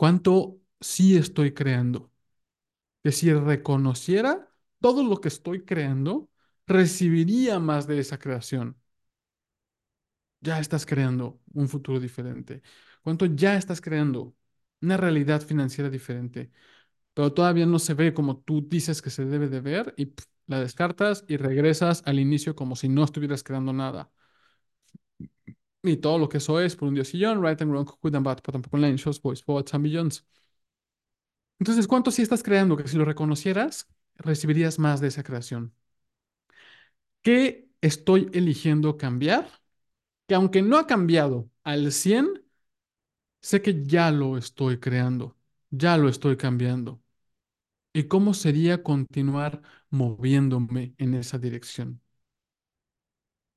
¿Cuánto 0.02 0.60
sí 0.80 1.16
estoy 1.16 1.54
creando? 1.54 2.12
Que 3.04 3.12
si 3.14 3.34
reconociera 3.34 4.50
todo 4.82 5.04
lo 5.04 5.22
que 5.22 5.30
estoy 5.30 5.66
creando, 5.66 6.30
recibiría 6.68 7.60
más 7.60 7.88
de 7.88 8.00
esa 8.00 8.20
creación. 8.20 8.78
Ya 10.40 10.60
estás 10.60 10.86
creando 10.86 11.40
un 11.54 11.70
futuro 11.70 12.00
diferente. 12.00 12.62
¿Cuánto 13.04 13.26
ya 13.28 13.56
estás 13.58 13.80
creando 13.82 14.36
una 14.82 14.98
realidad 14.98 15.42
financiera 15.42 15.90
diferente? 15.90 16.52
Pero 17.14 17.34
todavía 17.34 17.66
no 17.68 17.80
se 17.80 17.96
ve 17.96 18.14
como 18.14 18.40
tú 18.40 18.68
dices 18.70 19.02
que 19.02 19.12
se 19.12 19.26
debe 19.26 19.50
de 19.50 19.62
ver 19.62 19.94
y 19.98 20.14
la 20.48 20.60
descartas 20.62 21.26
y 21.30 21.38
regresas 21.38 22.04
al 22.08 22.20
inicio 22.20 22.56
como 22.56 22.76
si 22.78 22.90
no 22.90 23.04
estuvieras 23.06 23.44
creando 23.44 23.74
nada. 23.74 24.12
Y 25.84 25.98
todo 25.98 26.18
lo 26.20 26.30
que 26.30 26.38
eso 26.38 26.60
es 26.60 26.76
por 26.76 26.88
un 26.90 26.96
diosillón, 26.96 27.44
right 27.44 27.60
and 27.62 27.72
wrong, 27.72 27.86
good 28.02 28.16
and 28.16 28.26
bad, 28.26 28.38
but 28.44 28.54
tampoco 28.54 28.78
online, 28.78 28.98
shows, 28.98 29.20
boys, 29.22 29.42
poets 29.42 29.74
and 29.74 29.84
billions. 29.84 30.24
Entonces, 31.60 31.88
¿cuánto 31.88 32.12
sí 32.12 32.22
estás 32.22 32.44
creando? 32.44 32.76
Que 32.78 32.88
si 32.88 32.98
lo 32.98 33.06
reconocieras, 33.06 33.88
recibirías 34.16 34.80
más 34.80 35.00
de 35.02 35.08
esa 35.10 35.24
creación. 35.24 35.74
¿Qué 37.22 37.70
estoy 37.82 38.30
eligiendo 38.34 38.98
cambiar? 38.98 39.48
Que 40.28 40.36
aunque 40.36 40.62
no 40.62 40.78
ha 40.78 40.88
cambiado 40.88 41.50
al 41.64 41.92
100, 41.92 42.44
sé 43.42 43.62
que 43.62 43.86
ya 43.86 44.12
lo 44.12 44.38
estoy 44.38 44.80
creando, 44.80 45.38
ya 45.72 45.98
lo 45.98 46.10
estoy 46.10 46.38
cambiando. 46.38 47.02
¿Y 47.94 48.06
cómo 48.06 48.34
sería 48.34 48.84
continuar 48.84 49.62
moviéndome 49.90 50.96
en 50.98 51.16
esa 51.16 51.40
dirección? 51.40 52.02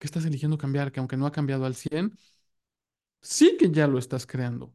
¿Qué 0.05 0.09
estás 0.09 0.27
eligiendo 0.27 0.59
cambiar? 0.59 0.93
Que 0.93 1.01
aunque 1.01 1.17
no 1.17 1.25
ha 1.27 1.33
cambiado 1.33 1.65
al 1.65 1.75
100, 1.77 2.19
sí 3.23 3.57
que 3.59 3.71
ya 3.71 3.87
lo 3.87 3.99
estás 3.99 4.27
creando. 4.27 4.75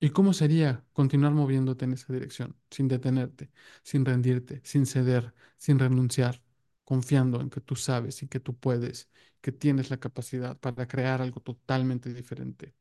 ¿Y 0.00 0.10
cómo 0.10 0.32
sería 0.34 0.84
continuar 0.92 1.32
moviéndote 1.34 1.86
en 1.86 1.94
esa 1.94 2.12
dirección, 2.12 2.56
sin 2.70 2.88
detenerte, 2.88 3.50
sin 3.84 4.04
rendirte, 4.04 4.60
sin 4.64 4.86
ceder, 4.86 5.34
sin 5.58 5.78
renunciar, 5.78 6.42
confiando 6.84 7.40
en 7.40 7.50
que 7.50 7.60
tú 7.62 7.76
sabes 7.76 8.22
y 8.22 8.28
que 8.28 8.40
tú 8.40 8.56
puedes, 8.58 9.10
que 9.42 9.52
tienes 9.52 9.90
la 9.90 9.98
capacidad 9.98 10.58
para 10.58 10.88
crear 10.88 11.22
algo 11.22 11.40
totalmente 11.40 12.14
diferente? 12.14 12.74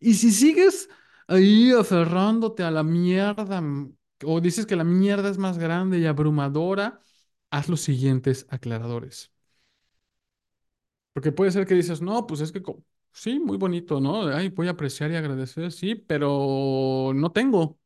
Y 0.00 0.14
si 0.14 0.32
sigues 0.32 0.88
ahí 1.28 1.72
aferrándote 1.72 2.62
a 2.64 2.70
la 2.70 2.82
mierda, 2.82 3.60
mm, 3.60 3.96
o 4.24 4.40
dices 4.40 4.66
que 4.66 4.76
la 4.76 4.84
mierda 4.84 5.30
es 5.30 5.38
más 5.38 5.58
grande 5.58 5.98
y 5.98 6.06
abrumadora, 6.06 7.00
haz 7.50 7.68
los 7.68 7.80
siguientes 7.82 8.46
aclaradores. 8.50 9.32
Porque 11.14 11.32
puede 11.32 11.52
ser 11.52 11.66
que 11.66 11.74
dices, 11.76 12.02
no, 12.02 12.26
pues 12.28 12.42
es 12.42 12.52
que 12.52 12.62
sí, 13.12 13.40
muy 13.40 13.58
bonito, 13.58 14.00
¿no? 14.00 14.28
Ay, 14.28 14.50
voy 14.50 14.68
a 14.68 14.72
apreciar 14.72 15.12
y 15.12 15.16
agradecer, 15.16 15.72
sí, 15.72 15.96
pero 15.96 17.12
no 17.16 17.32
tengo, 17.32 17.80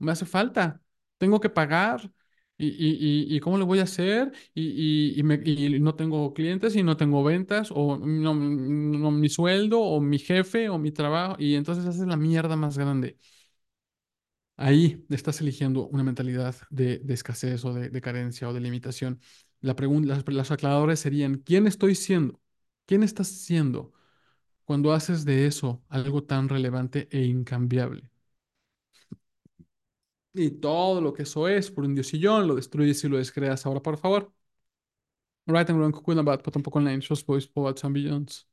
me 0.00 0.12
hace 0.12 0.26
falta, 0.26 0.82
tengo 1.18 1.40
que 1.40 1.50
pagar. 1.50 2.12
¿Y, 2.58 2.68
y, 2.68 3.32
y, 3.34 3.36
y 3.36 3.40
cómo 3.40 3.58
le 3.58 3.64
voy 3.64 3.80
a 3.80 3.84
hacer? 3.84 4.32
Y, 4.54 5.18
y, 5.18 5.22
me- 5.24 5.40
y 5.44 5.80
no 5.80 5.96
tengo 5.96 6.32
clientes 6.34 6.76
y 6.76 6.82
no 6.84 6.96
tengo 6.96 7.24
ventas, 7.24 7.70
o 7.74 7.98
no, 7.98 8.34
no, 8.34 9.10
mi 9.12 9.28
sueldo, 9.28 9.80
o 9.80 10.00
mi 10.00 10.18
jefe, 10.20 10.68
o 10.70 10.78
mi 10.78 10.92
trabajo, 10.92 11.36
y 11.40 11.56
entonces 11.56 11.86
haces 11.86 12.06
la 12.06 12.16
mierda 12.16 12.56
más 12.56 12.78
grande. 12.78 13.18
Ahí 14.56 15.04
estás 15.10 15.40
eligiendo 15.40 15.86
una 15.88 16.04
mentalidad 16.04 16.54
de, 16.70 16.98
de 16.98 17.14
escasez 17.14 17.64
o 17.64 17.72
de, 17.74 17.88
de 17.90 18.00
carencia 18.00 18.48
o 18.48 18.52
de 18.54 18.60
limitación. 18.60 19.20
La 19.60 19.74
pregunta, 19.76 20.08
las, 20.14 20.24
las 20.28 20.50
aclaradores 20.50 21.00
serían, 21.00 21.36
¿quién 21.38 21.66
estoy 21.66 21.94
siendo? 21.94 22.40
¿Quién 22.86 23.02
estás 23.02 23.28
siendo 23.28 23.92
cuando 24.64 24.92
haces 24.94 25.24
de 25.26 25.46
eso 25.46 25.82
algo 25.88 26.24
tan 26.24 26.48
relevante 26.50 27.08
e 27.12 27.24
incambiable? 27.26 28.10
Y 30.34 30.50
todo 30.60 31.00
lo 31.00 31.12
que 31.14 31.22
eso 31.24 31.48
es, 31.48 31.70
por 31.70 31.84
un 31.84 31.94
diosillón, 31.94 32.46
lo 32.46 32.54
destruyes 32.54 33.02
y 33.04 33.08
lo 33.08 33.18
descreas 33.18 33.66
ahora, 33.66 33.80
por 33.82 33.96
favor. 33.98 34.32
Right 35.46 35.68
and 35.70 35.78
wrong, 35.78 35.92
cool 35.92 36.18
and 36.18 36.26
bad, 36.26 36.42
but 36.42 36.52
tampoco 36.52 36.78
online, 36.78 37.00
shows, 37.00 37.22
boys, 37.22 37.46
poets 37.46 37.84
and. 37.84 38.44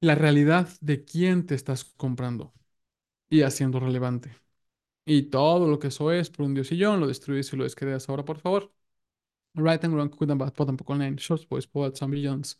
La 0.00 0.14
realidad 0.16 0.68
de 0.80 1.04
quién 1.04 1.46
te 1.46 1.54
estás 1.54 1.84
comprando 1.84 2.52
y 3.30 3.42
haciendo 3.42 3.80
relevante. 3.80 4.32
Y 5.06 5.24
todo 5.24 5.68
lo 5.68 5.78
que 5.80 5.88
eso 5.88 6.12
es, 6.12 6.30
por 6.30 6.46
un 6.46 6.54
diosillón, 6.54 7.00
lo 7.00 7.08
destruyes 7.08 7.52
y 7.52 7.56
lo 7.58 7.64
descreas 7.64 8.08
ahora, 8.08 8.24
por 8.24 8.38
favor. 8.40 8.72
Right 9.54 9.82
and 9.84 9.94
wrong, 9.94 10.08
good 10.10 10.30
and 10.30 10.38
bad, 10.38 10.54
but 10.56 10.66
tampoco 10.68 10.92
online, 10.92 11.16
shows, 11.18 11.44
boys, 11.46 11.66
poets 11.66 12.00
and 12.02 12.12
billions. 12.12 12.56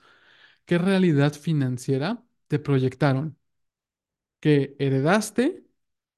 ¿Qué 0.66 0.78
realidad 0.78 1.34
financiera 1.34 2.22
te 2.48 2.58
proyectaron? 2.58 3.36
que 4.40 4.76
heredaste, 4.78 5.64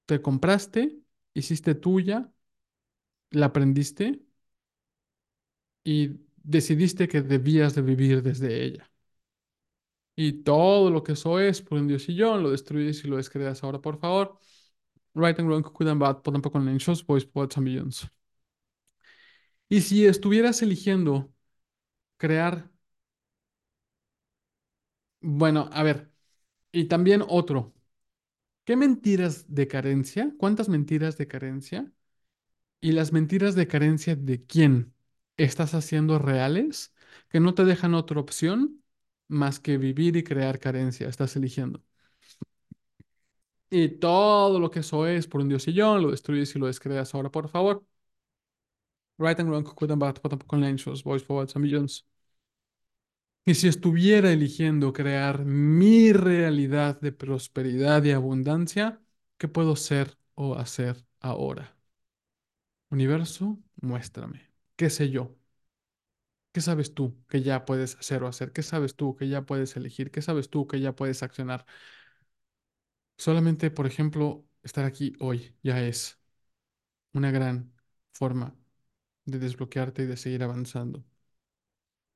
te 0.07 0.23
compraste, 0.23 0.99
hiciste 1.35 1.75
tuya, 1.75 2.33
la 3.33 3.47
aprendiste 3.47 4.21
y 5.85 6.21
decidiste 6.43 7.09
que 7.09 7.23
debías 7.23 7.75
de 7.75 7.83
vivir 7.83 8.23
desde 8.23 8.64
ella. 8.64 8.91
Y 10.16 10.43
todo 10.43 10.91
lo 10.91 11.03
que 11.03 11.12
eso 11.12 11.39
es, 11.41 11.62
por 11.62 11.79
un 11.79 11.89
diosillón, 11.89 12.43
lo 12.43 12.51
destruyes 12.51 13.05
y 13.05 13.09
lo 13.09 13.16
descreas 13.16 13.62
ahora, 13.64 13.81
por 13.81 13.99
favor. 13.99 14.39
Right 15.14 15.39
and 15.41 15.49
wrong, 15.49 15.62
good 15.62 15.89
and 15.89 16.01
bad, 16.01 16.23
put 16.23 16.35
tampoco 16.35 16.59
en 16.59 16.79
shows, 16.79 17.05
boys, 17.07 17.27
poets 17.27 17.57
and 17.59 17.66
billions. 17.66 18.11
Y 19.71 19.81
si 19.83 20.05
estuvieras 20.07 20.61
eligiendo 20.62 21.33
crear, 22.18 22.71
bueno, 25.21 25.68
a 25.73 25.83
ver, 25.83 26.11
y 26.73 26.87
también 26.87 27.25
otro, 27.29 27.75
¿qué 28.64 28.77
mentiras 28.77 29.47
de 29.55 29.68
carencia? 29.68 30.35
¿Cuántas 30.39 30.68
mentiras 30.71 31.18
de 31.18 31.29
carencia 31.29 31.93
¿Y 32.81 32.93
las 32.93 33.12
mentiras 33.12 33.55
de 33.57 33.68
carencia 33.68 34.16
de 34.16 34.45
quién 34.47 34.95
estás 35.37 35.75
haciendo 35.75 36.18
reales 36.18 36.95
que 37.31 37.41
no 37.41 37.55
te 37.55 37.64
dejan 37.64 37.95
otra 37.95 38.21
opción 38.21 38.83
más 39.29 39.61
que 39.61 39.79
vivir 39.79 40.16
y 40.16 40.25
crear 40.25 40.59
carencia? 40.61 41.09
Estás 41.09 41.37
eligiendo. 41.37 41.83
Y 43.73 43.89
todo 43.99 44.59
lo 44.61 44.71
que 44.71 44.81
eso 44.81 45.07
es 45.07 45.27
por 45.29 45.41
un 45.41 45.49
diosillón, 45.49 46.03
lo 46.03 46.11
destruyes 46.11 46.55
y 46.57 46.59
lo 46.59 46.66
descreas 46.66 47.14
ahora, 47.14 47.31
por 47.31 47.49
favor. 47.49 47.85
Right 49.21 49.39
and 49.39 49.49
wrong, 49.51 49.62
good 49.62 49.91
and 49.93 50.01
bad, 50.01 50.21
con 50.49 50.64
angels, 50.64 51.03
voice 51.03 51.23
forwards, 51.23 51.55
a 51.55 51.61
millions. 51.61 52.03
Y 53.45 53.55
si 53.55 53.68
estuviera 53.68 54.31
eligiendo 54.33 54.93
crear 54.93 55.45
mi 55.45 56.12
realidad 56.12 57.01
de 57.01 57.12
prosperidad 57.12 58.03
y 58.05 58.12
abundancia, 58.12 59.01
¿qué 59.39 59.49
puedo 59.49 59.77
ser 59.77 60.16
o 60.35 60.55
hacer 60.57 61.05
ahora? 61.21 61.77
Universo, 62.91 63.59
muéstrame. 63.83 64.49
¿Qué 64.77 64.91
sé 64.91 65.11
yo? 65.11 65.35
¿Qué 66.53 66.61
sabes 66.61 66.95
tú 66.95 67.16
que 67.29 67.43
ya 67.43 67.64
puedes 67.64 67.97
hacer 67.97 68.23
o 68.25 68.27
hacer? 68.29 68.53
¿Qué 68.53 68.62
sabes 68.62 68.97
tú 68.97 69.14
que 69.16 69.29
ya 69.29 69.43
puedes 69.47 69.77
elegir? 69.77 70.11
¿Qué 70.11 70.21
sabes 70.23 70.51
tú 70.51 70.66
que 70.66 70.81
ya 70.81 70.97
puedes 70.97 71.23
accionar? 71.23 71.64
Solamente, 73.18 73.71
por 73.71 73.87
ejemplo, 73.87 74.45
estar 74.62 74.85
aquí 74.85 75.12
hoy 75.21 75.55
ya 75.62 75.81
es 75.83 76.18
una 77.14 77.31
gran 77.33 77.73
forma 78.12 78.57
de 79.31 79.39
desbloquearte 79.39 80.03
y 80.03 80.07
de 80.07 80.16
seguir 80.16 80.43
avanzando. 80.43 81.05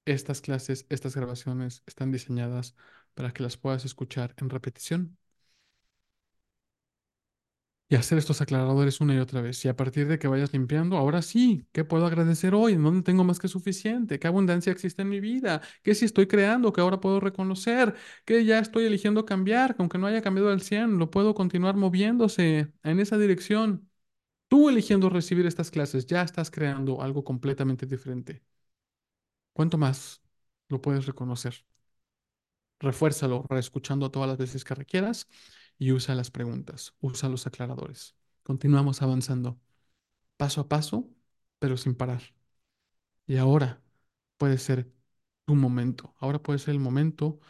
Estas 0.06 0.40
clases, 0.40 0.86
estas 0.88 1.14
grabaciones 1.14 1.82
están 1.86 2.10
diseñadas 2.10 2.74
para 3.14 3.32
que 3.32 3.42
las 3.42 3.56
puedas 3.58 3.84
escuchar 3.84 4.34
en 4.38 4.48
repetición 4.50 5.18
y 7.88 7.96
hacer 7.96 8.18
estos 8.18 8.40
aclaradores 8.40 9.00
una 9.00 9.14
y 9.14 9.18
otra 9.18 9.40
vez. 9.42 9.62
Y 9.64 9.68
a 9.68 9.76
partir 9.76 10.08
de 10.08 10.18
que 10.18 10.26
vayas 10.28 10.52
limpiando, 10.52 10.96
ahora 10.96 11.22
sí, 11.22 11.66
¿qué 11.72 11.84
puedo 11.84 12.06
agradecer 12.06 12.54
hoy? 12.54 12.72
¿En 12.72 12.82
dónde 12.82 13.02
tengo 13.02 13.24
más 13.24 13.38
que 13.38 13.46
suficiente? 13.48 14.18
¿Qué 14.18 14.26
abundancia 14.26 14.72
existe 14.72 15.02
en 15.02 15.10
mi 15.10 15.20
vida? 15.20 15.60
¿Qué 15.82 15.94
sí 15.94 16.04
estoy 16.06 16.26
creando 16.26 16.72
que 16.72 16.80
ahora 16.80 17.00
puedo 17.00 17.20
reconocer? 17.20 17.94
¿Qué 18.24 18.44
ya 18.44 18.58
estoy 18.58 18.86
eligiendo 18.86 19.24
cambiar? 19.26 19.76
Que 19.76 19.82
aunque 19.82 19.98
no 19.98 20.06
haya 20.06 20.22
cambiado 20.22 20.50
al 20.50 20.62
100, 20.62 20.98
lo 20.98 21.10
puedo 21.10 21.34
continuar 21.34 21.76
moviéndose 21.76 22.72
en 22.82 23.00
esa 23.00 23.18
dirección. 23.18 23.88
Tú 24.48 24.70
eligiendo 24.70 25.10
recibir 25.10 25.44
estas 25.46 25.70
clases, 25.70 26.06
ya 26.06 26.22
estás 26.22 26.50
creando 26.50 27.02
algo 27.02 27.24
completamente 27.24 27.84
diferente. 27.86 28.42
¿Cuánto 29.52 29.78
más 29.78 30.20
lo 30.68 30.80
puedes 30.82 31.06
reconocer? 31.06 31.64
Refuérzalo, 32.80 33.44
reescuchando 33.48 34.10
todas 34.10 34.28
las 34.28 34.38
veces 34.38 34.64
que 34.64 34.74
requieras 34.74 35.28
y 35.78 35.92
usa 35.92 36.14
las 36.14 36.30
preguntas, 36.30 36.94
usa 37.00 37.28
los 37.28 37.46
aclaradores. 37.46 38.14
Continuamos 38.42 39.00
avanzando 39.02 39.58
paso 40.36 40.62
a 40.62 40.68
paso, 40.68 41.10
pero 41.60 41.76
sin 41.76 41.94
parar. 41.96 42.22
Y 43.26 43.36
ahora 43.36 43.82
puede 44.38 44.58
ser 44.58 44.92
tu 45.44 45.54
momento, 45.54 46.14
ahora 46.18 46.42
puede 46.42 46.58
ser 46.58 46.74
el 46.74 46.80
momento 46.80 47.40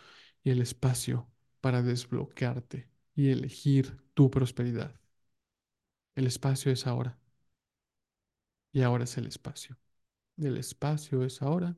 y 0.42 0.50
el 0.50 0.62
espacio 0.62 1.28
para 1.60 1.82
desbloquearte 1.82 2.90
y 3.14 3.30
elegir 3.30 3.98
tu 4.14 4.30
prosperidad. 4.30 4.94
El 6.16 6.26
espacio 6.26 6.72
es 6.72 6.86
ahora. 6.88 7.18
Y 8.72 8.82
ahora 8.82 9.04
es 9.04 9.16
el 9.16 9.26
espacio. 9.26 9.78
El 10.38 10.56
espacio 10.58 11.24
es 11.24 11.42
ahora. 11.42 11.76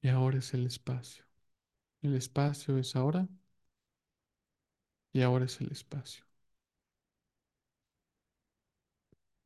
Y 0.00 0.08
ahora 0.08 0.38
es 0.38 0.54
el 0.54 0.66
espacio. 0.66 1.24
El 2.02 2.14
espacio 2.14 2.78
es 2.78 2.96
ahora. 2.96 3.28
Y 5.12 5.22
ahora 5.22 5.46
es 5.46 5.60
el 5.60 5.72
espacio. 5.72 6.24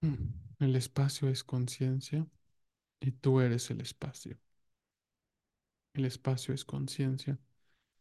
El 0.60 0.76
espacio 0.76 1.28
es 1.30 1.42
conciencia 1.44 2.26
y 3.00 3.12
tú 3.12 3.40
eres 3.40 3.70
el 3.70 3.80
espacio. 3.80 4.38
El 5.94 6.04
espacio 6.04 6.52
es 6.52 6.64
conciencia 6.64 7.38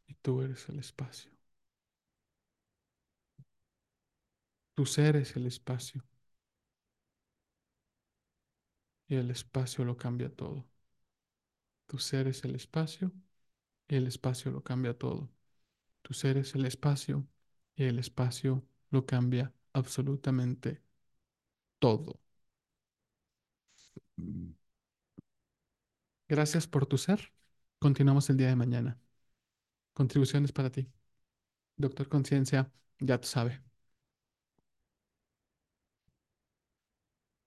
y 0.08 0.16
tú 0.16 0.42
eres 0.42 0.70
el 0.70 0.80
espacio. 0.80 1.32
Tu 4.80 4.86
ser 4.86 5.16
es 5.18 5.36
el 5.36 5.46
espacio 5.46 6.04
y 9.10 9.16
el 9.18 9.30
espacio 9.30 9.84
lo 9.84 9.98
cambia 9.98 10.34
todo. 10.34 10.66
Tu 11.88 11.98
ser 11.98 12.28
es 12.28 12.44
el 12.46 12.56
espacio 12.56 13.12
y 13.90 13.96
el 13.98 14.08
espacio 14.08 14.52
lo 14.52 14.64
cambia 14.64 14.98
todo. 14.98 15.32
Tu 16.04 16.14
ser 16.16 16.38
es 16.38 16.56
el 16.56 16.66
espacio 16.66 17.28
y 17.76 17.86
el 17.86 18.00
espacio 18.00 18.66
lo 18.92 19.06
cambia 19.06 19.54
absolutamente 19.74 20.84
todo. 21.80 22.22
Gracias 26.30 26.68
por 26.68 26.86
tu 26.86 26.98
ser. 26.98 27.32
Continuamos 27.80 28.30
el 28.30 28.38
día 28.38 28.48
de 28.48 28.56
mañana. 28.56 28.98
Contribuciones 29.94 30.52
para 30.54 30.72
ti. 30.72 30.90
Doctor 31.78 32.10
Conciencia, 32.10 32.72
ya 33.00 33.20
tú 33.22 33.28
sabes. 33.30 33.62